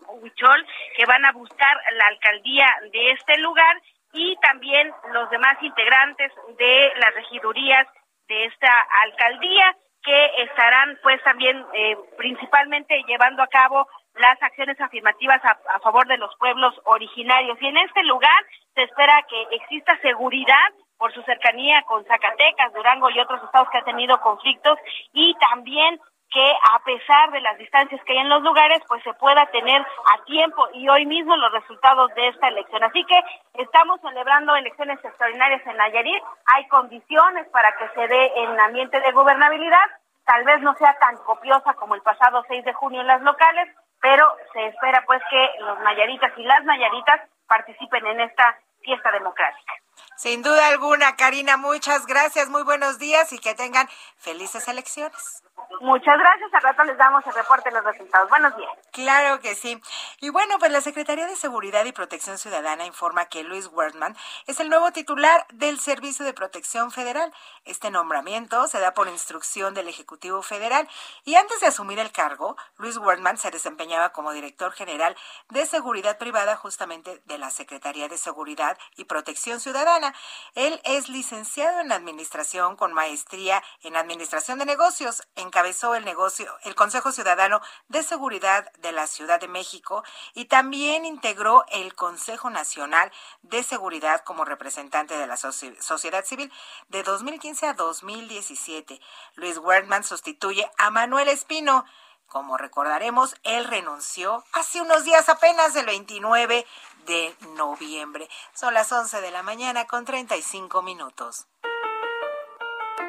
Huichol, 0.09 0.67
que 0.97 1.07
van 1.07 1.25
a 1.25 1.33
buscar 1.33 1.77
la 1.93 2.07
alcaldía 2.07 2.67
de 2.93 3.11
este 3.11 3.39
lugar 3.39 3.81
y 4.13 4.37
también 4.37 4.93
los 5.13 5.29
demás 5.31 5.57
integrantes 5.61 6.33
de 6.59 6.93
las 6.97 7.15
regidurías 7.15 7.87
de 8.29 8.47
esta 8.47 8.87
alcaldía 9.03 9.77
que 10.03 10.43
estarán 10.43 10.99
pues 11.03 11.23
también 11.23 11.65
eh, 11.75 11.97
principalmente 12.17 13.03
llevando 13.07 13.43
a 13.43 13.49
cabo 13.49 13.87
las 14.15 14.41
acciones 14.43 14.81
afirmativas 14.81 15.45
a, 15.45 15.59
a, 15.75 15.81
favor 15.81 16.07
de 16.07 16.19
los 16.19 16.35
pueblos 16.37 16.75
originarios. 16.85 17.59
Y 17.61 17.67
en 17.67 17.77
este 17.79 18.03
lugar 18.05 18.45
se 18.75 18.83
espera 18.85 19.25
que 19.29 19.57
exista 19.57 19.99
seguridad 20.01 20.73
por 20.97 21.13
su 21.15 21.23
cercanía 21.23 21.83
con 21.83 22.05
Zacatecas, 22.05 22.73
Durango 22.75 23.11
y 23.11 23.21
otros 23.21 23.43
estados 23.43 23.69
que 23.71 23.79
han 23.79 23.85
tenido 23.85 24.21
conflictos 24.21 24.79
y 25.13 25.35
también 25.35 26.01
que 26.31 26.53
a 26.75 26.79
pesar 26.81 27.31
de 27.31 27.41
las 27.41 27.57
distancias 27.59 28.01
que 28.05 28.13
hay 28.13 28.19
en 28.19 28.29
los 28.29 28.43
lugares, 28.43 28.83
pues 28.87 29.03
se 29.03 29.15
pueda 29.15 29.47
tener 29.47 29.81
a 29.81 30.25
tiempo 30.25 30.69
y 30.75 30.89
hoy 30.89 31.07
mismo 31.07 31.37
los 31.37 31.53
resultados 31.53 32.15
de 32.15 32.29
esta 32.29 32.49
elección. 32.49 32.85
Así 32.85 33.05
que 33.05 33.63
estamos 33.63 34.01
celebrando 34.01 34.55
elecciones 34.55 35.03
extraordinarias 35.03 35.67
en 35.67 35.77
Nayarit, 35.77 36.23
hay 36.55 36.69
condiciones 36.69 37.49
para 37.49 37.75
que 37.77 37.89
se 37.95 38.09
dé 38.09 38.33
en 38.37 38.61
ambiente 38.61 39.01
de 39.01 39.13
gobernabilidad, 39.13 39.87
tal 40.25 40.45
vez 40.45 40.61
no 40.61 40.75
sea 40.75 40.99
tan 40.99 41.17
copiosa 41.19 41.73
como 41.75 41.95
el 41.95 42.03
pasado 42.03 42.45
6 42.49 42.65
de 42.65 42.75
junio 42.75 43.01
en 43.01 43.07
las 43.07 43.23
locales, 43.23 43.75
pero 44.01 44.31
se 44.53 44.67
espera 44.67 45.03
pues 45.07 45.23
que 45.31 45.51
los 45.61 45.81
nayaritas 45.81 46.33
y 46.37 46.43
las 46.43 46.63
nayaritas 46.65 47.23
participen 47.47 48.07
en 48.07 48.21
esta 48.21 48.59
fiesta 48.83 49.11
democrática. 49.11 49.73
Sin 50.17 50.43
duda 50.43 50.69
alguna, 50.69 51.17
Karina, 51.17 51.57
muchas 51.57 52.07
gracias, 52.07 52.49
muy 52.49 52.63
buenos 52.63 52.99
días 52.99 53.33
y 53.33 53.39
que 53.39 53.55
tengan 53.55 53.89
felices 54.19 54.69
elecciones. 54.69 55.43
Muchas 55.81 56.19
gracias. 56.19 56.53
Al 56.55 56.63
rato 56.63 56.85
les 56.85 56.97
damos 56.99 57.27
el 57.27 57.35
reporte 57.35 57.71
de 57.71 57.77
los 57.77 57.85
resultados. 57.85 58.29
Buenos 58.29 58.57
días. 58.57 58.71
Claro 58.93 59.41
que 59.41 59.55
sí. 59.55 59.81
Y 60.21 60.31
bueno, 60.31 60.59
pues 60.59 60.73
la 60.73 60.81
Secretaría 60.81 61.27
de 61.27 61.37
Seguridad 61.37 61.85
y 61.85 61.93
Protección 61.93 62.39
Ciudadana 62.39 62.85
informa 62.85 63.27
que 63.27 63.45
Luis 63.45 63.69
Wertman 63.73 64.17
es 64.47 64.59
el 64.61 64.71
nuevo 64.71 64.91
titular 64.91 65.47
del 65.53 65.79
Servicio 65.79 66.25
de 66.25 66.33
Protección 66.33 66.91
Federal. 66.91 67.33
Este 67.65 67.91
nombramiento 67.91 68.67
se 68.67 68.81
da 68.81 68.93
por 68.93 69.09
instrucción 69.09 69.75
del 69.75 69.89
Ejecutivo 69.89 70.43
Federal 70.43 70.89
y 71.25 71.37
antes 71.37 71.61
de 71.61 71.69
asumir 71.69 71.99
el 71.99 72.11
cargo, 72.11 72.57
Luis 72.77 72.97
Wertman 72.97 73.37
se 73.37 73.51
desempeñaba 73.51 74.11
como 74.11 74.33
director 74.33 74.73
general 74.73 75.17
de 75.51 75.67
Seguridad 75.67 76.19
Privada 76.19 76.57
justamente 76.57 77.23
de 77.25 77.39
la 77.39 77.51
Secretaría 77.51 78.09
de 78.09 78.19
Seguridad 78.19 78.77
y 78.97 79.05
Protección 79.05 79.61
Ciudadana. 79.61 80.15
Él 80.55 80.81
es 80.85 81.09
licenciado 81.09 81.81
en 81.81 81.93
Administración 81.93 82.77
con 82.77 82.93
maestría 82.93 83.63
en 83.83 83.97
Administración 83.97 84.59
de 84.59 84.67
Negocios, 84.67 85.23
encabezó 85.59 85.97
el 85.97 86.05
negocio, 86.05 86.57
el 86.63 86.77
Consejo 86.77 87.11
Ciudadano 87.11 87.61
de 87.89 88.05
Seguridad 88.05 88.73
de 88.75 88.93
la 88.93 89.09
Ciudad 89.09 89.41
de 89.41 89.49
México 89.49 90.05
y 90.33 90.45
también 90.45 91.05
integró 91.05 91.65
el 91.73 91.97
Consejo 91.97 92.49
Nacional 92.49 93.11
de 93.43 93.65
Seguridad 93.65 94.21
como 94.21 94.45
representante 94.45 95.19
de 95.19 95.27
la 95.27 95.37
sociedad 95.37 96.25
civil 96.25 96.53
de 96.91 97.03
2015 97.03 97.67
a 97.67 97.75
2017. 97.75 99.01
Luis 99.35 99.59
Wertmann 99.59 100.05
sustituye 100.05 100.71
a 100.79 100.93
Manuel 100.93 101.27
Espino. 101.27 101.85
Como 102.29 102.57
recordaremos, 102.57 103.35
él 103.43 103.65
renunció 103.65 104.45
hace 104.53 104.81
unos 104.81 105.03
días 105.03 105.29
apenas 105.29 105.75
el 105.75 105.87
29 105.87 106.65
de 107.07 107.35
noviembre. 107.57 108.29
Son 108.55 108.75
las 108.75 108.93
11 108.93 109.21
de 109.21 109.33
la 109.33 109.43
mañana 109.43 109.89
con 109.89 110.05
35 110.05 110.83
minutos. 110.83 111.49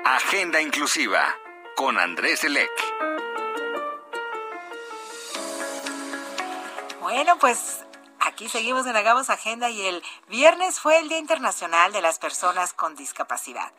Agenda 0.03 0.59
inclusiva 0.61 1.35
con 1.79 1.97
Andrés 1.97 2.43
Elec. 2.43 2.69
Bueno, 6.99 7.39
pues 7.39 7.85
aquí 8.19 8.49
seguimos 8.49 8.85
en 8.85 8.97
Hagamos 8.97 9.29
Agenda 9.29 9.69
y 9.69 9.87
el 9.87 10.03
viernes 10.27 10.81
fue 10.81 10.99
el 10.99 11.07
Día 11.07 11.19
Internacional 11.19 11.93
de 11.93 12.01
las 12.01 12.19
Personas 12.19 12.73
con 12.73 12.97
Discapacidad. 12.97 13.71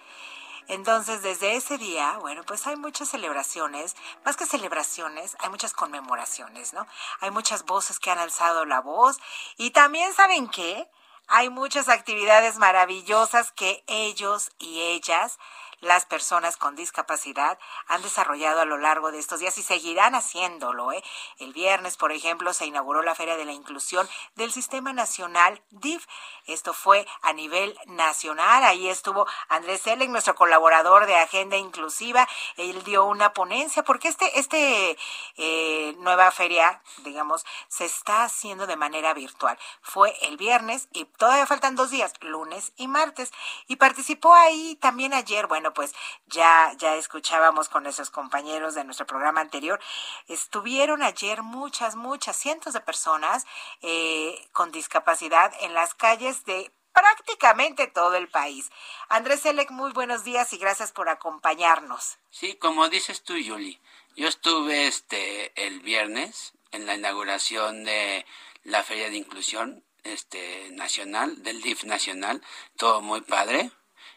Entonces, 0.68 1.20
desde 1.20 1.56
ese 1.56 1.76
día, 1.76 2.16
bueno, 2.20 2.42
pues 2.44 2.66
hay 2.66 2.76
muchas 2.76 3.10
celebraciones, 3.10 3.94
más 4.24 4.38
que 4.38 4.46
celebraciones, 4.46 5.36
hay 5.38 5.50
muchas 5.50 5.74
conmemoraciones, 5.74 6.72
¿no? 6.72 6.86
Hay 7.20 7.30
muchas 7.30 7.66
voces 7.66 7.98
que 7.98 8.10
han 8.10 8.18
alzado 8.18 8.64
la 8.64 8.80
voz 8.80 9.18
y 9.58 9.72
también, 9.72 10.14
¿saben 10.14 10.48
qué? 10.48 10.88
Hay 11.28 11.50
muchas 11.50 11.90
actividades 11.90 12.56
maravillosas 12.56 13.52
que 13.52 13.84
ellos 13.88 14.52
y 14.58 14.80
ellas 14.80 15.38
las 15.80 16.06
personas 16.06 16.56
con 16.56 16.76
discapacidad 16.76 17.58
han 17.86 18.02
desarrollado 18.02 18.60
a 18.60 18.64
lo 18.64 18.78
largo 18.78 19.12
de 19.12 19.18
estos 19.18 19.40
días 19.40 19.56
y 19.58 19.62
seguirán 19.62 20.14
haciéndolo. 20.14 20.92
¿eh? 20.92 21.02
El 21.38 21.52
viernes, 21.52 21.96
por 21.96 22.12
ejemplo, 22.12 22.52
se 22.52 22.66
inauguró 22.66 23.02
la 23.02 23.14
Feria 23.14 23.36
de 23.36 23.44
la 23.44 23.52
Inclusión 23.52 24.08
del 24.36 24.52
Sistema 24.52 24.92
Nacional 24.92 25.62
DIF. 25.70 26.06
Esto 26.46 26.74
fue 26.74 27.06
a 27.22 27.32
nivel 27.32 27.78
nacional. 27.86 28.64
Ahí 28.64 28.88
estuvo 28.88 29.26
Andrés 29.48 29.82
Selec, 29.82 30.10
nuestro 30.10 30.34
colaborador 30.34 31.06
de 31.06 31.16
Agenda 31.16 31.56
Inclusiva. 31.56 32.28
Él 32.56 32.82
dio 32.84 33.04
una 33.04 33.32
ponencia 33.32 33.82
porque 33.82 34.08
este, 34.08 34.38
este 34.38 34.96
eh, 35.36 35.94
nueva 35.98 36.30
feria, 36.30 36.82
digamos, 36.98 37.44
se 37.68 37.84
está 37.84 38.24
haciendo 38.24 38.66
de 38.66 38.76
manera 38.76 39.14
virtual. 39.14 39.58
Fue 39.80 40.14
el 40.22 40.36
viernes 40.36 40.88
y 40.92 41.04
todavía 41.04 41.46
faltan 41.46 41.76
dos 41.76 41.90
días, 41.90 42.12
lunes 42.20 42.72
y 42.76 42.88
martes. 42.88 43.32
Y 43.66 43.76
participó 43.76 44.34
ahí 44.34 44.76
también 44.80 45.14
ayer, 45.14 45.46
bueno, 45.46 45.69
pues 45.74 45.94
ya, 46.26 46.72
ya 46.78 46.96
escuchábamos 46.96 47.68
con 47.68 47.82
nuestros 47.82 48.10
compañeros 48.10 48.74
de 48.74 48.84
nuestro 48.84 49.06
programa 49.06 49.40
anterior, 49.40 49.80
estuvieron 50.28 51.02
ayer 51.02 51.42
muchas, 51.42 51.96
muchas, 51.96 52.36
cientos 52.36 52.72
de 52.72 52.80
personas 52.80 53.46
eh, 53.82 54.48
con 54.52 54.72
discapacidad 54.72 55.52
en 55.60 55.74
las 55.74 55.94
calles 55.94 56.44
de 56.44 56.72
prácticamente 56.92 57.86
todo 57.86 58.16
el 58.16 58.28
país. 58.28 58.70
Andrés 59.08 59.40
Selec, 59.40 59.70
muy 59.70 59.92
buenos 59.92 60.24
días 60.24 60.52
y 60.52 60.58
gracias 60.58 60.92
por 60.92 61.08
acompañarnos. 61.08 62.18
Sí, 62.30 62.54
como 62.54 62.88
dices 62.88 63.22
tú, 63.22 63.36
Yuli, 63.36 63.80
yo 64.16 64.28
estuve 64.28 64.86
este 64.86 65.52
el 65.66 65.80
viernes 65.80 66.52
en 66.72 66.86
la 66.86 66.94
inauguración 66.94 67.84
de 67.84 68.26
la 68.64 68.82
Feria 68.82 69.10
de 69.10 69.16
Inclusión 69.16 69.84
este 70.04 70.70
nacional, 70.72 71.42
del 71.42 71.60
DIF 71.62 71.84
nacional, 71.84 72.42
todo 72.76 73.00
muy 73.02 73.20
padre, 73.20 73.70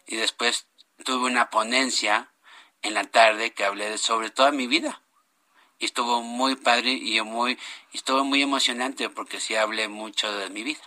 y 0.05 0.15
después 0.15 0.67
tuve 1.03 1.25
una 1.25 1.49
ponencia 1.49 2.33
en 2.81 2.93
la 2.93 3.03
tarde 3.03 3.53
que 3.53 3.65
hablé 3.65 3.97
sobre 3.97 4.29
toda 4.29 4.51
mi 4.51 4.67
vida. 4.67 5.01
Y 5.79 5.85
estuvo 5.85 6.21
muy 6.21 6.55
padre 6.55 6.91
y 6.91 7.19
muy, 7.21 7.59
estuvo 7.91 8.23
muy 8.23 8.41
emocionante 8.41 9.09
porque 9.09 9.39
sí 9.39 9.55
hablé 9.55 9.87
mucho 9.87 10.31
de 10.37 10.49
mi 10.49 10.63
vida. 10.63 10.81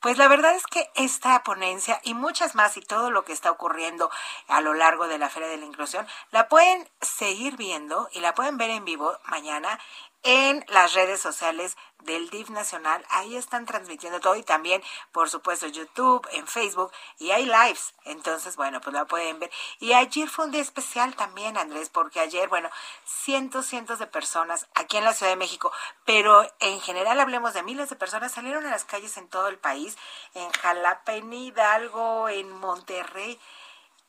Pues 0.00 0.18
la 0.18 0.28
verdad 0.28 0.54
es 0.54 0.66
que 0.66 0.88
esta 0.94 1.42
ponencia 1.42 2.00
y 2.04 2.14
muchas 2.14 2.54
más 2.54 2.76
y 2.76 2.80
todo 2.80 3.10
lo 3.10 3.24
que 3.24 3.32
está 3.32 3.50
ocurriendo 3.50 4.10
a 4.46 4.60
lo 4.60 4.74
largo 4.74 5.08
de 5.08 5.18
la 5.18 5.30
Feria 5.30 5.48
de 5.48 5.56
la 5.56 5.64
Inclusión 5.64 6.06
la 6.30 6.48
pueden 6.48 6.88
seguir 7.00 7.56
viendo 7.56 8.08
y 8.12 8.20
la 8.20 8.34
pueden 8.34 8.58
ver 8.58 8.70
en 8.70 8.84
vivo 8.84 9.18
mañana 9.24 9.80
en 10.26 10.64
las 10.68 10.92
redes 10.94 11.20
sociales 11.20 11.76
del 12.02 12.28
DIF 12.30 12.50
Nacional. 12.50 13.04
Ahí 13.10 13.36
están 13.36 13.64
transmitiendo 13.64 14.18
todo 14.18 14.34
y 14.34 14.42
también, 14.42 14.82
por 15.12 15.30
supuesto, 15.30 15.68
YouTube, 15.68 16.26
en 16.32 16.48
Facebook 16.48 16.90
y 17.18 17.30
hay 17.30 17.44
lives. 17.46 17.94
Entonces, 18.04 18.56
bueno, 18.56 18.80
pues 18.80 18.92
la 18.92 19.04
pueden 19.04 19.38
ver. 19.38 19.50
Y 19.78 19.92
ayer 19.92 20.28
fue 20.28 20.46
un 20.46 20.50
día 20.50 20.60
especial 20.60 21.14
también, 21.14 21.56
Andrés, 21.56 21.90
porque 21.90 22.18
ayer, 22.18 22.48
bueno, 22.48 22.68
cientos, 23.04 23.66
cientos 23.66 24.00
de 24.00 24.08
personas 24.08 24.66
aquí 24.74 24.96
en 24.96 25.04
la 25.04 25.14
Ciudad 25.14 25.30
de 25.30 25.36
México, 25.36 25.70
pero 26.04 26.44
en 26.58 26.80
general 26.80 27.20
hablemos 27.20 27.54
de 27.54 27.62
miles 27.62 27.88
de 27.88 27.96
personas, 27.96 28.32
salieron 28.32 28.66
a 28.66 28.70
las 28.70 28.84
calles 28.84 29.16
en 29.18 29.28
todo 29.28 29.46
el 29.46 29.58
país, 29.58 29.96
en 30.34 30.50
Jalapa, 30.50 31.14
en 31.14 31.32
Hidalgo, 31.32 32.28
en 32.28 32.50
Monterrey. 32.50 33.38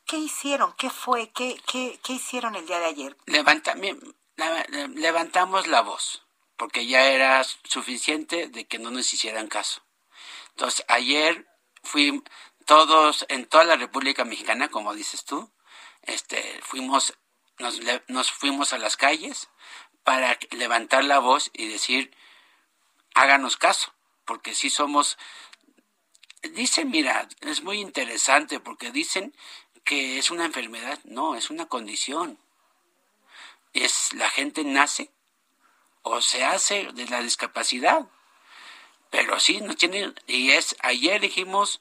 ¿Qué 0.04 0.16
hicieron? 0.16 0.72
¿Qué 0.72 0.90
fue? 0.90 1.30
¿Qué, 1.30 1.60
qué, 1.70 2.00
qué 2.02 2.14
hicieron 2.14 2.56
el 2.56 2.66
día 2.66 2.80
de 2.80 2.86
ayer? 2.86 3.16
Levantamos 4.94 5.66
la 5.66 5.82
voz, 5.82 6.22
porque 6.56 6.86
ya 6.86 7.06
era 7.06 7.42
suficiente 7.44 8.48
de 8.48 8.66
que 8.66 8.78
no 8.78 8.90
nos 8.90 9.12
hicieran 9.12 9.48
caso. 9.48 9.82
Entonces, 10.50 10.84
ayer 10.88 11.46
fui 11.82 12.22
todos 12.64 13.26
en 13.28 13.46
toda 13.46 13.64
la 13.64 13.76
República 13.76 14.24
Mexicana, 14.24 14.68
como 14.68 14.94
dices 14.94 15.24
tú, 15.24 15.50
este, 16.02 16.60
fuimos, 16.62 17.14
nos, 17.58 17.80
nos 18.08 18.30
fuimos 18.30 18.72
a 18.72 18.78
las 18.78 18.96
calles 18.96 19.48
para 20.04 20.38
levantar 20.50 21.04
la 21.04 21.18
voz 21.18 21.50
y 21.52 21.66
decir, 21.66 22.14
háganos 23.14 23.56
caso, 23.56 23.92
porque 24.24 24.54
sí 24.54 24.70
somos... 24.70 25.18
Dicen, 26.42 26.90
mira, 26.90 27.28
es 27.40 27.62
muy 27.62 27.80
interesante 27.80 28.60
porque 28.60 28.92
dicen 28.92 29.34
que 29.84 30.18
es 30.18 30.30
una 30.30 30.44
enfermedad, 30.44 31.00
no, 31.04 31.34
es 31.34 31.50
una 31.50 31.66
condición. 31.66 32.38
Es 33.72 34.12
la 34.12 34.28
gente 34.30 34.64
nace 34.64 35.10
o 36.02 36.20
se 36.20 36.44
hace 36.44 36.88
de 36.92 37.06
la 37.06 37.20
discapacidad. 37.20 38.06
Pero 39.10 39.40
sí, 39.40 39.60
no 39.60 39.74
tienen, 39.74 40.14
y 40.26 40.50
es, 40.50 40.76
ayer 40.80 41.20
dijimos, 41.20 41.80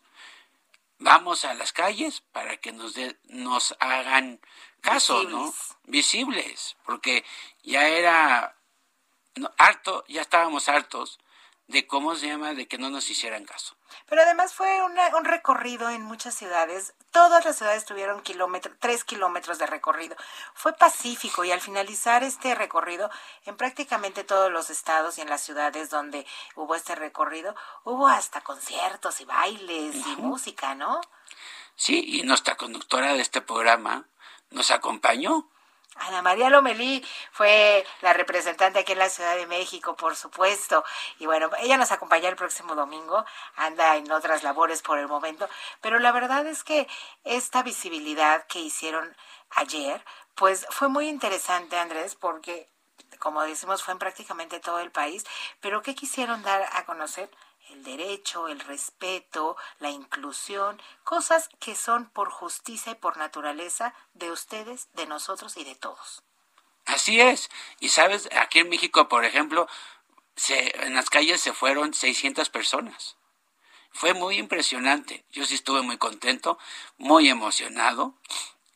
vamos 1.00 1.43
a 1.45 1.54
las 1.54 1.73
calles 1.73 2.21
para 2.32 2.58
que 2.58 2.71
nos, 2.71 2.93
nos 3.26 3.76
hagan 3.80 4.39
caso, 4.82 5.23
¿no? 5.23 5.54
Visibles, 5.84 6.78
porque 6.86 7.26
ya 7.63 7.88
era 7.88 8.56
harto, 9.58 10.06
ya 10.08 10.21
estábamos 10.21 10.69
hartos 10.69 11.19
de 11.67 11.86
cómo 11.86 12.15
se 12.15 12.27
llama, 12.27 12.53
de 12.53 12.67
que 12.67 12.77
no 12.77 12.89
nos 12.89 13.10
hicieran 13.10 13.45
caso. 13.45 13.75
Pero 14.08 14.21
además 14.21 14.53
fue 14.53 14.82
un 14.82 15.25
recorrido 15.25 15.89
en 15.89 16.01
muchas 16.01 16.34
ciudades. 16.34 16.93
Todas 17.12 17.43
las 17.43 17.58
ciudades 17.58 17.84
tuvieron 17.84 18.21
kilómetro, 18.21 18.73
tres 18.80 19.03
kilómetros 19.03 19.58
de 19.60 19.67
recorrido. 19.67 20.15
Fue 20.53 20.73
pacífico 20.73 21.43
y 21.43 21.51
al 21.51 21.60
finalizar 21.60 22.23
este 22.23 22.56
recorrido, 22.56 23.10
en 23.45 23.58
prácticamente 23.58 24.23
todos 24.23 24.51
los 24.51 24.69
estados 24.69 25.17
y 25.17 25.21
en 25.21 25.30
las 25.30 25.41
ciudades 25.41 25.89
donde 25.89 26.25
hubo 26.56 26.73
este 26.73 26.95
recorrido, 26.95 27.53
hubo 27.84 28.08
hasta 28.08 28.41
conciertos 28.41 29.19
y 29.19 29.25
bailes 29.25 29.95
y 29.95 30.15
música, 30.21 30.73
¿no? 30.73 31.01
Sí, 31.75 32.03
y 32.08 32.23
nuestra 32.23 32.56
conductora 32.56 33.13
de 33.13 33.21
este 33.21 33.41
programa 33.41 34.06
nos 34.51 34.71
acompañó 34.71 35.49
Ana 35.99 36.21
María 36.21 36.49
Lomelí 36.49 37.05
fue 37.31 37.86
la 38.01 38.13
representante 38.13 38.79
aquí 38.79 38.93
en 38.93 38.99
la 38.99 39.10
Ciudad 39.10 39.36
de 39.36 39.47
México, 39.47 39.95
por 39.95 40.15
supuesto. 40.15 40.83
Y 41.19 41.25
bueno, 41.25 41.49
ella 41.60 41.77
nos 41.77 41.91
acompaña 41.91 42.29
el 42.29 42.36
próximo 42.36 42.75
domingo, 42.75 43.25
anda 43.55 43.95
en 43.95 44.12
otras 44.12 44.43
labores 44.43 44.81
por 44.81 44.99
el 44.99 45.07
momento, 45.07 45.49
pero 45.81 45.99
la 45.99 46.12
verdad 46.12 46.45
es 46.47 46.63
que 46.63 46.88
esta 47.23 47.63
visibilidad 47.63 48.45
que 48.47 48.60
hicieron 48.60 49.15
ayer, 49.51 50.03
pues 50.36 50.65
fue 50.69 50.88
muy 50.88 51.07
interesante, 51.07 51.77
Andrés, 51.77 52.15
porque, 52.15 52.69
como 53.19 53.41
decimos, 53.41 53.83
fue 53.83 53.93
en 53.93 53.99
prácticamente 53.99 54.60
todo 54.60 54.79
el 54.79 54.91
país, 54.91 55.25
pero 55.62 55.81
¿qué 55.81 55.95
quisieron 55.95 56.43
dar 56.43 56.67
a 56.73 56.86
conocer? 56.86 57.29
El 57.71 57.84
derecho, 57.84 58.47
el 58.47 58.60
respeto, 58.60 59.58
la 59.80 59.89
inclusión, 59.89 60.82
cosas 61.03 61.49
que 61.60 61.75
son 61.75 62.10
por 62.10 62.30
justicia 62.30 62.93
y 62.93 62.95
por 62.95 63.17
naturaleza 63.17 63.93
de 64.13 64.32
ustedes, 64.32 64.89
de 64.93 65.06
nosotros 65.06 65.58
y 65.58 65.63
de 65.63 65.75
todos. 65.75 66.23
Así 66.86 67.19
es. 67.19 67.49
Y 67.80 67.89
sabes, 67.89 68.30
aquí 68.38 68.60
en 68.60 68.69
México, 68.69 69.10
por 69.10 69.25
ejemplo, 69.25 69.67
se, 70.36 70.86
en 70.86 70.93
las 70.95 71.10
calles 71.10 71.41
se 71.41 71.53
fueron 71.53 71.93
600 71.93 72.49
personas. 72.49 73.17
Fue 73.91 74.13
muy 74.13 74.38
impresionante. 74.38 75.25
Yo 75.32 75.45
sí 75.45 75.56
estuve 75.56 75.82
muy 75.82 75.97
contento, 75.97 76.58
muy 76.97 77.30
emocionado 77.30 78.13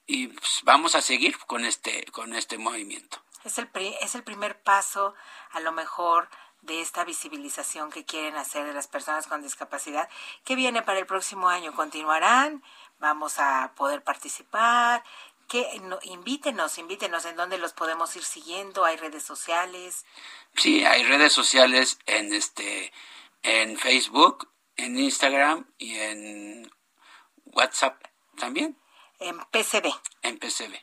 y 0.08 0.27
pues, 0.27 0.62
vamos 0.63 0.95
a 0.95 1.01
seguir 1.01 1.38
con 1.39 1.63
este 1.63 2.06
con 2.12 2.34
este 2.34 2.58
movimiento. 2.58 3.21
Es 3.43 3.58
el 3.58 3.69
es 4.01 4.15
el 4.15 4.23
primer 4.23 4.62
paso, 4.62 5.13
a 5.51 5.60
lo 5.62 5.71
mejor 5.71 6.30
de 6.62 6.82
esta 6.82 7.04
visibilización 7.04 7.91
que 7.91 8.06
quieren 8.06 8.36
hacer 8.36 8.65
de 8.65 8.74
las 8.74 8.88
personas 8.88 9.28
con 9.28 9.41
discapacidad. 9.41 10.08
¿Qué 10.43 10.56
viene 10.56 10.82
para 10.82 11.00
el 11.00 11.06
próximo 11.06 11.50
año? 11.50 11.74
¿Continuarán? 11.74 12.63
¿Vamos 13.00 13.39
a 13.39 13.74
poder 13.76 14.04
participar? 14.04 15.04
No, 15.82 16.00
invítenos, 16.04 16.78
invítenos 16.78 17.26
en 17.26 17.36
dónde 17.36 17.58
los 17.58 17.74
podemos 17.74 18.15
ir 18.15 18.24
siguiendo, 18.24 18.86
hay 18.86 18.95
redes 18.95 19.24
sociales. 19.24 20.06
Sí, 20.56 20.86
hay 20.86 21.04
redes 21.04 21.34
sociales 21.34 22.00
en 22.06 22.34
este 22.34 22.93
en 23.43 23.78
Facebook, 23.78 24.50
en 24.78 24.97
Instagram 24.97 25.67
y 25.78 25.95
en 25.95 26.71
WhatsApp 27.45 28.02
también. 28.38 28.78
En 29.19 29.38
PCB. 29.39 29.93
En 30.21 30.39
PCB. 30.39 30.74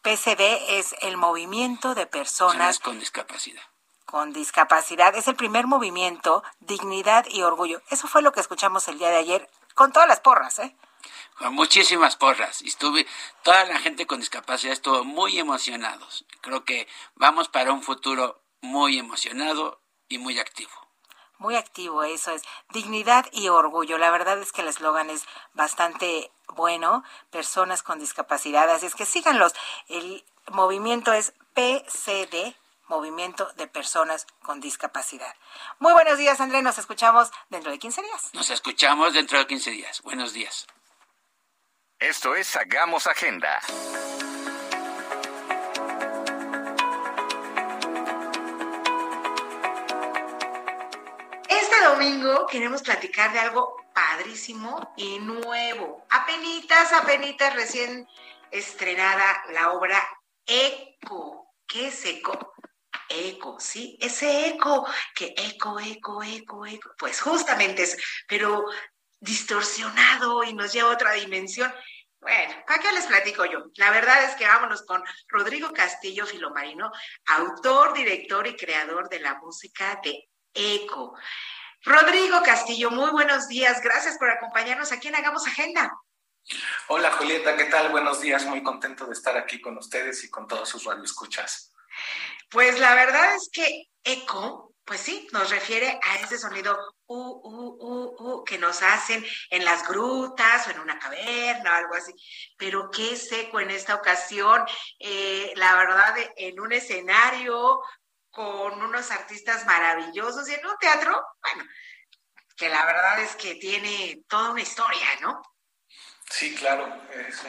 PCB 0.00 0.78
es 0.78 0.94
el 1.02 1.18
movimiento 1.18 1.94
de 1.94 2.06
personas 2.06 2.78
con 2.78 2.98
discapacidad 2.98 3.62
con 4.06 4.32
discapacidad. 4.32 5.14
Es 5.14 5.28
el 5.28 5.36
primer 5.36 5.66
movimiento, 5.66 6.42
dignidad 6.60 7.26
y 7.28 7.42
orgullo. 7.42 7.82
Eso 7.90 8.08
fue 8.08 8.22
lo 8.22 8.32
que 8.32 8.40
escuchamos 8.40 8.88
el 8.88 8.98
día 8.98 9.10
de 9.10 9.16
ayer, 9.16 9.50
con 9.74 9.92
todas 9.92 10.08
las 10.08 10.20
porras, 10.20 10.58
¿eh? 10.60 10.74
Con 11.38 11.54
muchísimas 11.54 12.16
porras. 12.16 12.62
Y 12.62 12.68
estuve, 12.68 13.06
toda 13.42 13.64
la 13.66 13.78
gente 13.78 14.06
con 14.06 14.20
discapacidad 14.20 14.72
estuvo 14.72 15.04
muy 15.04 15.38
emocionados. 15.38 16.24
Creo 16.40 16.64
que 16.64 16.88
vamos 17.14 17.48
para 17.48 17.72
un 17.72 17.82
futuro 17.82 18.40
muy 18.62 18.98
emocionado 18.98 19.82
y 20.08 20.18
muy 20.18 20.38
activo. 20.38 20.70
Muy 21.38 21.56
activo, 21.56 22.02
eso 22.02 22.32
es. 22.32 22.42
Dignidad 22.70 23.26
y 23.32 23.48
orgullo. 23.48 23.98
La 23.98 24.10
verdad 24.10 24.38
es 24.38 24.52
que 24.52 24.62
el 24.62 24.68
eslogan 24.68 25.10
es 25.10 25.26
bastante 25.52 26.32
bueno. 26.54 27.04
Personas 27.30 27.82
con 27.82 27.98
discapacidad. 27.98 28.70
Así 28.70 28.86
es 28.86 28.94
que 28.94 29.04
síganlos. 29.04 29.52
El 29.88 30.24
movimiento 30.50 31.12
es 31.12 31.34
PCD, 31.52 32.56
Movimiento 32.88 33.52
de 33.56 33.66
Personas 33.66 34.26
con 34.42 34.60
Discapacidad. 34.60 35.34
Muy 35.78 35.92
buenos 35.92 36.18
días, 36.18 36.40
André. 36.40 36.62
Nos 36.62 36.78
escuchamos 36.78 37.30
dentro 37.50 37.70
de 37.70 37.78
15 37.78 38.02
días. 38.02 38.30
Nos 38.32 38.50
escuchamos 38.50 39.12
dentro 39.12 39.38
de 39.38 39.46
15 39.46 39.70
días. 39.70 40.02
Buenos 40.02 40.32
días. 40.32 40.66
Esto 41.98 42.34
es 42.34 42.54
Hagamos 42.56 43.06
Agenda. 43.06 43.60
Este 51.48 51.84
domingo 51.84 52.46
queremos 52.46 52.82
platicar 52.82 53.32
de 53.32 53.40
algo 53.40 53.76
padrísimo 53.94 54.92
y 54.96 55.18
nuevo. 55.20 56.06
Apenitas, 56.10 56.92
apenitas 56.92 57.54
recién 57.54 58.06
estrenada 58.50 59.42
la 59.52 59.72
obra 59.72 60.06
Eco. 60.46 61.50
¿Qué 61.66 61.88
es 61.88 62.04
Eco? 62.04 62.54
Eco, 63.08 63.58
¿sí? 63.60 63.96
Ese 64.00 64.48
eco, 64.48 64.86
que 65.14 65.34
eco, 65.36 65.78
eco, 65.80 66.22
eco, 66.22 66.66
eco, 66.66 66.90
pues 66.98 67.20
justamente 67.20 67.82
es, 67.82 67.96
pero 68.28 68.64
distorsionado 69.20 70.44
y 70.44 70.52
nos 70.54 70.72
lleva 70.72 70.90
a 70.90 70.94
otra 70.94 71.12
dimensión. 71.12 71.72
Bueno, 72.20 72.54
¿para 72.66 72.82
qué 72.82 72.92
les 72.92 73.06
platico 73.06 73.44
yo? 73.44 73.64
La 73.76 73.90
verdad 73.90 74.24
es 74.24 74.34
que 74.36 74.46
vámonos 74.46 74.82
con 74.82 75.02
Rodrigo 75.28 75.72
Castillo 75.72 76.26
Filomarino, 76.26 76.90
autor, 77.26 77.92
director 77.92 78.46
y 78.46 78.56
creador 78.56 79.08
de 79.08 79.20
la 79.20 79.34
música 79.34 80.00
de 80.02 80.28
Eco. 80.54 81.16
Rodrigo 81.82 82.42
Castillo, 82.42 82.90
muy 82.90 83.10
buenos 83.10 83.46
días. 83.48 83.80
Gracias 83.80 84.18
por 84.18 84.30
acompañarnos 84.30 84.90
aquí 84.90 85.08
en 85.08 85.14
Hagamos 85.14 85.46
Agenda. 85.46 85.96
Hola 86.88 87.12
Julieta, 87.12 87.56
¿qué 87.56 87.64
tal? 87.64 87.90
Buenos 87.90 88.20
días. 88.20 88.44
Muy 88.46 88.62
contento 88.62 89.06
de 89.06 89.12
estar 89.12 89.36
aquí 89.36 89.60
con 89.60 89.76
ustedes 89.78 90.24
y 90.24 90.30
con 90.30 90.46
todos 90.46 90.68
sus 90.68 90.84
radioescuchas. 90.84 91.72
Pues 92.50 92.78
la 92.78 92.94
verdad 92.94 93.34
es 93.34 93.48
que 93.52 93.88
eco, 94.04 94.74
pues 94.84 95.00
sí, 95.00 95.26
nos 95.32 95.50
refiere 95.50 95.98
a 96.02 96.16
ese 96.16 96.38
sonido 96.38 96.78
u, 97.06 97.16
u, 97.16 97.76
u, 97.80 98.16
u, 98.18 98.44
que 98.44 98.56
nos 98.56 98.82
hacen 98.82 99.24
en 99.50 99.64
las 99.64 99.86
grutas 99.86 100.66
o 100.66 100.70
en 100.70 100.80
una 100.80 100.98
caverna 100.98 101.72
o 101.72 101.74
algo 101.74 101.94
así. 101.94 102.12
Pero 102.56 102.88
qué 102.90 103.12
es 103.12 103.30
eco 103.32 103.58
en 103.60 103.70
esta 103.70 103.96
ocasión, 103.96 104.64
eh, 105.00 105.52
la 105.56 105.74
verdad, 105.74 106.14
en 106.36 106.60
un 106.60 106.72
escenario 106.72 107.80
con 108.30 108.80
unos 108.80 109.10
artistas 109.10 109.66
maravillosos 109.66 110.48
y 110.48 110.54
en 110.54 110.66
un 110.66 110.76
teatro, 110.78 111.20
bueno, 111.42 111.68
que 112.56 112.68
la 112.68 112.84
verdad 112.86 113.20
es 113.20 113.34
que 113.36 113.56
tiene 113.56 114.22
toda 114.28 114.50
una 114.50 114.62
historia, 114.62 115.06
¿no? 115.20 115.42
Sí, 116.30 116.54
claro, 116.54 117.02
es 117.12 117.42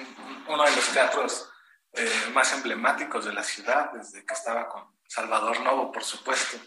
uno 0.48 0.63
de 0.63 0.76
los 0.76 0.89
teatros 0.93 1.50
eh, 1.98 2.30
más 2.32 2.54
emblemáticos 2.54 3.26
de 3.26 3.34
la 3.34 3.44
ciudad, 3.44 3.92
desde 3.92 4.24
que 4.24 4.34
estaba 4.34 4.70
con 4.70 4.96
Salvador 5.08 5.62
Novo, 5.62 5.92
por 5.92 6.04
supuesto. 6.04 6.58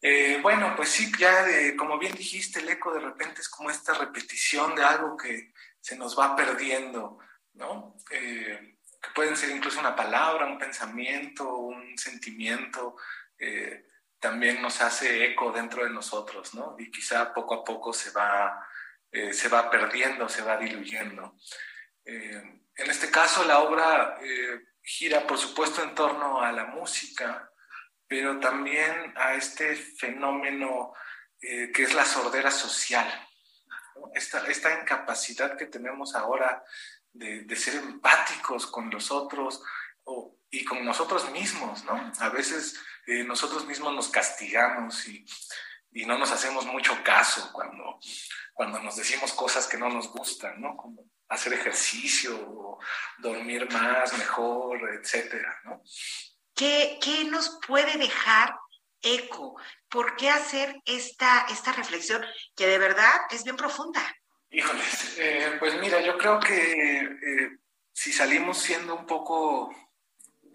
Eh, 0.00 0.38
bueno, 0.40 0.74
pues 0.76 0.90
sí, 0.90 1.10
ya 1.18 1.44
como 1.76 1.98
bien 1.98 2.14
dijiste, 2.14 2.60
el 2.60 2.68
eco 2.68 2.94
de 2.94 3.00
repente 3.00 3.40
es 3.40 3.48
como 3.48 3.70
esta 3.70 3.94
repetición 3.94 4.76
de 4.76 4.84
algo 4.84 5.16
que 5.16 5.52
se 5.80 5.96
nos 5.96 6.16
va 6.16 6.36
perdiendo, 6.36 7.18
¿no? 7.54 7.96
Eh, 8.10 8.76
que 9.02 9.10
pueden 9.14 9.36
ser 9.36 9.50
incluso 9.50 9.80
una 9.80 9.96
palabra, 9.96 10.46
un 10.46 10.58
pensamiento, 10.58 11.56
un 11.56 11.98
sentimiento, 11.98 12.96
también 14.20 14.62
nos 14.62 14.80
hace 14.80 15.24
eco 15.24 15.50
dentro 15.50 15.84
de 15.84 15.90
nosotros, 15.90 16.54
¿no? 16.54 16.76
Y 16.78 16.90
quizá 16.90 17.34
poco 17.34 17.54
a 17.54 17.64
poco 17.64 17.92
se 17.92 18.10
va, 18.10 18.66
se 19.10 19.48
va 19.48 19.70
perdiendo, 19.70 20.28
se 20.28 20.42
va 20.42 20.56
diluyendo. 20.56 21.36
En 22.76 22.90
este 22.90 23.10
caso, 23.10 23.44
la 23.44 23.60
obra 23.60 24.18
eh, 24.22 24.66
gira, 24.82 25.26
por 25.26 25.38
supuesto, 25.38 25.82
en 25.82 25.94
torno 25.94 26.42
a 26.42 26.52
la 26.52 26.66
música, 26.66 27.50
pero 28.06 28.38
también 28.38 29.14
a 29.16 29.34
este 29.34 29.74
fenómeno 29.74 30.92
eh, 31.40 31.72
que 31.72 31.84
es 31.84 31.94
la 31.94 32.04
sordera 32.04 32.50
social, 32.50 33.06
esta, 34.14 34.80
incapacidad 34.80 35.56
que 35.56 35.66
tenemos 35.66 36.14
ahora 36.14 36.62
de, 37.12 37.56
ser 37.56 37.76
empáticos 37.76 38.66
con 38.66 38.90
los 38.90 39.10
otros 39.10 39.62
y 40.50 40.64
con 40.64 40.84
nosotros 40.84 41.30
mismos, 41.30 41.84
¿no? 41.84 42.12
A 42.20 42.28
veces 42.28 42.78
eh, 43.06 43.24
nosotros 43.24 43.66
mismos 43.66 43.94
nos 43.94 44.08
castigamos 44.08 45.08
y, 45.08 45.24
y 45.92 46.04
no 46.04 46.18
nos 46.18 46.30
hacemos 46.30 46.66
mucho 46.66 47.02
caso 47.02 47.50
cuando, 47.52 47.98
cuando 48.52 48.80
nos 48.80 48.96
decimos 48.96 49.32
cosas 49.32 49.66
que 49.66 49.78
no 49.78 49.88
nos 49.88 50.08
gustan, 50.12 50.60
¿no? 50.60 50.76
Como 50.76 51.04
hacer 51.28 51.52
ejercicio, 51.52 52.78
dormir 53.18 53.70
más, 53.72 54.16
mejor, 54.18 54.80
etcétera, 54.94 55.60
¿no? 55.64 55.82
¿Qué, 56.54 56.98
¿Qué, 57.02 57.24
nos 57.24 57.58
puede 57.66 57.98
dejar 57.98 58.54
eco? 59.02 59.60
¿Por 59.88 60.16
qué 60.16 60.30
hacer 60.30 60.74
esta, 60.84 61.46
esta 61.50 61.72
reflexión 61.72 62.24
que 62.56 62.66
de 62.66 62.78
verdad 62.78 63.12
es 63.30 63.44
bien 63.44 63.56
profunda? 63.56 64.00
Híjoles, 64.50 65.16
eh, 65.18 65.56
pues 65.58 65.78
mira, 65.80 66.00
yo 66.00 66.16
creo 66.16 66.40
que 66.40 67.00
eh, 67.00 67.58
si 67.92 68.12
salimos 68.12 68.58
siendo 68.58 68.94
un 68.94 69.06
poco 69.06 69.74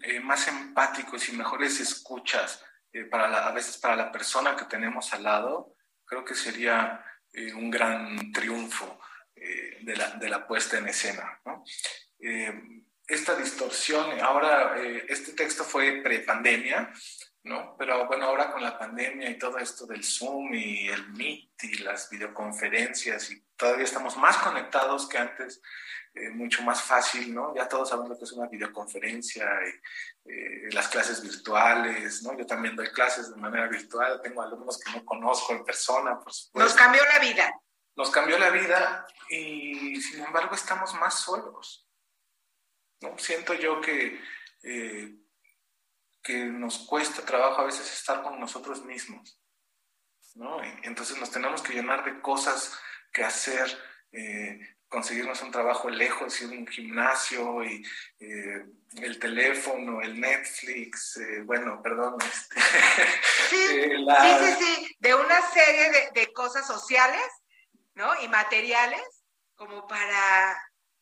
eh, 0.02 0.20
más 0.20 0.48
empáticos 0.48 1.28
y 1.28 1.32
mejores 1.32 1.80
escuchas 1.80 2.64
para 3.10 3.46
a 3.46 3.52
veces 3.52 3.78
para 3.78 3.96
la 3.96 4.12
persona 4.12 4.54
que 4.54 4.66
tenemos 4.66 5.14
al 5.14 5.22
lado, 5.22 5.76
creo 6.04 6.24
que 6.26 6.34
sería 6.34 7.02
un 7.54 7.70
gran 7.70 8.30
triunfo 8.32 9.00
de 9.82 9.96
la, 9.96 10.10
de, 10.10 10.28
la, 10.28 10.46
puesta 10.46 10.78
en 10.78 10.88
escena. 10.88 11.40
¿no? 11.44 11.64
esta 13.06 13.34
distorsión, 13.34 14.20
ahora 14.20 14.76
este 15.08 15.32
texto 15.32 15.64
fue 15.64 16.00
pre-pandemia, 16.02 16.92
¿no? 17.44 17.76
Pero 17.76 18.06
bueno, 18.06 18.26
ahora 18.26 18.52
con 18.52 18.62
la 18.62 18.78
pandemia 18.78 19.28
y 19.28 19.38
todo 19.38 19.58
esto 19.58 19.86
del 19.86 20.04
Zoom 20.04 20.54
y 20.54 20.88
el 20.88 21.12
Meet 21.12 21.64
y 21.64 21.78
las 21.78 22.08
videoconferencias 22.10 23.30
y 23.30 23.44
todavía 23.56 23.84
estamos 23.84 24.16
más 24.16 24.36
conectados 24.38 25.08
que 25.08 25.18
antes, 25.18 25.60
eh, 26.14 26.30
mucho 26.30 26.62
más 26.62 26.82
fácil, 26.82 27.34
¿no? 27.34 27.54
Ya 27.54 27.68
todos 27.68 27.88
sabemos 27.88 28.10
lo 28.10 28.18
que 28.18 28.24
es 28.24 28.32
una 28.32 28.46
videoconferencia, 28.48 29.44
y, 29.66 30.30
eh, 30.30 30.68
las 30.72 30.88
clases 30.88 31.22
virtuales, 31.22 32.22
¿no? 32.22 32.36
Yo 32.38 32.46
también 32.46 32.76
doy 32.76 32.88
clases 32.88 33.30
de 33.30 33.40
manera 33.40 33.66
virtual, 33.66 34.20
tengo 34.22 34.42
alumnos 34.42 34.78
que 34.78 34.92
no 34.92 35.04
conozco 35.04 35.52
en 35.52 35.64
persona, 35.64 36.18
por 36.20 36.32
supuesto. 36.32 36.68
Nos 36.68 36.74
cambió 36.74 37.02
la 37.04 37.18
vida. 37.18 37.61
Nos 37.96 38.10
cambió 38.10 38.38
la 38.38 38.50
vida 38.50 39.06
y 39.28 40.00
sin 40.00 40.24
embargo 40.24 40.54
estamos 40.54 40.94
más 40.94 41.20
solos, 41.20 41.88
¿no? 43.00 43.18
Siento 43.18 43.54
yo 43.54 43.80
que... 43.80 44.20
Eh, 44.62 45.16
que 46.22 46.44
nos 46.44 46.78
cuesta 46.86 47.24
trabajo 47.24 47.62
a 47.62 47.64
veces 47.64 47.92
estar 47.92 48.22
con 48.22 48.38
nosotros 48.38 48.84
mismos. 48.84 49.42
¿no? 50.34 50.62
Entonces 50.82 51.18
nos 51.18 51.30
tenemos 51.30 51.62
que 51.62 51.74
llenar 51.74 52.04
de 52.04 52.20
cosas 52.20 52.78
que 53.12 53.24
hacer, 53.24 53.66
eh, 54.12 54.76
conseguirnos 54.88 55.42
un 55.42 55.50
trabajo 55.50 55.90
lejos, 55.90 56.40
ir 56.40 56.50
a 56.50 56.58
un 56.58 56.66
gimnasio 56.66 57.64
y 57.64 57.84
eh, 58.20 58.64
el 59.00 59.18
teléfono, 59.18 60.00
el 60.00 60.18
Netflix, 60.20 61.16
eh, 61.18 61.42
bueno, 61.44 61.80
perdón. 61.82 62.16
Este, 62.22 62.60
sí, 63.50 63.56
sí, 63.58 64.64
sí, 64.64 64.96
de 64.98 65.14
una 65.14 65.40
serie 65.50 65.90
de, 65.90 66.20
de 66.20 66.32
cosas 66.32 66.66
sociales, 66.66 67.22
¿no? 67.94 68.20
Y 68.22 68.28
materiales, 68.28 69.24
como 69.54 69.86
para 69.86 70.56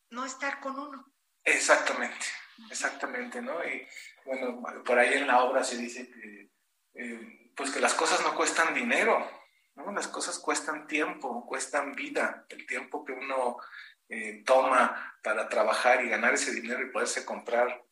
no 0.09 0.25
estar 0.25 0.59
con 0.59 0.77
uno. 0.79 1.05
Exactamente, 1.43 2.25
exactamente, 2.69 3.41
¿no? 3.41 3.63
Y, 3.65 3.87
bueno, 4.25 4.61
por 4.83 4.99
ahí 4.99 5.13
en 5.13 5.27
la 5.27 5.43
obra 5.43 5.63
se 5.63 5.77
dice 5.77 6.09
que, 6.09 6.51
eh, 6.93 7.51
pues 7.55 7.71
que 7.71 7.79
las 7.79 7.93
cosas 7.93 8.21
no 8.21 8.35
cuestan 8.35 8.73
dinero, 8.73 9.29
¿no? 9.75 9.91
Las 9.91 10.07
cosas 10.07 10.37
cuestan 10.39 10.87
tiempo, 10.87 11.45
cuestan 11.45 11.93
vida, 11.93 12.45
el 12.49 12.65
tiempo 12.65 13.03
que 13.03 13.13
uno 13.13 13.57
eh, 14.09 14.43
toma 14.45 15.15
para 15.23 15.47
trabajar 15.47 16.03
y 16.03 16.09
ganar 16.09 16.33
ese 16.33 16.51
dinero 16.51 16.81
y 16.81 16.91
poderse 16.91 17.25
comprar 17.25 17.83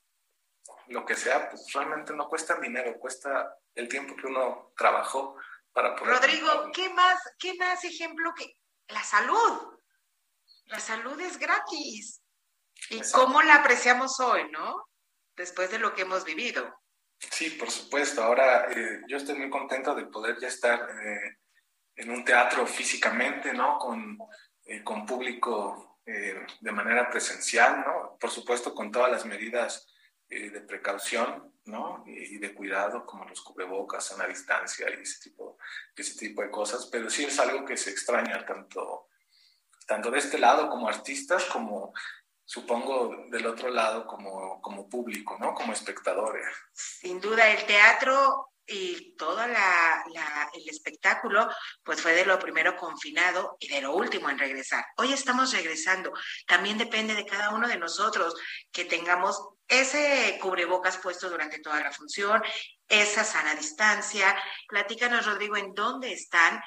lo 0.87 1.05
que 1.05 1.15
sea, 1.15 1.49
pues 1.49 1.71
realmente 1.73 2.13
no 2.13 2.27
cuestan 2.27 2.61
dinero, 2.61 2.99
cuesta 2.99 3.55
el 3.75 3.87
tiempo 3.87 4.15
que 4.15 4.27
uno 4.27 4.73
trabajó 4.75 5.37
para 5.71 5.95
poder... 5.95 6.15
Rodrigo, 6.15 6.71
¿qué 6.73 6.89
más, 6.89 7.19
¿qué 7.37 7.53
más 7.55 7.83
ejemplo 7.83 8.33
que 8.35 8.58
la 8.89 9.03
salud? 9.03 9.79
La 10.65 10.79
salud 10.79 11.19
es 11.19 11.37
gratis. 11.37 12.21
¿Y 12.91 13.01
cómo 13.11 13.41
la 13.41 13.55
apreciamos 13.55 14.19
hoy, 14.19 14.49
no? 14.51 14.89
después 15.39 15.71
de 15.71 15.79
lo 15.79 15.95
que 15.95 16.03
hemos 16.03 16.23
vivido. 16.23 16.81
Sí, 17.17 17.51
por 17.51 17.71
supuesto. 17.71 18.21
Ahora 18.21 18.69
eh, 18.71 19.01
yo 19.07 19.17
estoy 19.17 19.35
muy 19.35 19.49
contento 19.49 19.95
de 19.95 20.05
poder 20.05 20.37
ya 20.39 20.49
estar 20.49 20.79
eh, 21.01 21.37
en 21.95 22.11
un 22.11 22.23
teatro 22.23 22.67
físicamente, 22.67 23.53
¿no? 23.53 23.77
Con, 23.77 24.17
eh, 24.65 24.83
con 24.83 25.05
público 25.05 25.87
de 26.05 26.71
manera 26.71 27.07
presencial, 27.07 27.83
¿no? 27.85 28.17
Por 28.19 28.31
supuesto, 28.31 28.73
con 28.73 28.91
todas 28.91 29.11
las 29.11 29.25
medidas 29.25 29.85
de 30.29 30.61
precaución, 30.61 31.53
¿no? 31.65 32.03
Y, 32.05 32.37
de 32.37 32.53
cuidado, 32.53 33.05
como 33.05 33.25
los 33.25 33.41
cubrebocas, 33.41 34.15
la 34.17 34.27
distancia 34.27 34.87
y 34.89 35.01
ese 35.01 35.19
tipo, 35.19 35.57
ese 35.95 36.15
tipo 36.17 36.41
de 36.41 36.51
cosas. 36.51 36.85
Pero 36.87 37.09
sí 37.09 37.25
es 37.25 37.39
algo 37.39 37.65
que 37.65 37.77
se 37.77 37.89
extraña 37.89 38.45
tanto, 38.45 39.07
tanto 39.87 40.11
de 40.11 40.19
este 40.19 40.37
lado 40.37 40.69
como 40.69 40.87
artistas, 40.87 41.45
como 41.45 41.93
supongo, 42.45 43.27
del 43.29 43.45
otro 43.45 43.69
lado 43.69 44.07
como, 44.07 44.61
como 44.61 44.89
público, 44.89 45.37
¿no? 45.39 45.53
Como 45.53 45.73
espectadores. 45.73 46.47
Sin 46.73 47.21
duda, 47.21 47.47
el 47.49 47.63
teatro 47.65 48.49
y 48.65 49.15
todo 49.15 49.43
el 49.43 50.69
espectáculo, 50.69 51.49
pues 51.83 52.01
fue 52.01 52.13
de 52.13 52.25
lo 52.25 52.37
primero 52.39 52.75
confinado 52.75 53.57
y 53.59 53.67
de 53.67 53.81
lo 53.81 53.95
último 53.95 54.29
en 54.29 54.37
regresar. 54.37 54.85
Hoy 54.97 55.11
estamos 55.13 55.51
regresando. 55.53 56.11
También 56.47 56.77
depende 56.77 57.15
de 57.15 57.25
cada 57.25 57.49
uno 57.51 57.67
de 57.67 57.77
nosotros 57.77 58.35
que 58.71 58.85
tengamos 58.85 59.58
ese 59.69 60.37
cubrebocas 60.41 60.97
puesto 60.97 61.29
durante 61.29 61.59
toda 61.59 61.79
la 61.79 61.91
función, 61.91 62.41
esa 62.87 63.23
sana 63.23 63.55
distancia. 63.55 64.35
Platícanos, 64.67 65.25
Rodrigo, 65.25 65.55
en 65.55 65.73
dónde 65.73 66.11
están 66.11 66.61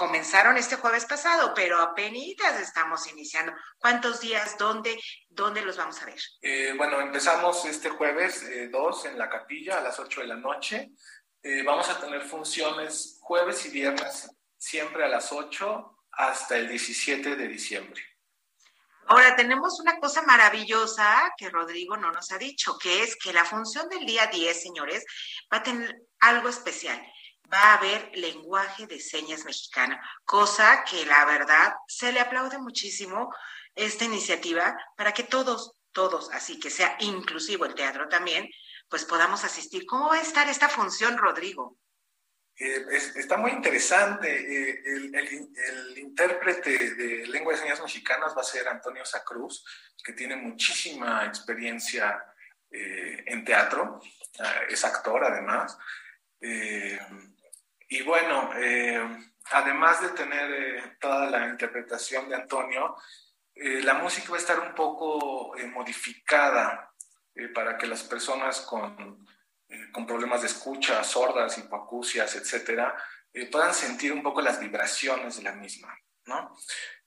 comenzaron 0.00 0.56
este 0.56 0.76
jueves 0.76 1.04
pasado, 1.04 1.52
pero 1.54 1.78
apenas 1.78 2.58
estamos 2.58 3.06
iniciando. 3.12 3.52
¿Cuántos 3.78 4.20
días? 4.20 4.56
¿Dónde? 4.56 4.98
¿Dónde 5.28 5.60
los 5.60 5.76
vamos 5.76 6.00
a 6.00 6.06
ver? 6.06 6.18
Eh, 6.40 6.72
bueno, 6.74 7.02
empezamos 7.02 7.66
este 7.66 7.90
jueves 7.90 8.46
2 8.70 9.04
eh, 9.04 9.08
en 9.08 9.18
la 9.18 9.28
capilla 9.28 9.78
a 9.78 9.82
las 9.82 9.98
8 9.98 10.22
de 10.22 10.26
la 10.26 10.36
noche. 10.36 10.92
Eh, 11.42 11.62
vamos 11.62 11.88
a 11.90 12.00
tener 12.00 12.22
funciones 12.22 13.18
jueves 13.20 13.66
y 13.66 13.70
viernes, 13.70 14.30
siempre 14.56 15.04
a 15.04 15.08
las 15.08 15.32
8 15.32 15.98
hasta 16.12 16.56
el 16.56 16.68
17 16.68 17.36
de 17.36 17.48
diciembre. 17.48 18.02
Ahora 19.06 19.34
tenemos 19.36 19.80
una 19.80 19.98
cosa 19.98 20.22
maravillosa 20.22 21.32
que 21.36 21.50
Rodrigo 21.50 21.96
no 21.96 22.12
nos 22.12 22.30
ha 22.30 22.38
dicho, 22.38 22.78
que 22.78 23.02
es 23.02 23.16
que 23.16 23.32
la 23.32 23.44
función 23.44 23.88
del 23.88 24.06
día 24.06 24.26
10, 24.26 24.62
señores, 24.62 25.04
va 25.52 25.58
a 25.58 25.62
tener 25.62 26.02
algo 26.20 26.48
especial 26.48 27.00
va 27.52 27.58
a 27.58 27.74
haber 27.74 28.10
lenguaje 28.14 28.86
de 28.86 29.00
señas 29.00 29.44
mexicano, 29.44 29.98
cosa 30.24 30.84
que 30.84 31.04
la 31.04 31.24
verdad 31.24 31.74
se 31.88 32.12
le 32.12 32.20
aplaude 32.20 32.58
muchísimo 32.58 33.34
esta 33.74 34.04
iniciativa 34.04 34.76
para 34.96 35.12
que 35.12 35.24
todos, 35.24 35.72
todos, 35.92 36.30
así 36.32 36.60
que 36.60 36.70
sea 36.70 36.96
inclusivo 37.00 37.64
el 37.64 37.74
teatro 37.74 38.08
también, 38.08 38.48
pues 38.88 39.04
podamos 39.04 39.44
asistir. 39.44 39.86
¿Cómo 39.86 40.08
va 40.08 40.16
a 40.16 40.22
estar 40.22 40.48
esta 40.48 40.68
función, 40.68 41.18
Rodrigo? 41.18 41.76
Eh, 42.60 42.86
está 43.16 43.36
muy 43.38 43.52
interesante. 43.52 44.28
Eh, 44.28 44.82
el, 44.84 45.98
intérprete 45.98 46.94
de 46.94 47.26
lengua 47.28 47.54
de 47.54 47.60
señas 47.60 47.80
mexicanas 47.80 48.36
va 48.36 48.42
a 48.42 48.44
ser 48.44 48.68
Antonio 48.68 49.04
Sacruz, 49.04 49.64
que 50.04 50.12
tiene 50.12 50.36
muchísima 50.36 51.24
experiencia 51.24 52.22
eh, 52.70 53.24
en 53.26 53.44
teatro, 53.44 54.00
ah, 54.38 54.60
es 54.68 54.84
actor 54.84 55.24
además. 55.24 55.78
Y 57.92 58.02
bueno, 58.02 58.52
eh, 58.56 59.04
además 59.50 60.00
de 60.00 60.10
tener 60.10 60.52
eh, 60.52 60.96
toda 61.00 61.28
la 61.28 61.48
interpretación 61.48 62.28
de 62.28 62.36
Antonio, 62.36 62.94
eh, 63.52 63.82
la 63.82 63.94
música 63.94 64.30
va 64.30 64.36
a 64.36 64.40
estar 64.40 64.60
un 64.60 64.76
poco 64.76 65.56
modificada 65.74 66.88
para 67.52 67.76
que 67.76 67.88
las 67.88 68.04
personas 68.04 68.60
con, 68.60 69.26
con, 69.92 70.06
problemas 70.06 70.40
de 70.42 70.48
escucha, 70.48 71.02
sordas, 71.04 71.58
hipoacusias, 71.58 72.36
etcétera, 72.36 72.96
puedan 73.50 73.72
sentir 73.72 74.12
un 74.12 74.22
poco 74.22 74.40
las 74.40 74.58
vibraciones 74.58 75.36
de 75.36 75.42
la 75.42 75.52
misma. 75.52 75.96
¿no? 76.26 76.56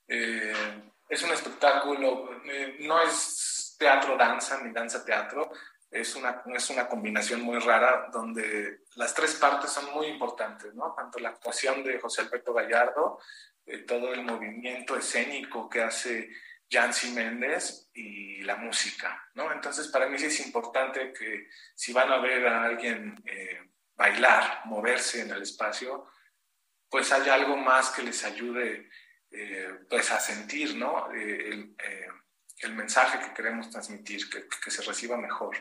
es 0.08 1.24
un 1.24 1.32
espectáculo, 1.32 2.42
no 2.80 3.02
es 3.02 3.76
teatro 3.78 4.18
danza 4.18 4.62
ni 4.62 4.72
danza 4.72 5.04
teatro, 5.04 5.52
es 5.94 6.16
una, 6.16 6.42
es 6.56 6.70
una 6.72 6.88
combinación 6.88 7.42
muy 7.42 7.60
rara 7.60 8.10
donde 8.12 8.80
las 8.96 9.14
tres 9.14 9.36
partes 9.36 9.70
son 9.70 9.94
muy 9.94 10.08
importantes, 10.08 10.74
¿no? 10.74 10.94
Tanto 10.98 11.20
la 11.20 11.30
actuación 11.30 11.84
de 11.84 12.00
José 12.00 12.22
Alberto 12.22 12.52
Gallardo, 12.52 13.20
eh, 13.66 13.80
todo 13.80 14.12
el 14.12 14.24
movimiento 14.24 14.98
escénico 14.98 15.70
que 15.70 15.84
hace 15.84 16.32
Jancy 16.74 17.12
Méndez 17.12 17.90
y 17.94 18.42
la 18.42 18.56
música, 18.56 19.30
¿no? 19.36 19.52
Entonces, 19.52 19.88
para 19.90 20.08
mí 20.08 20.18
sí 20.18 20.26
es 20.26 20.46
importante 20.46 21.14
que 21.14 21.48
si 21.76 21.94
van 21.94 22.12
a 22.12 22.18
ver 22.18 22.48
a 22.48 22.64
alguien 22.64 23.22
eh, 23.26 23.60
bailar, 23.96 24.62
moverse 24.66 25.22
en 25.22 25.32
el 25.32 25.44
espacio, 25.44 26.08
pues 26.90 27.12
haya 27.12 27.36
algo 27.36 27.56
más 27.56 27.92
que 27.92 28.02
les 28.02 28.24
ayude 28.24 28.90
eh, 29.30 29.70
pues 29.90 30.12
a 30.12 30.20
sentir, 30.20 30.76
¿no? 30.76 31.12
el, 31.12 31.76
el, 32.60 32.74
mensaje 32.74 33.20
que 33.20 33.34
queremos 33.34 33.70
transmitir, 33.70 34.30
que 34.30 34.72
se 34.72 34.82
reciba 34.84 35.18
mejor. 35.18 35.56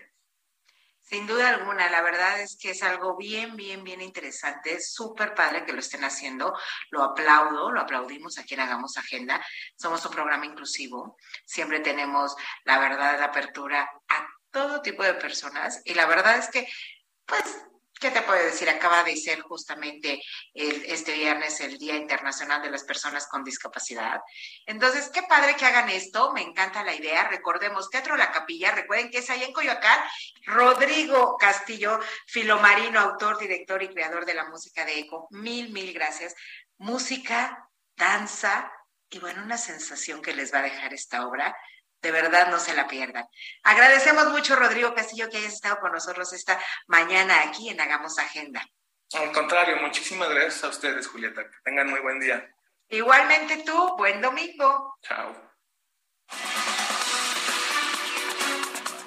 Sin 1.13 1.27
duda 1.27 1.51
alguna, 1.51 1.91
la 1.91 2.01
verdad 2.01 2.41
es 2.41 2.57
que 2.57 2.71
es 2.71 2.83
algo 2.83 3.19
bien, 3.19 3.55
bien, 3.55 3.85
bien 3.85 4.01
interesante. 4.01 4.73
Es 4.73 4.95
súper 4.95 5.35
padre 5.35 5.67
que 5.67 5.75
lo 5.75 5.81
estén 5.81 6.05
haciendo. 6.05 6.57
Lo 6.91 7.03
aplaudo, 7.03 7.71
lo 7.71 7.83
aplaudimos 7.83 8.39
a 8.39 8.45
quien 8.45 8.61
hagamos 8.61 8.97
agenda. 8.97 9.45
Somos 9.77 10.03
un 10.07 10.13
programa 10.13 10.47
inclusivo. 10.47 11.19
Siempre 11.45 11.81
tenemos, 11.81 12.35
la 12.65 12.79
verdad, 12.79 13.19
la 13.19 13.27
apertura 13.27 13.91
a 14.09 14.27
todo 14.51 14.81
tipo 14.81 15.03
de 15.03 15.13
personas. 15.13 15.83
Y 15.85 15.93
la 15.93 16.07
verdad 16.07 16.39
es 16.39 16.49
que, 16.49 16.67
pues, 17.27 17.63
¿Qué 18.03 18.11
te 18.11 18.23
puedo 18.23 18.45
decir? 18.45 18.69
Acaba 18.69 19.05
de 19.05 19.17
ser 19.17 19.43
justamente 19.43 20.21
este 20.53 21.13
viernes 21.13 21.61
el 21.61 21.79
Día 21.79 21.95
Internacional 21.95 22.61
de 22.61 22.69
las 22.69 22.83
Personas 22.83 23.29
con 23.29 23.45
Discapacidad. 23.45 24.21
Entonces, 24.67 25.09
qué 25.15 25.23
padre 25.23 25.55
que 25.55 25.67
hagan 25.67 25.89
esto, 25.89 26.33
me 26.33 26.43
encanta 26.43 26.83
la 26.83 26.97
idea. 26.97 27.29
Recordemos, 27.29 27.91
Teatro 27.91 28.17
La 28.17 28.33
Capilla, 28.33 28.73
recuerden 28.73 29.09
que 29.09 29.19
es 29.19 29.31
ahí 29.31 29.45
en 29.45 29.53
Coyoacán. 29.53 30.01
Rodrigo 30.47 31.37
Castillo, 31.39 32.01
filomarino, 32.27 32.99
autor, 32.99 33.39
director 33.39 33.81
y 33.85 33.91
creador 33.91 34.27
de 34.27 34.35
la 34.35 34.49
música 34.49 34.85
de 34.85 34.99
Eco. 34.99 35.29
Mil, 35.31 35.73
mil 35.73 35.93
gracias. 35.93 36.35
Música, 36.79 37.71
danza 37.95 38.73
y 39.11 39.21
bueno, 39.21 39.45
una 39.45 39.59
sensación 39.59 40.23
que 40.23 40.35
les 40.35 40.53
va 40.53 40.59
a 40.59 40.63
dejar 40.63 40.93
esta 40.93 41.25
obra 41.25 41.55
de 42.03 42.11
verdad 42.11 42.51
no 42.51 42.59
se 42.59 42.75
la 42.75 42.89
pierdan. 42.89 43.27
Agradecemos 43.63 44.27
mucho, 44.31 44.57
Rodrigo 44.57 44.95
Castillo, 44.95 45.31
que 45.31 45.39
hayas 45.39 45.55
estado 45.55 45.79
con 45.81 45.93
nosotros 45.93 46.33
esta 46.33 46.61
mañana 46.89 47.43
aquí 47.43 47.69
en 47.69 47.81
Hagamos 47.81 48.19
Agenda. 48.19 48.67
Al 49.15 49.31
contrario, 49.33 49.77
muchísimas 49.77 50.29
gracias 50.31 50.65
a 50.65 50.69
ustedes, 50.69 51.07
Julieta. 51.07 51.43
Que 51.45 51.57
tengan 51.65 51.89
muy 51.89 52.01
buen 52.01 52.19
día. 52.19 52.51
Igualmente 52.89 53.63
tú, 53.65 53.97
buen 53.97 54.21
domingo. 54.21 54.97
Chao. 55.03 55.53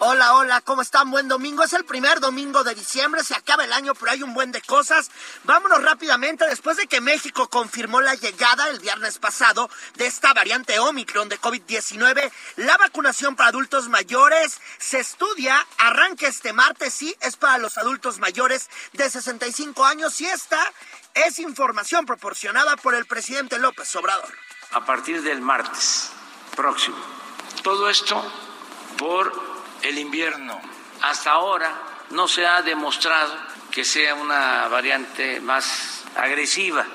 Hola, 0.08 0.36
hola, 0.36 0.62
¿cómo 0.62 0.84
están? 0.84 1.10
Buen 1.10 1.28
domingo. 1.28 1.64
Es 1.64 1.74
el 1.74 1.84
primer 1.84 2.20
domingo 2.20 2.64
de 2.64 2.76
diciembre, 2.76 3.24
se 3.24 3.34
acaba 3.34 3.64
el 3.64 3.74
año, 3.74 3.96
pero 3.96 4.12
hay 4.12 4.22
un 4.22 4.36
buen 4.36 4.52
de 4.52 4.62
cosas. 4.62 5.10
Vámonos 5.46 5.82
rápidamente, 5.82 6.46
después 6.46 6.78
de 6.78 6.86
que 6.86 7.02
México 7.02 7.50
confirmó 7.50 8.02
la 8.02 8.14
llegada 8.14 8.70
el 8.70 8.80
viernes 8.80 9.18
pasado 9.18 9.68
de 9.96 10.06
esta 10.06 10.32
variante 10.36 10.78
Omicron 10.78 11.28
de 11.28 11.42
COVID-19, 11.42 12.32
la 12.58 12.78
vacunación 12.78 13.36
para 13.36 13.50
adultos 13.50 13.90
mayores 13.90 14.62
se 14.78 15.00
estudia, 15.00 15.66
arranca 15.80 16.28
este 16.28 16.54
martes, 16.54 16.94
sí, 16.94 17.16
es 17.22 17.36
para 17.36 17.58
los 17.58 17.80
adultos 17.80 18.20
mayores 18.20 18.70
de 18.94 19.10
65 19.10 19.86
años 19.86 20.22
y 20.22 20.28
esta 20.28 20.60
es 21.16 21.40
información 21.40 22.06
proporcionada 22.06 22.78
por 22.78 22.94
el 22.94 23.08
presidente 23.08 23.58
López 23.58 23.96
Obrador. 23.96 24.32
A 24.70 24.86
partir 24.86 25.24
del 25.24 25.42
martes 25.42 26.12
próximo. 26.56 26.98
Todo 27.64 27.90
esto 27.90 28.24
por 29.00 29.55
el 29.82 29.98
invierno. 29.98 30.60
Hasta 31.02 31.32
ahora 31.32 31.72
no 32.12 32.28
se 32.28 32.46
ha 32.46 32.62
demostrado 32.62 33.34
que 33.72 33.84
sea 33.84 34.16
una 34.16 34.68
variante 34.68 35.40
más 35.42 36.04
agresiva 36.16 36.86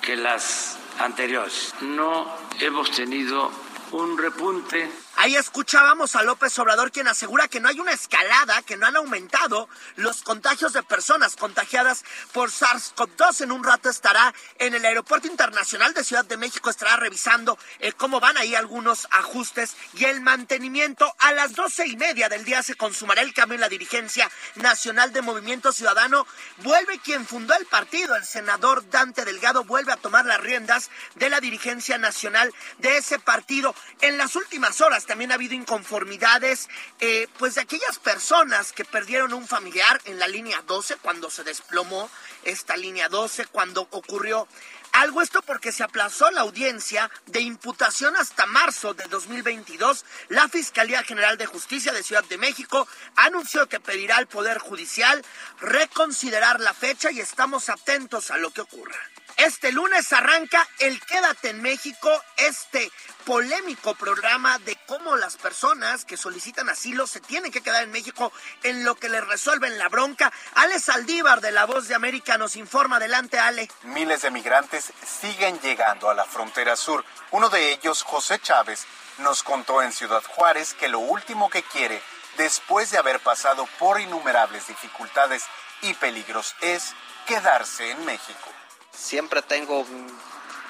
que 0.00 0.16
las 0.16 0.78
anteriores. 0.98 1.74
No 1.80 2.26
hemos 2.58 2.90
tenido 2.90 3.50
un 3.92 4.16
repunte 4.16 4.90
Ahí 5.22 5.36
escuchábamos 5.36 6.16
a 6.16 6.22
López 6.22 6.58
Obrador 6.60 6.90
quien 6.90 7.06
asegura 7.06 7.46
que 7.46 7.60
no 7.60 7.68
hay 7.68 7.78
una 7.78 7.92
escalada, 7.92 8.62
que 8.62 8.78
no 8.78 8.86
han 8.86 8.96
aumentado 8.96 9.68
los 9.96 10.22
contagios 10.22 10.72
de 10.72 10.82
personas 10.82 11.36
contagiadas 11.36 12.04
por 12.32 12.50
SARS-CoV-2. 12.50 13.42
En 13.42 13.52
un 13.52 13.62
rato 13.62 13.90
estará 13.90 14.32
en 14.58 14.72
el 14.72 14.82
Aeropuerto 14.82 15.26
Internacional 15.26 15.92
de 15.92 16.04
Ciudad 16.04 16.24
de 16.24 16.38
México, 16.38 16.70
estará 16.70 16.96
revisando 16.96 17.58
eh, 17.80 17.92
cómo 17.92 18.18
van 18.18 18.38
ahí 18.38 18.54
algunos 18.54 19.08
ajustes 19.10 19.76
y 19.92 20.06
el 20.06 20.22
mantenimiento. 20.22 21.14
A 21.18 21.32
las 21.32 21.52
doce 21.52 21.86
y 21.86 21.98
media 21.98 22.30
del 22.30 22.46
día 22.46 22.62
se 22.62 22.76
consumará 22.76 23.20
el 23.20 23.34
cambio 23.34 23.56
en 23.56 23.60
la 23.60 23.68
dirigencia 23.68 24.30
nacional 24.54 25.12
de 25.12 25.20
Movimiento 25.20 25.70
Ciudadano. 25.70 26.26
Vuelve 26.62 26.98
quien 26.98 27.26
fundó 27.26 27.52
el 27.58 27.66
partido, 27.66 28.16
el 28.16 28.24
senador 28.24 28.88
Dante 28.88 29.26
Delgado, 29.26 29.64
vuelve 29.64 29.92
a 29.92 29.98
tomar 29.98 30.24
las 30.24 30.40
riendas 30.40 30.88
de 31.16 31.28
la 31.28 31.40
dirigencia 31.40 31.98
nacional 31.98 32.54
de 32.78 32.96
ese 32.96 33.18
partido. 33.18 33.74
En 34.00 34.16
las 34.16 34.34
últimas 34.34 34.80
horas 34.80 35.04
también 35.10 35.32
ha 35.32 35.34
habido 35.34 35.54
inconformidades, 35.54 36.68
eh, 37.00 37.26
pues 37.36 37.56
de 37.56 37.62
aquellas 37.62 37.98
personas 37.98 38.70
que 38.70 38.84
perdieron 38.84 39.32
un 39.32 39.44
familiar 39.44 40.00
en 40.04 40.20
la 40.20 40.28
línea 40.28 40.62
12 40.68 40.98
cuando 41.02 41.30
se 41.30 41.42
desplomó 41.42 42.08
esta 42.44 42.76
línea 42.76 43.08
12, 43.08 43.46
cuando 43.46 43.88
ocurrió 43.90 44.46
algo 44.92 45.20
esto 45.20 45.42
porque 45.42 45.72
se 45.72 45.82
aplazó 45.82 46.30
la 46.30 46.42
audiencia 46.42 47.10
de 47.26 47.40
imputación 47.40 48.14
hasta 48.16 48.46
marzo 48.46 48.94
de 48.94 49.02
2022. 49.06 50.04
La 50.28 50.48
Fiscalía 50.48 51.02
General 51.02 51.36
de 51.36 51.46
Justicia 51.46 51.92
de 51.92 52.04
Ciudad 52.04 52.22
de 52.22 52.38
México 52.38 52.86
anunció 53.16 53.68
que 53.68 53.80
pedirá 53.80 54.16
al 54.16 54.28
Poder 54.28 54.58
Judicial 54.58 55.24
reconsiderar 55.60 56.60
la 56.60 56.72
fecha 56.72 57.10
y 57.10 57.18
estamos 57.18 57.68
atentos 57.68 58.30
a 58.30 58.36
lo 58.36 58.50
que 58.52 58.60
ocurra. 58.60 58.98
Este 59.40 59.72
lunes 59.72 60.12
arranca 60.12 60.68
el 60.80 61.00
Quédate 61.00 61.48
en 61.48 61.62
México, 61.62 62.10
este 62.36 62.92
polémico 63.24 63.94
programa 63.94 64.58
de 64.58 64.76
cómo 64.86 65.16
las 65.16 65.38
personas 65.38 66.04
que 66.04 66.18
solicitan 66.18 66.68
asilo 66.68 67.06
se 67.06 67.20
tienen 67.20 67.50
que 67.50 67.62
quedar 67.62 67.82
en 67.82 67.90
México 67.90 68.34
en 68.64 68.84
lo 68.84 68.96
que 68.96 69.08
les 69.08 69.26
resuelven 69.26 69.78
la 69.78 69.88
bronca. 69.88 70.30
Ale 70.56 70.78
Saldívar 70.78 71.40
de 71.40 71.52
La 71.52 71.64
Voz 71.64 71.88
de 71.88 71.94
América 71.94 72.36
nos 72.36 72.54
informa. 72.54 72.96
Adelante, 72.96 73.38
Ale. 73.38 73.70
Miles 73.84 74.20
de 74.20 74.30
migrantes 74.30 74.92
siguen 75.06 75.58
llegando 75.60 76.10
a 76.10 76.14
la 76.14 76.26
frontera 76.26 76.76
sur. 76.76 77.02
Uno 77.30 77.48
de 77.48 77.72
ellos, 77.72 78.02
José 78.02 78.40
Chávez, 78.40 78.84
nos 79.20 79.42
contó 79.42 79.80
en 79.80 79.94
Ciudad 79.94 80.22
Juárez 80.22 80.74
que 80.74 80.88
lo 80.88 80.98
último 80.98 81.48
que 81.48 81.62
quiere, 81.62 82.02
después 82.36 82.90
de 82.90 82.98
haber 82.98 83.20
pasado 83.20 83.66
por 83.78 83.98
innumerables 84.00 84.66
dificultades 84.66 85.44
y 85.80 85.94
peligros, 85.94 86.54
es 86.60 86.92
quedarse 87.26 87.90
en 87.90 88.04
México 88.04 88.59
siempre 89.00 89.42
tengo 89.42 89.84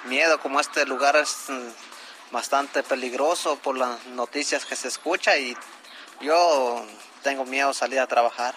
miedo, 0.04 0.40
como 0.40 0.60
este 0.60 0.86
lugar 0.86 1.16
es 1.16 1.46
mm, 1.48 2.32
bastante 2.32 2.82
peligroso 2.82 3.56
por 3.56 3.76
las 3.76 4.06
noticias 4.06 4.64
que 4.64 4.76
se 4.76 4.88
escucha 4.88 5.36
y 5.36 5.56
yo 6.20 6.86
tengo 7.22 7.44
miedo 7.44 7.74
salir 7.74 8.00
a 8.00 8.06
trabajar. 8.06 8.54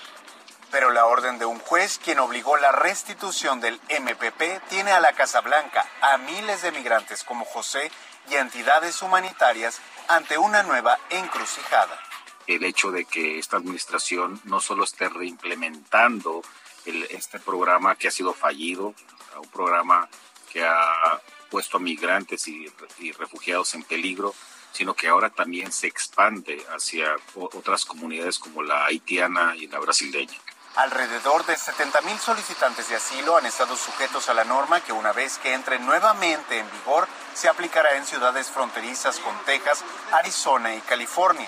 Pero 0.71 0.89
la 0.89 1.05
orden 1.05 1.37
de 1.37 1.45
un 1.45 1.59
juez, 1.59 1.99
quien 2.03 2.19
obligó 2.19 2.57
la 2.57 2.71
restitución 2.71 3.61
del 3.61 3.79
MPP, 3.89 4.67
tiene 4.69 4.91
a 4.91 4.99
la 4.99 5.13
Casa 5.13 5.41
Blanca, 5.41 5.85
a 6.01 6.17
miles 6.17 6.63
de 6.63 6.71
migrantes 6.71 7.23
como 7.23 7.45
José 7.45 7.91
y 8.29 8.35
entidades 8.35 9.01
humanitarias 9.01 9.79
ante 10.07 10.37
una 10.37 10.63
nueva 10.63 10.97
encrucijada. 11.11 11.99
El 12.47 12.63
hecho 12.63 12.91
de 12.91 13.05
que 13.05 13.37
esta 13.37 13.57
administración 13.57 14.41
no 14.45 14.59
solo 14.59 14.83
esté 14.83 15.09
reimplementando 15.09 16.41
este 16.85 17.39
programa 17.39 17.95
que 17.95 18.07
ha 18.07 18.11
sido 18.11 18.33
fallido, 18.33 18.95
un 19.39 19.49
programa 19.49 20.07
que 20.51 20.63
ha 20.63 21.21
puesto 21.49 21.77
a 21.77 21.79
migrantes 21.79 22.47
y, 22.47 22.67
refugiados 23.17 23.73
en 23.75 23.83
peligro, 23.83 24.33
sino 24.71 24.95
que 24.95 25.07
ahora 25.07 25.29
también 25.29 25.71
se 25.71 25.87
expande 25.87 26.65
hacia 26.69 27.15
otras 27.35 27.85
comunidades 27.85 28.39
como 28.39 28.63
la 28.63 28.85
haitiana 28.85 29.55
y 29.55 29.67
la 29.67 29.79
brasileña. 29.79 30.37
Alrededor 30.75 31.45
de 31.45 31.55
70 31.55 32.01
mil 32.01 32.17
solicitantes 32.17 32.89
de 32.89 32.95
asilo 32.95 33.37
han 33.37 33.45
estado 33.45 33.75
sujetos 33.75 34.29
a 34.29 34.33
la 34.33 34.43
norma 34.43 34.81
que 34.81 34.91
una 34.91 35.11
vez 35.11 35.37
que 35.37 35.53
entre 35.53 35.77
nuevamente 35.77 36.57
en 36.57 36.71
vigor 36.71 37.07
se 37.35 37.47
aplicará 37.47 37.95
en 37.95 38.05
ciudades 38.07 38.47
fronterizas 38.47 39.19
con 39.19 39.37
Texas, 39.45 39.83
Arizona 40.11 40.73
y 40.73 40.81
California. 40.81 41.47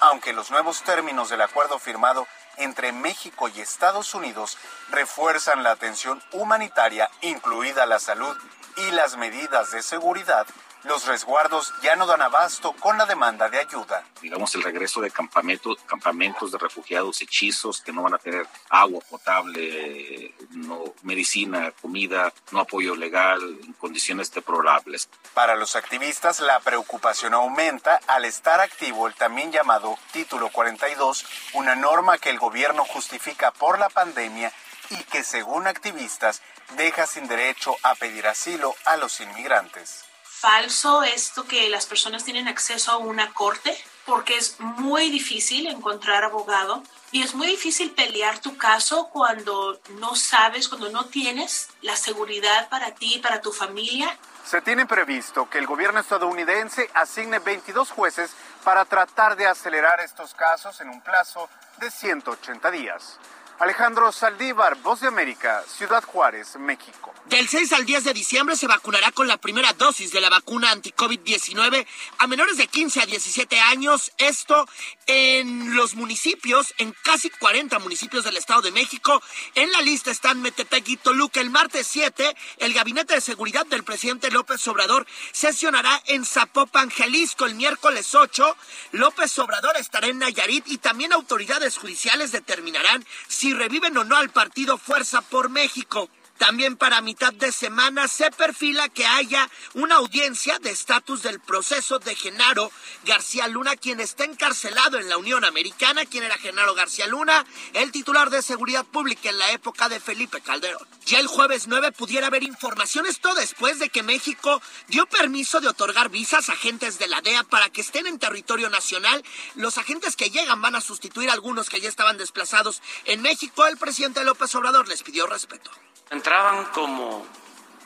Aunque 0.00 0.34
los 0.34 0.50
nuevos 0.50 0.82
términos 0.82 1.30
del 1.30 1.40
acuerdo 1.40 1.78
firmado 1.78 2.26
entre 2.56 2.92
México 2.92 3.48
y 3.48 3.60
Estados 3.60 4.14
Unidos 4.14 4.58
refuerzan 4.90 5.62
la 5.62 5.72
atención 5.72 6.22
humanitaria, 6.32 7.10
incluida 7.20 7.86
la 7.86 7.98
salud 7.98 8.36
y 8.76 8.90
las 8.92 9.16
medidas 9.16 9.72
de 9.72 9.82
seguridad 9.82 10.46
los 10.86 11.06
resguardos 11.06 11.72
ya 11.82 11.96
no 11.96 12.06
dan 12.06 12.22
abasto 12.22 12.72
con 12.72 12.96
la 12.96 13.06
demanda 13.06 13.48
de 13.48 13.58
ayuda. 13.58 14.04
Digamos, 14.22 14.54
el 14.54 14.62
regreso 14.62 15.00
de 15.00 15.10
campamentos, 15.10 15.78
campamentos 15.86 16.52
de 16.52 16.58
refugiados 16.58 17.20
hechizos 17.20 17.80
que 17.80 17.92
no 17.92 18.02
van 18.02 18.14
a 18.14 18.18
tener 18.18 18.46
agua 18.70 19.00
potable, 19.08 20.34
no 20.50 20.94
medicina, 21.02 21.72
comida, 21.72 22.32
no 22.52 22.60
apoyo 22.60 22.94
legal, 22.94 23.40
en 23.62 23.72
condiciones 23.74 24.32
deplorables. 24.32 25.08
Para 25.34 25.56
los 25.56 25.76
activistas, 25.76 26.40
la 26.40 26.60
preocupación 26.60 27.34
aumenta 27.34 28.00
al 28.06 28.24
estar 28.24 28.60
activo 28.60 29.06
el 29.06 29.14
también 29.14 29.52
llamado 29.52 29.98
Título 30.12 30.50
42, 30.50 31.26
una 31.54 31.74
norma 31.74 32.18
que 32.18 32.30
el 32.30 32.38
gobierno 32.38 32.84
justifica 32.84 33.50
por 33.50 33.78
la 33.78 33.88
pandemia 33.88 34.52
y 34.90 34.96
que, 35.04 35.24
según 35.24 35.66
activistas, 35.66 36.42
deja 36.76 37.06
sin 37.06 37.26
derecho 37.26 37.76
a 37.82 37.94
pedir 37.96 38.26
asilo 38.28 38.74
a 38.84 38.96
los 38.96 39.20
inmigrantes 39.20 40.06
falso 40.46 41.02
esto 41.02 41.44
que 41.44 41.68
las 41.68 41.86
personas 41.86 42.22
tienen 42.22 42.46
acceso 42.46 42.92
a 42.92 42.98
una 42.98 43.34
corte 43.34 43.76
porque 44.04 44.36
es 44.36 44.60
muy 44.60 45.10
difícil 45.10 45.66
encontrar 45.66 46.22
abogado 46.22 46.84
y 47.10 47.22
es 47.24 47.34
muy 47.34 47.48
difícil 47.48 47.90
pelear 47.90 48.38
tu 48.38 48.56
caso 48.56 49.08
cuando 49.08 49.80
no 49.98 50.14
sabes, 50.14 50.68
cuando 50.68 50.88
no 50.90 51.06
tienes 51.06 51.68
la 51.82 51.96
seguridad 51.96 52.68
para 52.68 52.92
ti 52.92 53.18
para 53.20 53.40
tu 53.40 53.52
familia. 53.52 54.16
Se 54.44 54.60
tiene 54.60 54.86
previsto 54.86 55.50
que 55.50 55.58
el 55.58 55.66
gobierno 55.66 55.98
estadounidense 55.98 56.88
asigne 56.94 57.40
22 57.40 57.90
jueces 57.90 58.30
para 58.62 58.84
tratar 58.84 59.34
de 59.34 59.48
acelerar 59.48 59.98
estos 59.98 60.32
casos 60.34 60.80
en 60.80 60.90
un 60.90 61.00
plazo 61.00 61.48
de 61.78 61.90
180 61.90 62.70
días. 62.70 63.18
Alejandro 63.58 64.12
Saldívar, 64.12 64.76
Voz 64.82 65.00
de 65.00 65.08
América, 65.08 65.64
Ciudad 65.66 66.04
Juárez, 66.04 66.56
México. 66.56 67.14
Del 67.24 67.48
6 67.48 67.72
al 67.72 67.86
10 67.86 68.04
de 68.04 68.12
diciembre 68.12 68.54
se 68.54 68.66
vacunará 68.66 69.10
con 69.12 69.26
la 69.26 69.38
primera 69.38 69.72
dosis 69.72 70.12
de 70.12 70.20
la 70.20 70.28
vacuna 70.28 70.70
anti-COVID-19 70.70 71.86
a 72.18 72.26
menores 72.26 72.56
de 72.56 72.68
15 72.68 73.00
a 73.00 73.06
17 73.06 73.58
años. 73.58 74.12
Esto 74.18 74.68
en 75.06 75.74
los 75.74 75.94
municipios, 75.94 76.74
en 76.78 76.94
casi 77.02 77.30
40 77.30 77.78
municipios 77.78 78.24
del 78.24 78.36
Estado 78.36 78.62
de 78.62 78.72
México. 78.72 79.22
En 79.54 79.72
la 79.72 79.80
lista 79.80 80.10
están 80.10 80.42
Metepec 80.42 80.88
y 80.88 80.96
Toluca. 80.98 81.40
El 81.40 81.50
martes 81.50 81.86
7, 81.88 82.36
el 82.58 82.74
Gabinete 82.74 83.14
de 83.14 83.20
Seguridad 83.20 83.66
del 83.66 83.84
presidente 83.84 84.30
López 84.30 84.66
Obrador 84.68 85.06
sesionará 85.32 86.02
en 86.06 86.24
Zapopan, 86.24 86.90
Jalisco. 86.90 87.46
El 87.46 87.54
miércoles 87.54 88.14
8, 88.14 88.56
López 88.92 89.36
Obrador 89.38 89.76
estará 89.78 90.06
en 90.08 90.18
Nayarit 90.18 90.68
y 90.68 90.78
también 90.78 91.12
autoridades 91.12 91.78
judiciales 91.78 92.32
determinarán 92.32 93.04
si 93.46 93.54
reviven 93.54 93.96
o 93.96 94.02
no 94.02 94.16
al 94.16 94.30
partido 94.30 94.76
Fuerza 94.76 95.20
por 95.20 95.50
México. 95.50 96.08
También 96.38 96.76
para 96.76 97.00
mitad 97.00 97.32
de 97.32 97.50
semana 97.50 98.08
se 98.08 98.30
perfila 98.30 98.88
que 98.88 99.06
haya 99.06 99.48
una 99.74 99.96
audiencia 99.96 100.58
de 100.58 100.70
estatus 100.70 101.22
del 101.22 101.40
proceso 101.40 101.98
de 101.98 102.14
Genaro 102.14 102.70
García 103.04 103.48
Luna, 103.48 103.76
quien 103.76 104.00
está 104.00 104.24
encarcelado 104.24 104.98
en 104.98 105.08
la 105.08 105.16
Unión 105.16 105.44
Americana. 105.44 106.04
¿Quién 106.04 106.24
era 106.24 106.36
Genaro 106.36 106.74
García 106.74 107.06
Luna? 107.06 107.44
El 107.72 107.90
titular 107.90 108.30
de 108.30 108.42
Seguridad 108.42 108.84
Pública 108.84 109.30
en 109.30 109.38
la 109.38 109.50
época 109.52 109.88
de 109.88 109.98
Felipe 109.98 110.40
Calderón. 110.40 110.86
Ya 111.06 111.20
el 111.20 111.26
jueves 111.26 111.68
9 111.68 111.92
pudiera 111.92 112.26
haber 112.26 112.42
información, 112.42 113.06
esto 113.06 113.34
después 113.34 113.78
de 113.78 113.88
que 113.88 114.02
México 114.02 114.60
dio 114.88 115.06
permiso 115.06 115.60
de 115.60 115.68
otorgar 115.68 116.10
visas 116.10 116.48
a 116.48 116.52
agentes 116.52 116.98
de 116.98 117.08
la 117.08 117.22
DEA 117.22 117.44
para 117.44 117.70
que 117.70 117.80
estén 117.80 118.06
en 118.06 118.18
territorio 118.18 118.68
nacional. 118.68 119.24
Los 119.54 119.78
agentes 119.78 120.16
que 120.16 120.30
llegan 120.30 120.60
van 120.60 120.76
a 120.76 120.80
sustituir 120.80 121.30
a 121.30 121.32
algunos 121.32 121.70
que 121.70 121.80
ya 121.80 121.88
estaban 121.88 122.18
desplazados 122.18 122.82
en 123.04 123.22
México. 123.22 123.66
El 123.66 123.76
presidente 123.78 124.24
López 124.24 124.54
Obrador 124.54 124.88
les 124.88 125.02
pidió 125.02 125.26
respeto. 125.26 125.70
Entraban 126.10 126.66
como 126.66 127.26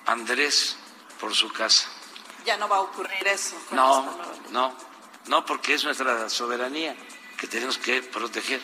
Andrés 0.07 0.77
por 1.19 1.35
su 1.35 1.53
casa. 1.53 1.89
Ya 2.45 2.57
no 2.57 2.69
va 2.69 2.77
a 2.77 2.81
ocurrir 2.81 3.27
eso. 3.27 3.57
No, 3.71 4.05
no, 4.51 4.75
no, 5.27 5.45
porque 5.47 5.75
es 5.75 5.85
nuestra 5.85 6.29
soberanía 6.29 6.97
que 7.39 7.47
tenemos 7.47 7.79
que 7.79 8.03
proteger 8.03 8.61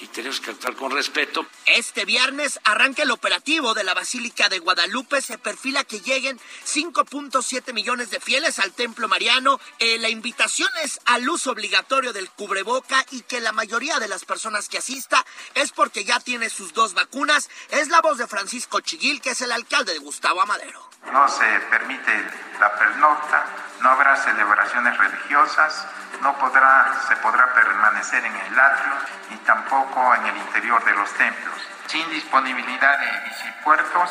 y 0.00 0.06
tenemos 0.08 0.40
que 0.40 0.50
actuar 0.50 0.74
con 0.74 0.90
respeto. 0.90 1.46
Este 1.66 2.04
viernes 2.04 2.60
arranca 2.64 3.02
el 3.02 3.10
operativo 3.10 3.74
de 3.74 3.84
la 3.84 3.94
Basílica 3.94 4.48
de 4.48 4.58
Guadalupe. 4.58 5.20
Se 5.22 5.38
perfila 5.38 5.84
que 5.84 6.00
lleguen 6.00 6.38
5.7 6.66 7.72
millones 7.72 8.10
de 8.10 8.20
fieles 8.20 8.58
al 8.58 8.72
Templo 8.72 9.08
Mariano. 9.08 9.60
Eh, 9.78 9.98
la 9.98 10.08
invitación 10.08 10.68
es 10.82 11.00
al 11.04 11.28
uso 11.28 11.52
obligatorio 11.52 12.12
del 12.12 12.30
cubreboca 12.30 13.04
y 13.10 13.22
que 13.22 13.40
la 13.40 13.52
mayoría 13.52 13.98
de 13.98 14.08
las 14.08 14.24
personas 14.24 14.68
que 14.68 14.78
asista 14.78 15.24
es 15.54 15.72
porque 15.72 16.04
ya 16.04 16.20
tiene 16.20 16.50
sus 16.50 16.72
dos 16.72 16.94
vacunas. 16.94 17.48
Es 17.70 17.88
la 17.88 18.00
voz 18.00 18.18
de 18.18 18.26
Francisco 18.26 18.80
Chiguil, 18.80 19.20
que 19.20 19.30
es 19.30 19.40
el 19.40 19.52
alcalde 19.52 19.92
de 19.92 19.98
Gustavo 19.98 20.42
Amadero. 20.42 20.88
No 21.12 21.28
se 21.28 21.44
permite 21.70 22.12
la 22.58 22.74
pernocta, 22.78 23.46
no 23.80 23.90
habrá 23.90 24.16
celebraciones 24.16 24.96
religiosas 24.96 25.86
no 26.24 26.36
podrá, 26.38 27.04
se 27.06 27.16
podrá 27.16 27.52
permanecer 27.54 28.24
en 28.24 28.34
el 28.34 28.58
atrio 28.58 28.92
ni 29.30 29.36
tampoco 29.38 30.14
en 30.14 30.26
el 30.26 30.36
interior 30.36 30.82
de 30.84 30.94
los 30.94 31.10
templos, 31.12 31.54
sin 31.86 32.08
disponibilidad 32.10 32.98
de 32.98 33.28
bicipuertos 33.28 34.10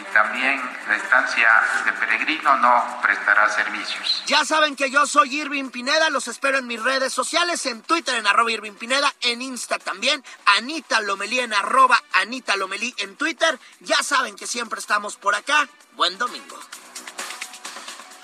y 0.00 0.04
también 0.14 0.62
la 0.86 0.94
estancia 0.94 1.48
de 1.84 1.92
peregrino 1.94 2.56
no 2.58 3.00
prestará 3.02 3.48
servicios. 3.50 4.22
Ya 4.26 4.44
saben 4.44 4.76
que 4.76 4.90
yo 4.90 5.04
soy 5.06 5.40
Irving 5.40 5.70
Pineda, 5.70 6.10
los 6.10 6.28
espero 6.28 6.58
en 6.58 6.68
mis 6.68 6.80
redes 6.80 7.12
sociales, 7.12 7.66
en 7.66 7.82
Twitter 7.82 8.14
en 8.14 8.26
arroba 8.28 8.52
Irving 8.52 8.74
Pineda, 8.74 9.12
en 9.22 9.42
Insta 9.42 9.80
también, 9.80 10.22
Anita 10.58 11.00
Lomelí 11.00 11.40
en 11.40 11.52
arroba 11.52 12.00
Anita 12.12 12.54
Lomelí 12.56 12.94
en 12.98 13.16
Twitter. 13.16 13.58
Ya 13.80 14.00
saben 14.04 14.36
que 14.36 14.46
siempre 14.46 14.78
estamos 14.78 15.16
por 15.16 15.34
acá. 15.34 15.66
Buen 15.96 16.16
domingo. 16.18 16.56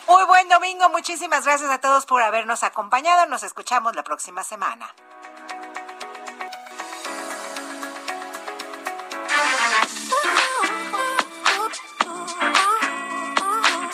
Muy 0.06 0.24
buen 0.26 0.48
domingo, 0.48 0.88
muchísimas 0.90 1.44
gracias 1.44 1.70
a 1.70 1.80
todos 1.80 2.04
por 2.06 2.22
habernos 2.22 2.62
acompañado. 2.62 3.26
Nos 3.26 3.42
escuchamos 3.42 3.96
la 3.96 4.02
próxima 4.02 4.42
semana. 4.44 4.94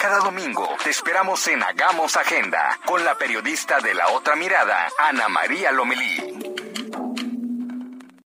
Cada 0.01 0.19
domingo 0.21 0.67
te 0.83 0.91
esperamos 0.91 1.47
en 1.47 1.63
Hagamos 1.63 2.17
Agenda 2.17 2.79
con 2.87 3.05
la 3.05 3.15
periodista 3.17 3.81
de 3.81 3.95
la 3.95 4.09
otra 4.09 4.35
mirada, 4.35 4.89
Ana 4.99 5.29
María 5.29 5.71
Lomelí. 5.73 6.39